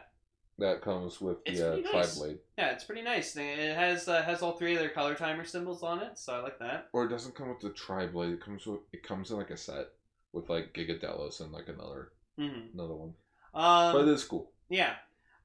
that 0.59 0.81
comes 0.81 1.21
with 1.21 1.37
It's 1.45 1.57
the 1.59 1.67
uh, 1.69 1.73
pretty 1.75 1.89
Tri 1.89 2.05
Blade. 2.17 2.39
yeah, 2.57 2.71
it's 2.71 2.83
pretty 2.83 3.01
nice. 3.01 3.33
It 3.37 3.75
has 3.77 4.09
uh, 4.09 4.21
has 4.23 4.41
all 4.41 4.57
three 4.57 4.73
of 4.73 4.79
their 4.79 4.89
color 4.89 5.15
timer 5.15 5.45
symbols 5.45 5.83
on 5.83 6.01
it, 6.01 6.17
so 6.19 6.33
I 6.33 6.39
like 6.41 6.59
that. 6.59 6.89
or 6.91 7.05
it 7.05 7.09
doesn't 7.09 7.35
come 7.35 7.47
with 7.47 7.61
the 7.61 7.69
Tri 7.69 8.07
Blade. 8.07 8.33
It 8.33 8.41
comes 8.43 8.65
with 8.67 8.81
it 8.91 9.03
comes 9.03 9.31
in 9.31 9.37
like 9.37 9.51
a 9.51 9.57
set 9.57 9.87
with 10.33 10.49
like 10.49 10.73
Gigadelos 10.73 11.39
and 11.39 11.53
like 11.53 11.69
another 11.69 12.11
hmm 12.37 12.67
another 12.73 12.93
one. 12.95 13.13
Um, 13.53 13.93
but 13.93 14.07
it's 14.07 14.23
cool. 14.23 14.51
yeah. 14.69 14.93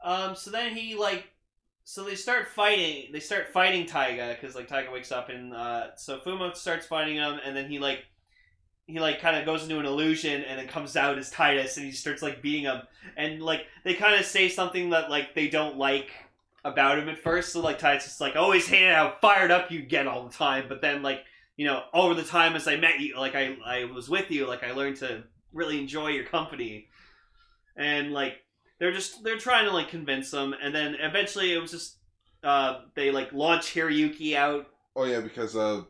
Um, 0.05 0.37
so 0.37 0.51
then 0.51 0.75
he 0.77 0.95
like, 0.95 1.27
so 1.85 2.05
they 2.05 2.15
start 2.15 2.49
fighting. 2.49 3.13
They 3.13 3.21
start 3.21 3.49
fighting 3.53 3.87
Taiga 3.87 4.37
because 4.41 4.55
like 4.55 4.69
Taiga 4.69 4.91
wakes 4.91 5.13
up 5.13 5.29
and 5.29 5.53
uh, 5.55 5.95
so 5.97 6.19
Fuma 6.19 6.55
starts 6.57 6.87
fighting 6.87 7.17
him, 7.17 7.39
and 7.45 7.57
then 7.57 7.71
he 7.71 7.79
like. 7.79 8.05
He 8.87 9.01
like 9.01 9.21
kind 9.21 9.37
of 9.37 9.45
goes 9.45 9.65
into 9.65 9.81
an 9.81 9.87
illusion 9.87 10.43
and 10.43 10.59
then 10.61 10.69
comes 10.69 10.97
out 10.97 11.19
as 11.19 11.29
Titus 11.31 11.77
and 11.77 11.85
he 11.87 11.91
starts 11.93 12.23
like 12.23 12.41
beating 12.41 12.65
him 12.65 12.83
and 13.17 13.43
like 13.43 13.67
they 13.83 13.95
kind 13.95 14.15
of 14.15 14.25
say 14.25 14.49
something 14.49 14.91
that 14.91 15.11
like 15.11 15.35
they 15.35 15.49
don't 15.49 15.77
like 15.77 16.11
about 16.65 16.99
him 16.99 17.09
at 17.09 17.19
first. 17.19 17.53
So 17.53 17.61
like 17.61 17.79
Titus 17.81 18.07
is 18.07 18.21
like 18.21 18.37
always 18.37 18.69
hated 18.69 18.95
how 18.95 19.17
fired 19.21 19.51
up 19.51 19.73
you 19.73 19.83
get 19.83 20.07
all 20.07 20.25
the 20.29 20.33
time, 20.33 20.67
but 20.69 20.81
then 20.83 21.03
like 21.03 21.25
you 21.57 21.67
know 21.67 21.83
over 21.93 22.15
the 22.15 22.23
time 22.23 22.55
as 22.55 22.69
I 22.69 22.77
met 22.77 23.01
you, 23.01 23.19
like 23.19 23.35
I 23.35 23.57
I 23.65 23.85
was 23.87 24.09
with 24.09 24.31
you, 24.31 24.47
like 24.47 24.63
I 24.63 24.73
learned 24.73 24.97
to 24.99 25.25
really 25.57 25.81
enjoy 25.81 26.09
your 26.09 26.25
company, 26.25 26.89
and 27.77 28.13
like 28.13 28.43
they're 28.79 28.93
just 28.93 29.25
they're 29.25 29.39
trying 29.39 29.65
to 29.65 29.73
like 29.73 29.89
convince 29.89 30.31
them, 30.31 30.55
and 30.61 30.75
then 30.75 30.97
eventually 31.01 31.53
it 31.53 31.59
was 31.59 31.71
just 31.71 31.99
uh 32.45 32.81
they 32.95 33.11
like 33.11 33.33
launch 33.33 33.75
Hiroyuki 33.75 34.35
out. 34.35 34.67
Oh 34.95 35.05
yeah, 35.05 35.21
because 35.21 35.57
uh, 35.57 35.83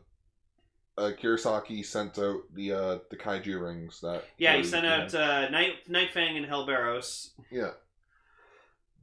uh 0.97 1.11
Kirasaki 1.21 1.85
sent 1.85 2.17
out 2.17 2.41
the 2.53 2.71
uh 2.73 2.97
the 3.09 3.17
kaiju 3.17 3.61
rings 3.61 4.01
that. 4.01 4.23
Yeah, 4.37 4.55
he 4.55 4.63
sent 4.63 4.85
out 4.85 5.13
uh, 5.13 5.49
Night 5.49 5.87
Nightfang 5.89 6.37
and 6.37 6.45
Hellbarrows. 6.45 7.29
Yeah. 7.51 7.71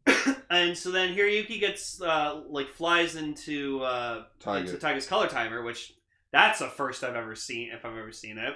and 0.50 0.76
so 0.76 0.90
then 0.90 1.14
Hiroyuki 1.14 1.60
gets 1.60 2.00
uh, 2.00 2.42
like 2.48 2.68
flies 2.68 3.16
into 3.16 3.82
uh, 3.82 4.24
Taiga. 4.40 4.66
into 4.66 4.78
Taiga's 4.78 5.06
color 5.06 5.28
timer, 5.28 5.62
which 5.62 5.94
that's 6.32 6.60
a 6.60 6.68
first 6.68 7.04
I've 7.04 7.16
ever 7.16 7.34
seen 7.34 7.70
if 7.72 7.84
I've 7.84 7.96
ever 7.96 8.12
seen 8.12 8.38
it. 8.38 8.54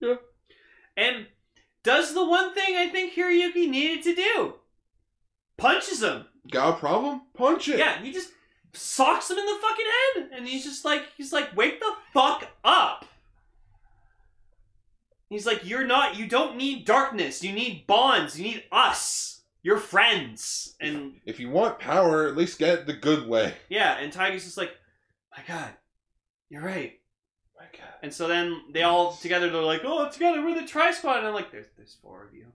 Yeah. 0.00 0.16
And 0.96 1.26
does 1.82 2.14
the 2.14 2.24
one 2.24 2.54
thing 2.54 2.76
I 2.76 2.88
think 2.88 3.14
Hiroyuki 3.14 3.68
needed 3.68 4.02
to 4.04 4.14
do. 4.14 4.54
Punches 5.56 6.02
him. 6.02 6.26
Got 6.50 6.76
a 6.76 6.78
problem? 6.78 7.22
Punch 7.34 7.68
it. 7.68 7.78
Yeah, 7.78 8.00
he 8.02 8.12
just 8.12 8.30
socks 8.72 9.30
him 9.30 9.38
in 9.38 9.46
the 9.46 9.58
fucking 9.60 9.86
head, 9.86 10.30
and 10.36 10.48
he's 10.48 10.64
just 10.64 10.84
like 10.84 11.02
he's 11.16 11.32
like, 11.32 11.56
wake 11.56 11.78
the 11.80 11.92
fuck 12.12 12.48
up. 12.64 13.04
He's 15.28 15.46
like, 15.46 15.66
you're 15.68 15.86
not. 15.86 16.16
You 16.16 16.26
don't 16.26 16.56
need 16.56 16.84
darkness. 16.84 17.42
You 17.42 17.52
need 17.52 17.86
bonds. 17.86 18.38
You 18.38 18.44
need 18.44 18.64
us. 18.70 19.40
You're 19.62 19.78
friends. 19.78 20.74
And 20.80 21.14
If 21.24 21.40
you 21.40 21.48
want 21.48 21.78
power, 21.78 22.26
at 22.28 22.36
least 22.36 22.58
get 22.58 22.80
it 22.80 22.86
the 22.86 22.92
good 22.92 23.26
way. 23.28 23.54
yeah, 23.68 23.96
and 23.98 24.12
Taiga's 24.12 24.44
just 24.44 24.58
like, 24.58 24.72
my 25.36 25.42
God, 25.46 25.70
you're 26.50 26.62
right. 26.62 26.98
My 28.02 28.02
God. 28.02 28.04
And 28.06 28.14
so 28.14 28.28
then 28.28 28.60
they 28.72 28.82
all 28.82 29.12
together 29.12 29.50
they're 29.50 29.62
like, 29.62 29.82
oh, 29.84 30.10
together 30.10 30.42
we're 30.44 30.60
the 30.60 30.66
Tri 30.66 30.90
Squad. 30.92 31.18
And 31.18 31.26
I'm 31.26 31.34
like, 31.34 31.52
there's 31.52 31.66
there's 31.76 31.96
four 32.02 32.24
of 32.24 32.34
you. 32.34 32.46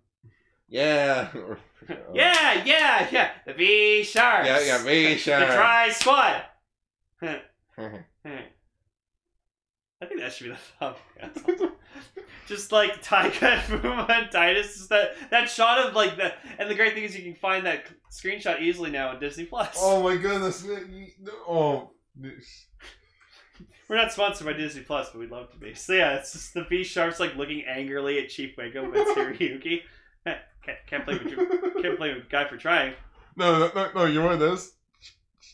Yeah. 0.67 1.29
Yeah, 2.13 2.63
yeah, 2.65 3.07
yeah. 3.11 3.31
The 3.45 3.53
V 3.53 4.03
Sharks. 4.03 4.47
Yeah, 4.47 4.59
yeah, 4.61 4.83
V 4.83 5.13
The 5.13 5.17
Sharks. 5.17 5.53
Tri 5.53 5.89
Squad. 5.91 6.41
I 7.21 7.41
think 10.05 10.19
that 10.19 10.33
should 10.33 10.45
be 10.45 10.49
the 10.49 10.57
thumbnail. 10.79 11.71
Just 12.47 12.71
like 12.71 13.01
Taiga, 13.01 13.61
Fuma, 13.67 14.09
and 14.09 14.31
Titus. 14.31 14.75
Just 14.75 14.89
that 14.89 15.11
that 15.29 15.49
shot 15.49 15.79
of 15.79 15.93
like 15.93 16.17
the 16.17 16.33
and 16.57 16.69
the 16.69 16.75
great 16.75 16.93
thing 16.93 17.03
is 17.03 17.15
you 17.15 17.23
can 17.23 17.35
find 17.35 17.65
that 17.65 17.85
screenshot 18.11 18.61
easily 18.61 18.91
now 18.91 19.09
on 19.09 19.19
Disney 19.19 19.45
Plus. 19.45 19.77
oh 19.79 20.03
my 20.03 20.17
goodness. 20.17 20.65
Oh. 21.47 21.91
We're 23.87 23.95
not 23.95 24.11
sponsored 24.11 24.45
by 24.45 24.53
Disney 24.53 24.81
Plus, 24.81 25.09
but 25.09 25.19
we'd 25.19 25.31
love 25.31 25.51
to 25.51 25.57
be. 25.57 25.73
So 25.73 25.93
yeah, 25.93 26.15
it's 26.15 26.33
just 26.33 26.53
the 26.53 26.63
V 26.65 26.83
Sharks 26.83 27.19
like 27.19 27.35
looking 27.35 27.63
angrily 27.65 28.19
at 28.19 28.29
Chief 28.29 28.55
Wiggum 28.57 28.95
and 28.95 29.15
Hiroyuki. 29.15 29.81
can't, 30.25 30.77
can't 30.87 31.05
blame 31.05 31.19
a, 31.19 31.81
can't 31.81 31.97
blame 31.97 32.17
a 32.17 32.29
guy 32.29 32.47
for 32.47 32.57
trying. 32.57 32.93
No, 33.37 33.59
no, 33.59 33.71
no, 33.73 33.91
no, 33.95 34.05
you 34.05 34.21
want 34.21 34.39
this? 34.39 34.73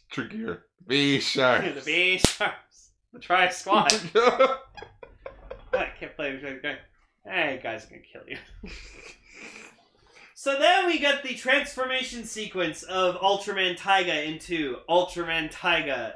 Trickier. 0.10 0.64
V 0.88 1.20
shark. 1.20 1.64
the 1.76 1.82
V 1.82 2.18
Sharks, 2.18 2.90
the 3.12 3.20
Tri 3.20 3.50
Squad. 3.50 3.94
I 4.16 5.90
can't 6.00 6.16
blame 6.18 6.44
a 6.44 6.54
guy. 6.54 6.78
Hey, 7.26 7.60
guys, 7.62 7.86
are 7.86 7.90
gonna 7.90 8.02
kill 8.02 8.24
you. 8.28 8.38
So 10.34 10.60
then 10.60 10.88
we 10.88 11.00
get 11.00 11.24
the 11.24 11.36
transformation 11.36 12.26
sequence 12.26 12.84
of 12.84 13.16
Ultraman 13.16 13.78
Taiga 13.78 14.24
into 14.24 14.78
Ultraman 14.90 15.50
Taiga 15.50 16.16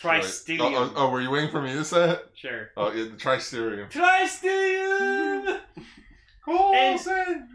Tri-Strium. 0.00 0.60
Oh, 0.60 0.74
oh, 0.74 0.92
oh, 0.96 1.10
were 1.10 1.20
you 1.20 1.30
waiting 1.30 1.50
for 1.50 1.60
me 1.60 1.72
to 1.72 1.84
say 1.84 2.10
it? 2.10 2.30
Sure. 2.34 2.70
Oh, 2.76 2.92
yeah, 2.92 3.04
the. 3.04 3.16
Tri-Strium! 3.16 5.60
And- 6.46 7.00
And 7.06 7.48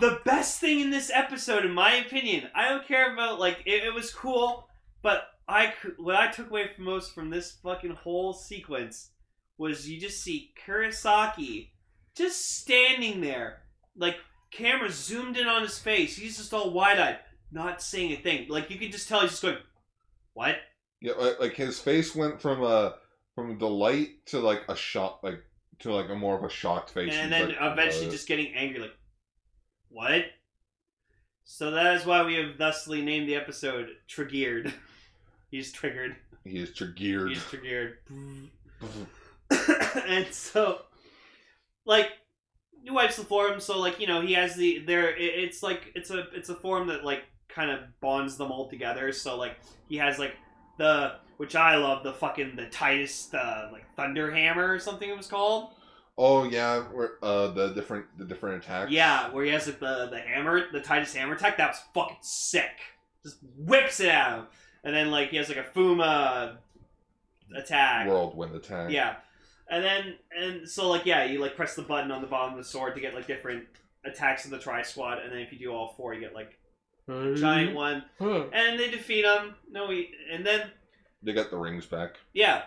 the 0.00 0.20
best 0.24 0.60
thing 0.60 0.80
in 0.80 0.90
this 0.90 1.10
episode, 1.12 1.64
in 1.64 1.72
my 1.72 1.94
opinion, 1.96 2.48
I 2.54 2.68
don't 2.68 2.86
care 2.86 3.12
about 3.12 3.38
like 3.40 3.62
it, 3.66 3.84
it 3.84 3.94
was 3.94 4.12
cool, 4.12 4.68
but 5.02 5.24
I 5.48 5.72
what 5.98 6.16
I 6.16 6.30
took 6.30 6.50
away 6.50 6.68
from 6.74 6.84
most 6.84 7.14
from 7.14 7.30
this 7.30 7.52
fucking 7.62 7.92
whole 7.94 8.32
sequence 8.32 9.10
was 9.58 9.88
you 9.88 10.00
just 10.00 10.22
see 10.22 10.52
Kirisaki 10.66 11.70
just 12.16 12.58
standing 12.60 13.20
there, 13.20 13.62
like 13.96 14.16
camera 14.50 14.90
zoomed 14.90 15.36
in 15.36 15.46
on 15.46 15.62
his 15.62 15.78
face. 15.78 16.16
He's 16.16 16.36
just 16.36 16.54
all 16.54 16.70
wide 16.70 16.98
eyed, 16.98 17.18
not 17.50 17.82
saying 17.82 18.12
a 18.12 18.16
thing. 18.16 18.48
Like 18.48 18.70
you 18.70 18.78
can 18.78 18.90
just 18.90 19.08
tell 19.08 19.20
he's 19.20 19.30
just 19.30 19.42
going, 19.42 19.58
"What?" 20.34 20.56
Yeah, 21.04 21.12
like, 21.18 21.38
like 21.38 21.54
his 21.54 21.78
face 21.78 22.14
went 22.14 22.40
from 22.40 22.62
a 22.62 22.94
from 23.34 23.58
delight 23.58 24.24
to 24.26 24.38
like 24.40 24.62
a 24.70 24.74
shock, 24.74 25.20
like 25.22 25.42
to 25.80 25.92
like 25.92 26.08
a 26.08 26.14
more 26.14 26.34
of 26.38 26.44
a 26.44 26.48
shocked 26.48 26.90
face. 26.90 27.12
and 27.12 27.30
He's 27.30 27.40
then 27.40 27.48
like, 27.50 27.56
eventually 27.60 28.06
uh, 28.06 28.10
just 28.10 28.26
getting 28.26 28.54
angry, 28.54 28.80
like, 28.80 28.96
"What?" 29.90 30.24
So 31.44 31.72
that 31.72 31.94
is 31.96 32.06
why 32.06 32.24
we 32.24 32.36
have 32.36 32.56
thusly 32.56 33.02
named 33.02 33.28
the 33.28 33.34
episode 33.36 33.88
"Triggered." 34.08 34.72
He's 35.50 35.70
triggered. 35.72 36.16
he 36.42 36.56
is 36.58 36.72
triggered. 36.74 37.28
He's 37.28 37.44
triggered. 37.44 37.98
and 40.06 40.26
so, 40.32 40.82
like, 41.84 42.08
he 42.82 42.90
wipes 42.90 43.16
the 43.16 43.24
forum. 43.24 43.60
So, 43.60 43.78
like, 43.78 44.00
you 44.00 44.06
know, 44.06 44.20
he 44.22 44.32
has 44.32 44.56
the 44.56 44.78
there. 44.86 45.14
it- 45.14 45.20
It's 45.44 45.62
like 45.62 45.92
it's 45.94 46.10
a 46.10 46.28
it's 46.32 46.48
a 46.48 46.54
forum 46.54 46.88
that 46.88 47.04
like 47.04 47.24
kind 47.48 47.70
of 47.70 47.80
bonds 48.00 48.36
them 48.36 48.50
all 48.50 48.68
together. 48.70 49.12
So, 49.12 49.36
like, 49.36 49.56
he 49.88 49.96
has 49.98 50.18
like 50.18 50.34
the 50.78 51.16
which 51.36 51.56
I 51.56 51.76
love 51.76 52.04
the 52.04 52.12
fucking 52.12 52.56
the 52.56 52.66
Titus 52.66 53.32
uh, 53.34 53.68
like 53.72 53.84
Thunder 53.96 54.30
Hammer 54.30 54.72
or 54.72 54.78
something 54.78 55.08
it 55.08 55.16
was 55.16 55.26
called. 55.26 55.70
oh 56.16 56.44
yeah, 56.44 56.80
where 56.92 57.12
uh 57.22 57.48
the 57.48 57.68
different 57.74 58.06
the 58.18 58.24
different 58.24 58.64
attacks. 58.64 58.90
Yeah, 58.90 59.30
where 59.30 59.44
he 59.44 59.50
has 59.52 59.66
like 59.66 59.80
the 59.80 60.08
the 60.10 60.20
hammer, 60.20 60.70
the 60.72 60.80
Titus 60.80 61.14
hammer 61.14 61.34
attack. 61.34 61.56
That 61.58 61.70
was 61.70 61.80
fucking 61.92 62.18
sick. 62.20 62.70
Just 63.24 63.38
whips 63.56 64.00
it 64.00 64.08
at 64.08 64.36
him, 64.36 64.46
and 64.84 64.94
then 64.94 65.10
like 65.10 65.30
he 65.30 65.36
has 65.38 65.48
like 65.48 65.58
a 65.58 65.64
Fuma 65.64 66.56
attack. 67.56 68.06
whirlwind 68.06 68.54
attack. 68.54 68.90
Yeah, 68.90 69.16
and 69.70 69.82
then 69.84 70.14
and 70.38 70.68
so 70.68 70.88
like 70.88 71.06
yeah, 71.06 71.24
you 71.24 71.40
like 71.40 71.56
press 71.56 71.74
the 71.74 71.82
button 71.82 72.10
on 72.10 72.20
the 72.22 72.28
bottom 72.28 72.52
of 72.52 72.58
the 72.58 72.68
sword 72.68 72.94
to 72.94 73.00
get 73.00 73.14
like 73.14 73.26
different 73.26 73.64
attacks 74.04 74.44
of 74.44 74.50
the 74.50 74.58
Tri 74.58 74.82
Squad, 74.82 75.18
and 75.18 75.32
then 75.32 75.40
if 75.40 75.52
you 75.52 75.58
do 75.58 75.72
all 75.72 75.94
four, 75.96 76.14
you 76.14 76.20
get 76.20 76.34
like 76.34 76.58
giant 77.08 77.74
one, 77.74 78.04
Huh. 78.18 78.44
and 78.52 78.78
they 78.78 78.90
defeat 78.90 79.24
him. 79.24 79.54
No, 79.70 79.86
we 79.86 80.14
and 80.32 80.44
then 80.46 80.70
They 81.22 81.32
got 81.32 81.50
the 81.50 81.56
rings 81.56 81.86
back. 81.86 82.16
yeah, 82.32 82.62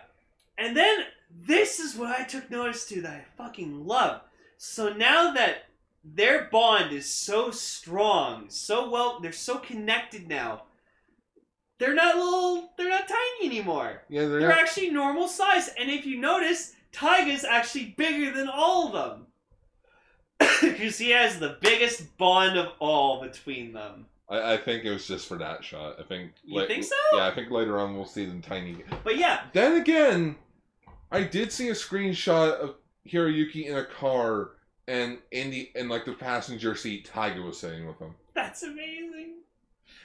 and 0.58 0.76
then 0.76 1.06
this 1.32 1.80
is 1.80 1.96
what 1.96 2.18
I 2.20 2.24
took 2.24 2.50
notice 2.50 2.86
to 2.90 3.02
that 3.02 3.14
I 3.14 3.26
fucking 3.38 3.86
love. 3.86 4.22
So 4.58 4.94
now 4.94 5.32
that 5.34 5.66
their 6.04 6.46
bond 6.52 6.94
is 6.94 7.12
so 7.12 7.52
strong, 7.52 8.50
so 8.50 8.90
well, 8.90 9.20
they're 9.20 9.32
so 9.32 9.58
connected 9.58 10.28
now. 10.28 10.64
They're 11.80 11.94
not 11.94 12.16
little. 12.16 12.72
They're 12.78 12.90
not 12.90 13.08
tiny 13.08 13.46
anymore. 13.52 14.02
Yeah, 14.10 14.22
they're, 14.22 14.40
They're 14.40 14.50
not, 14.50 14.58
actually 14.60 14.90
normal 14.90 15.28
size, 15.28 15.70
and 15.80 15.92
if 15.92 16.06
you 16.08 16.18
notice, 16.20 16.74
Taiga's 16.92 17.44
actually 17.44 17.94
bigger 17.98 18.32
than 18.32 18.48
all 18.48 18.88
of 18.88 18.94
them. 18.94 19.28
Because 20.62 20.98
he 20.98 21.12
has 21.12 21.38
the 21.40 21.58
biggest 21.62 22.18
bond 22.18 22.58
of 22.58 22.72
all 22.80 23.22
between 23.22 23.74
them. 23.74 24.06
I, 24.30 24.54
I 24.54 24.58
think 24.58 24.84
it 24.84 24.92
was 24.92 25.08
just 25.08 25.28
for 25.28 25.38
that 25.38 25.64
shot. 25.64 25.98
I 26.00 26.04
think. 26.04 26.32
You 26.44 26.60
like- 26.60 26.68
think 26.68 26.84
so? 26.84 26.96
Yeah, 27.14 27.28
I 27.28 27.36
think 27.36 27.50
later 27.52 27.80
on 27.80 27.96
we'll 27.96 28.06
see 28.06 28.26
them 28.26 28.42
tiny. 28.42 28.78
But 29.04 29.18
yeah, 29.18 29.42
Then 29.54 29.80
again, 29.82 30.36
I 31.12 31.24
did 31.24 31.52
see 31.52 31.70
a 31.70 31.74
screenshot 31.74 32.54
of 32.60 32.76
Hiroyuki 33.08 33.66
in 33.68 33.78
a 33.78 33.86
car, 33.86 34.52
and 34.88 35.20
in 35.32 35.50
the 35.52 35.72
in 35.76 35.88
like 35.90 36.06
the 36.06 36.14
passenger 36.14 36.76
seat, 36.76 37.06
Taiga 37.06 37.42
was 37.42 37.60
sitting 37.60 37.88
with 37.88 38.00
him. 38.00 38.14
that's 38.34 38.64
amazing. 38.64 39.36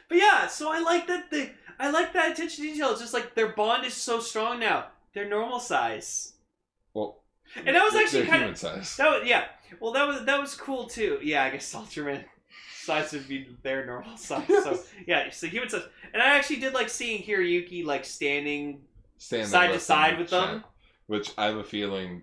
But 0.09 0.19
yeah, 0.19 0.47
so 0.47 0.71
I 0.73 0.81
like 0.81 1.07
that 1.09 1.31
the 1.31 1.51
I 1.79 1.91
like 1.91 2.13
that 2.13 2.33
attention 2.33 2.65
to 2.65 2.73
detail. 2.73 2.91
It's 2.93 3.01
just 3.01 3.15
like 3.15 3.35
their 3.35 3.49
bond 3.49 3.85
is 3.85 3.95
so 3.95 4.21
strong 4.21 4.61
now. 4.61 4.87
They're 5.15 5.29
normal 5.29 5.59
size. 5.59 6.35
Well, 6.95 7.19
And 7.57 7.75
that 7.75 7.83
was 7.83 7.95
actually 7.95 8.27
kind 8.27 8.45
of 8.45 8.57
size. 8.57 8.97
that 8.97 9.11
was 9.11 9.29
yeah. 9.29 9.45
Well, 9.81 9.93
that 9.93 10.07
was 10.07 10.25
that 10.27 10.41
was 10.41 10.55
cool 10.55 10.87
too. 10.87 11.19
Yeah, 11.23 11.43
I 11.45 11.51
guess 11.51 11.75
Ultraman 11.75 12.25
size 12.85 13.13
would 13.13 13.29
be 13.29 13.49
their 13.63 13.85
normal 13.87 14.17
size. 14.17 14.47
So 14.49 14.79
yeah, 15.07 15.31
so 15.31 15.47
human 15.47 15.69
size. 15.69 15.83
And 16.13 16.23
I 16.23 16.37
actually 16.37 16.57
did 16.61 16.75
like 16.75 16.89
seeing 16.89 17.23
Hiroyuki 17.23 17.85
like 17.85 18.05
standing 18.05 18.83
Standing 19.19 19.49
side 19.49 19.73
to 19.73 19.81
side 19.81 20.19
with 20.19 20.31
them. 20.31 20.61
chat, 20.63 20.71
Which 21.07 21.31
I 21.39 21.47
have 21.47 21.57
a 21.57 21.65
feeling 21.65 22.23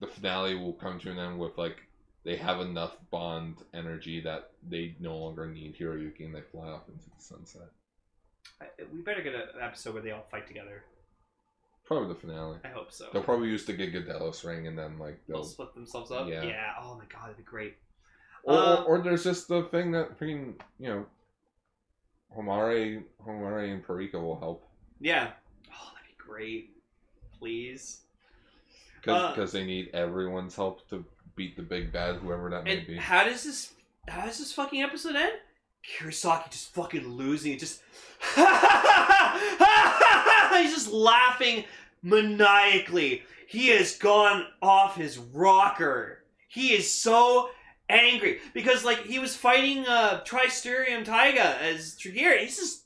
the 0.00 0.06
finale 0.06 0.54
will 0.54 0.72
come 0.74 0.98
to 1.00 1.10
an 1.10 1.18
end 1.18 1.38
with 1.38 1.56
like 1.58 1.76
they 2.24 2.36
have 2.36 2.60
enough 2.60 2.96
bond 3.10 3.56
energy 3.74 4.20
that 4.22 4.50
they 4.68 4.96
no 4.98 5.16
longer 5.16 5.46
need 5.46 5.76
Hiroyuki 5.78 6.24
and 6.24 6.34
they 6.34 6.40
fly 6.40 6.68
off 6.68 6.88
into 6.88 7.04
the 7.04 7.22
sunset. 7.22 7.68
I- 8.60 8.66
We 8.92 9.00
better 9.02 9.22
get 9.22 9.34
an 9.34 9.42
episode 9.60 9.94
where 9.94 10.02
they 10.02 10.10
all 10.12 10.26
fight 10.30 10.46
together. 10.48 10.84
Probably 11.84 12.08
the 12.08 12.18
finale. 12.20 12.58
I 12.64 12.68
hope 12.68 12.90
so. 12.90 13.06
They'll 13.12 13.22
probably 13.22 13.48
use 13.48 13.64
the 13.64 13.74
Gigadelos 13.74 14.44
ring 14.44 14.66
and 14.66 14.76
then 14.76 14.98
like 14.98 15.20
They'll 15.28 15.36
they'll 15.38 15.44
split 15.44 15.74
themselves 15.74 16.10
up. 16.10 16.28
Yeah. 16.28 16.42
Yeah. 16.42 16.72
Oh 16.82 16.96
my 16.96 17.04
god, 17.04 17.26
it'd 17.26 17.36
be 17.36 17.42
great. 17.44 17.76
Or, 18.46 18.54
Um, 18.58 18.78
or, 18.86 18.98
or 18.98 19.02
there's 19.02 19.24
just 19.24 19.48
the 19.48 19.64
thing 19.64 19.90
that 19.92 20.18
freaking 20.18 20.54
you 20.78 20.88
know, 20.88 21.06
Homare, 22.36 23.02
Homare 23.26 23.72
and 23.72 23.84
Pirika 23.84 24.14
will 24.14 24.38
help 24.38 24.68
Yeah. 25.00 25.30
Oh, 25.70 25.90
that'd 25.94 26.06
be 26.08 26.14
great. 26.18 26.70
Please. 27.38 28.00
because 29.02 29.54
Uh, 29.54 29.58
they 29.58 29.64
need 29.64 29.90
everyone's 29.94 30.54
help 30.56 30.88
to 30.90 31.04
beat 31.34 31.56
the 31.56 31.62
big 31.62 31.92
bad, 31.92 32.16
whoever 32.16 32.48
that 32.50 32.64
may 32.64 32.80
be. 32.80 32.96
how 32.96 33.24
does 33.24 33.42
this 33.44 33.72
how 34.08 34.24
does 34.24 34.38
this 34.38 34.52
fucking 34.52 34.82
episode 34.82 35.16
end? 35.16 35.32
Kirisaki 35.98 36.50
just 36.50 36.72
fucking 36.74 37.06
losing 37.06 37.52
it, 37.52 37.58
just 37.60 37.80
he's 40.56 40.74
just 40.74 40.90
laughing 40.92 41.64
maniacally. 42.02 43.22
He 43.46 43.68
has 43.68 43.96
gone 43.96 44.46
off 44.62 44.96
his 44.96 45.18
rocker. 45.18 46.22
He 46.48 46.72
is 46.74 46.90
so 46.90 47.50
angry 47.88 48.40
because 48.52 48.84
like 48.84 49.04
he 49.04 49.18
was 49.18 49.36
fighting 49.36 49.86
uh 49.86 50.20
Tri-Strium 50.24 51.04
Taiga 51.04 51.60
as 51.62 51.96
Tregear. 51.96 52.38
He's 52.40 52.56
just 52.56 52.84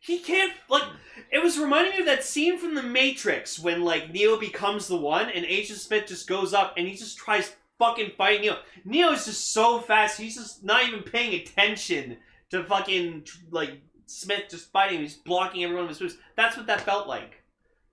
he 0.00 0.18
can't 0.20 0.52
like 0.68 0.84
it 1.30 1.42
was 1.42 1.58
reminding 1.58 1.92
me 1.92 2.00
of 2.00 2.06
that 2.06 2.24
scene 2.24 2.58
from 2.58 2.74
the 2.74 2.82
Matrix 2.82 3.58
when 3.58 3.82
like 3.82 4.12
Neo 4.12 4.38
becomes 4.38 4.86
the 4.86 4.96
one 4.96 5.28
and 5.28 5.44
Agent 5.44 5.78
Smith 5.78 6.06
just 6.06 6.28
goes 6.28 6.54
up 6.54 6.74
and 6.76 6.86
he 6.86 6.94
just 6.94 7.18
tries 7.18 7.54
fucking 7.78 8.12
fighting 8.16 8.42
Neo. 8.42 8.58
Neo 8.84 9.12
is 9.12 9.26
just 9.26 9.52
so 9.52 9.80
fast. 9.80 10.18
He's 10.18 10.36
just 10.36 10.64
not 10.64 10.86
even 10.86 11.02
paying 11.02 11.34
attention 11.34 12.16
to 12.50 12.64
fucking 12.64 13.26
like 13.50 13.80
Smith 14.06 14.44
just 14.48 14.72
fighting 14.72 14.98
him. 14.98 15.02
He's 15.02 15.16
blocking 15.16 15.64
every 15.64 15.76
one 15.76 15.84
of 15.84 15.90
his 15.90 16.00
moves. 16.00 16.16
That's 16.36 16.56
what 16.56 16.66
that 16.66 16.80
felt 16.80 17.06
like. 17.06 17.42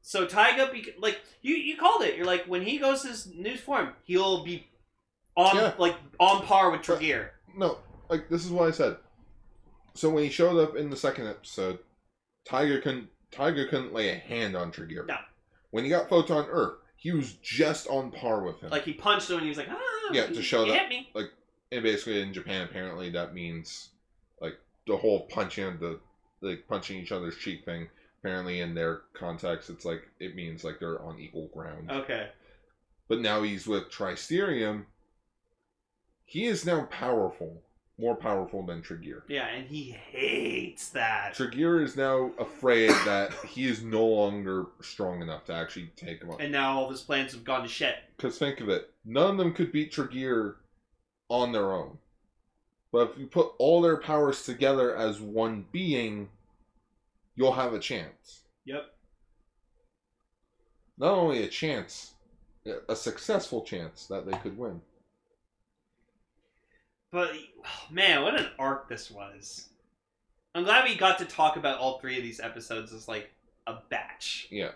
So 0.01 0.25
Taiga, 0.25 0.69
bec- 0.71 0.95
like 0.99 1.21
you, 1.41 1.55
you 1.55 1.77
called 1.77 2.03
it. 2.03 2.15
You're 2.15 2.25
like 2.25 2.45
when 2.45 2.61
he 2.61 2.77
goes 2.77 3.01
to 3.01 3.09
his 3.09 3.27
new 3.27 3.57
form, 3.57 3.89
he'll 4.03 4.43
be 4.43 4.67
on 5.35 5.55
Yeah. 5.55 5.73
like 5.77 5.95
on 6.19 6.43
par 6.43 6.71
with 6.71 6.81
Tregear. 6.81 7.29
No, 7.55 7.77
like 8.09 8.29
this 8.29 8.45
is 8.45 8.51
what 8.51 8.67
I 8.67 8.71
said. 8.71 8.97
So 9.93 10.09
when 10.09 10.23
he 10.23 10.29
showed 10.29 10.57
up 10.61 10.75
in 10.75 10.89
the 10.89 10.97
second 10.97 11.27
episode, 11.27 11.79
Taiga 12.45 12.81
couldn't 12.81 13.07
Taiga 13.31 13.67
couldn't 13.67 13.93
lay 13.93 14.09
a 14.09 14.15
hand 14.15 14.55
on 14.55 14.71
Tregear. 14.71 15.05
No. 15.07 15.17
When 15.71 15.83
he 15.83 15.89
got 15.89 16.09
Photon 16.09 16.45
Earth, 16.49 16.75
he 16.95 17.11
was 17.11 17.33
just 17.41 17.87
on 17.87 18.11
par 18.11 18.43
with 18.43 18.59
him. 18.61 18.69
Like 18.69 18.83
he 18.83 18.93
punched 18.93 19.29
him 19.29 19.37
and 19.37 19.43
he 19.43 19.49
was 19.49 19.57
like, 19.57 19.67
ah, 19.69 20.09
Yeah, 20.11 20.27
to 20.27 20.41
show 20.41 20.65
that- 20.65 20.73
hit 20.79 20.89
me. 20.89 21.09
Like, 21.13 21.31
and 21.71 21.83
basically 21.83 22.21
in 22.21 22.33
Japan, 22.33 22.63
apparently 22.69 23.09
that 23.11 23.33
means 23.33 23.89
like 24.41 24.55
the 24.87 24.95
whole 24.97 25.27
punching 25.27 25.79
the 25.79 25.99
like 26.41 26.67
punching 26.67 26.97
each 26.99 27.11
other's 27.11 27.37
cheek 27.37 27.65
thing. 27.65 27.89
Apparently, 28.19 28.61
in 28.61 28.73
their 28.73 29.01
context, 29.13 29.69
it's 29.69 29.85
like 29.85 30.01
it 30.19 30.35
means 30.35 30.63
like 30.63 30.79
they're 30.79 31.01
on 31.01 31.19
equal 31.19 31.47
ground. 31.53 31.91
Okay. 31.91 32.29
But 33.07 33.19
now 33.19 33.43
he's 33.43 33.67
with 33.67 33.91
Tri-Strium. 33.91 34.85
He 36.25 36.45
is 36.45 36.65
now 36.65 36.85
powerful, 36.85 37.61
more 37.97 38.15
powerful 38.15 38.65
than 38.65 38.81
Tregear. 38.81 39.21
Yeah, 39.27 39.47
and 39.47 39.67
he 39.67 39.91
hates 39.91 40.89
that. 40.89 41.35
Tregear 41.35 41.83
is 41.83 41.95
now 41.95 42.31
afraid 42.39 42.89
that 42.89 43.31
he 43.47 43.67
is 43.67 43.83
no 43.83 44.05
longer 44.05 44.65
strong 44.81 45.21
enough 45.21 45.45
to 45.45 45.53
actually 45.53 45.91
take 45.95 46.21
him 46.21 46.31
up. 46.31 46.41
And 46.41 46.51
now 46.51 46.77
all 46.77 46.85
of 46.85 46.91
his 46.91 47.01
plans 47.01 47.31
have 47.33 47.43
gone 47.43 47.61
to 47.61 47.69
shit. 47.69 47.95
Because 48.17 48.37
think 48.37 48.59
of 48.59 48.69
it, 48.69 48.91
none 49.05 49.31
of 49.31 49.37
them 49.37 49.53
could 49.53 49.71
beat 49.71 49.93
Tregear 49.93 50.55
on 51.29 51.51
their 51.51 51.71
own. 51.71 51.97
But 52.91 53.11
if 53.11 53.17
you 53.17 53.27
put 53.27 53.51
all 53.59 53.81
their 53.81 53.97
powers 53.97 54.43
together 54.43 54.95
as 54.95 55.19
one 55.19 55.65
being, 55.71 56.29
you'll 57.35 57.53
have 57.53 57.73
a 57.73 57.79
chance. 57.79 58.41
Yep. 58.65 58.85
Not 60.97 61.13
only 61.13 61.43
a 61.43 61.47
chance, 61.47 62.13
a 62.87 62.95
successful 62.95 63.63
chance 63.63 64.07
that 64.07 64.25
they 64.25 64.37
could 64.37 64.57
win. 64.57 64.81
But 67.15 67.31
oh, 67.65 67.93
man, 67.93 68.23
what 68.23 68.37
an 68.37 68.47
arc 68.59 68.89
this 68.89 69.09
was. 69.09 69.69
I'm 70.53 70.65
glad 70.65 70.83
we 70.83 70.97
got 70.97 71.17
to 71.19 71.25
talk 71.25 71.55
about 71.55 71.79
all 71.79 71.97
three 71.99 72.17
of 72.17 72.23
these 72.23 72.41
episodes 72.41 72.91
as 72.91 73.07
like 73.07 73.31
a 73.65 73.75
batch. 73.89 74.49
Yeah. 74.51 74.71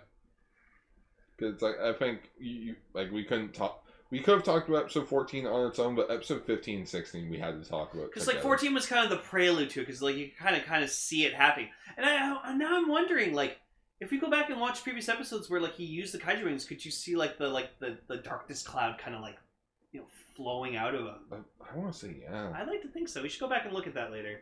Because 1.36 1.62
like 1.62 1.78
I 1.84 1.92
think 1.92 2.30
you, 2.40 2.78
like 2.94 3.12
we 3.12 3.26
couldn't 3.26 3.54
talk. 3.54 3.84
We 4.10 4.20
could 4.22 4.36
have 4.36 4.46
talked 4.46 4.70
about 4.70 4.84
episode 4.84 5.10
fourteen 5.10 5.46
on 5.48 5.68
its 5.68 5.80
own, 5.80 5.96
but 5.96 6.10
episode 6.10 6.46
15 6.46 6.80
and 6.80 6.88
sixteen 6.88 7.30
we 7.30 7.38
had 7.38 7.62
to 7.62 7.70
talk 7.70 7.94
about. 7.94 8.06
Because 8.14 8.26
like 8.26 8.42
14 8.42 8.74
was 8.74 8.86
kind 8.86 9.04
of 9.04 9.10
the 9.10 9.18
prelude 9.18 9.70
to 9.72 9.82
it, 9.82 9.88
because 9.88 10.02
like 10.02 10.16
you 10.16 10.32
kind 10.40 10.56
of 10.56 10.64
kind 10.64 10.82
of 10.82 10.90
see 10.90 11.26
it 11.26 11.34
happening. 11.34 11.68
And 11.98 12.06
I, 12.06 12.38
I- 12.42 12.56
now 12.56 12.78
I'm 12.78 12.88
wondering 12.88 13.34
like 13.34 13.58
if 14.00 14.12
we 14.12 14.18
go 14.18 14.30
back 14.30 14.50
and 14.50 14.62
watch 14.62 14.82
previous 14.82 15.10
episodes 15.10 15.50
where 15.50 15.60
like 15.60 15.76
he 15.76 15.84
used 15.84 16.14
the 16.14 16.20
kaiju 16.20 16.46
wings, 16.46 16.64
could 16.64 16.86
you 16.86 16.92
see 16.92 17.18
like 17.18 17.38
the 17.38 17.50
like 17.50 17.78
the 17.80 17.98
the 18.08 18.16
darkness 18.16 18.64
cloud 18.64 18.98
kind 18.98 19.14
of 19.14 19.22
like 19.22 19.38
you 19.92 20.00
know 20.00 20.08
flowing 20.40 20.78
out 20.78 20.96
of 20.96 21.02
him? 21.06 21.16
I, 21.34 21.36
I 21.74 21.78
want 21.78 21.92
to 21.92 22.00
say 22.00 22.16
yeah. 22.24 22.52
I'd 22.56 22.68
like 22.68 22.82
to 22.84 22.88
think 22.88 23.10
so. 23.10 23.22
We 23.22 23.28
should 23.28 23.42
go 23.42 23.50
back 23.50 23.66
and 23.66 23.74
look 23.74 23.88
at 23.88 23.94
that 23.96 24.10
later. 24.12 24.40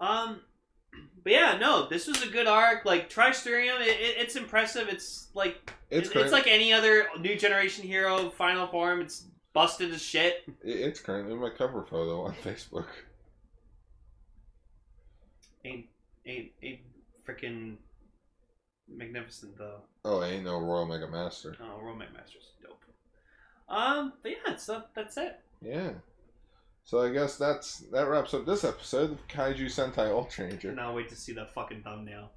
Um, 0.00 0.40
but 1.22 1.32
yeah, 1.32 1.58
no, 1.60 1.88
this 1.90 2.06
was 2.06 2.22
a 2.22 2.28
good 2.28 2.46
arc. 2.46 2.86
Like 2.86 3.10
Tri-Strium, 3.10 3.80
it, 3.82 3.88
it, 3.88 4.16
it's 4.18 4.36
impressive. 4.36 4.88
It's 4.88 5.28
like 5.34 5.70
It's 5.90 6.08
it- 6.08 6.16
it's 6.16 6.32
like 6.32 6.46
any 6.46 6.72
other 6.72 7.06
new 7.20 7.36
generation 7.36 7.86
hero 7.86 8.30
final 8.30 8.66
form. 8.66 9.02
It's 9.02 9.26
busted 9.52 9.92
as 9.92 10.00
shit. 10.02 10.44
it- 10.64 10.80
it's 10.80 11.00
currently 11.00 11.34
my 11.36 11.50
cover 11.50 11.84
photo 11.84 12.22
on 12.22 12.32
Facebook. 12.42 12.86
Ain't 15.66 15.86
ain't 16.26 16.50
ain't 16.62 16.80
freaking 17.28 17.76
magnificent 18.88 19.58
though. 19.58 19.82
Oh, 20.06 20.24
ain't 20.24 20.44
no 20.44 20.58
Royal 20.58 20.86
Mega 20.86 21.06
Master. 21.06 21.54
Oh, 21.62 21.78
Roman 21.82 22.08
Masters, 22.14 22.52
dope. 22.62 22.79
Um, 23.70 24.12
but 24.22 24.32
yeah, 24.32 24.56
so 24.56 24.82
that's 24.94 25.16
it. 25.16 25.38
Yeah. 25.62 25.90
So 26.84 27.00
I 27.00 27.10
guess 27.10 27.36
that's 27.36 27.78
that 27.92 28.08
wraps 28.08 28.34
up 28.34 28.44
this 28.44 28.64
episode 28.64 29.12
of 29.12 29.28
Kaiju 29.28 29.66
Sentai 29.66 30.10
Ultra 30.10 30.46
Ranger. 30.46 30.76
I'll 30.80 30.94
wait 30.94 31.08
to 31.10 31.16
see 31.16 31.32
the 31.32 31.46
fucking 31.46 31.82
thumbnail. 31.82 32.30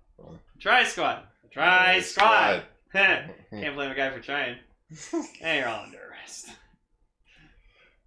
Try 0.60 0.84
squad. 0.84 1.24
Try 1.52 2.00
squad. 2.02 2.64
Can't 2.94 3.76
blame 3.76 3.92
a 3.92 3.96
guy 3.96 4.12
for 4.12 4.20
trying. 4.20 4.58
And 5.42 5.60
you're 5.60 5.68
all 5.68 5.86
under 5.86 5.98
arrest. 5.98 6.50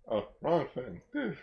Oh, 0.09 0.29
wrong 0.41 0.69
thing. 0.73 1.01
Dude. 1.13 1.37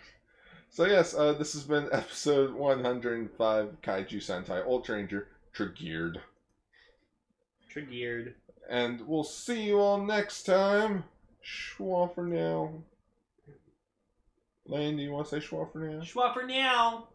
So 0.70 0.86
yes, 0.86 1.14
uh, 1.14 1.34
this 1.34 1.52
has 1.54 1.64
been 1.64 1.90
episode 1.92 2.54
105 2.54 3.82
Kaiju 3.82 4.18
Sentai 4.18 4.66
Ultra 4.66 4.96
Ranger 4.96 5.28
Tregeared. 5.54 6.22
Triggered. 7.70 8.36
And 8.70 9.02
we'll 9.06 9.26
see 9.26 9.64
you 9.64 9.80
all 9.80 10.02
next 10.02 10.44
time. 10.44 11.04
Schwa 11.44 12.14
for 12.14 12.24
now. 12.24 12.72
Lane, 14.66 14.96
do 14.96 15.04
you 15.04 15.12
want 15.12 15.28
to 15.28 15.42
say 15.42 15.46
schwa 15.46 15.72
for 15.72 15.80
now? 15.80 16.00
Schwa 16.00 16.34
for 16.34 16.44
now. 16.44 17.08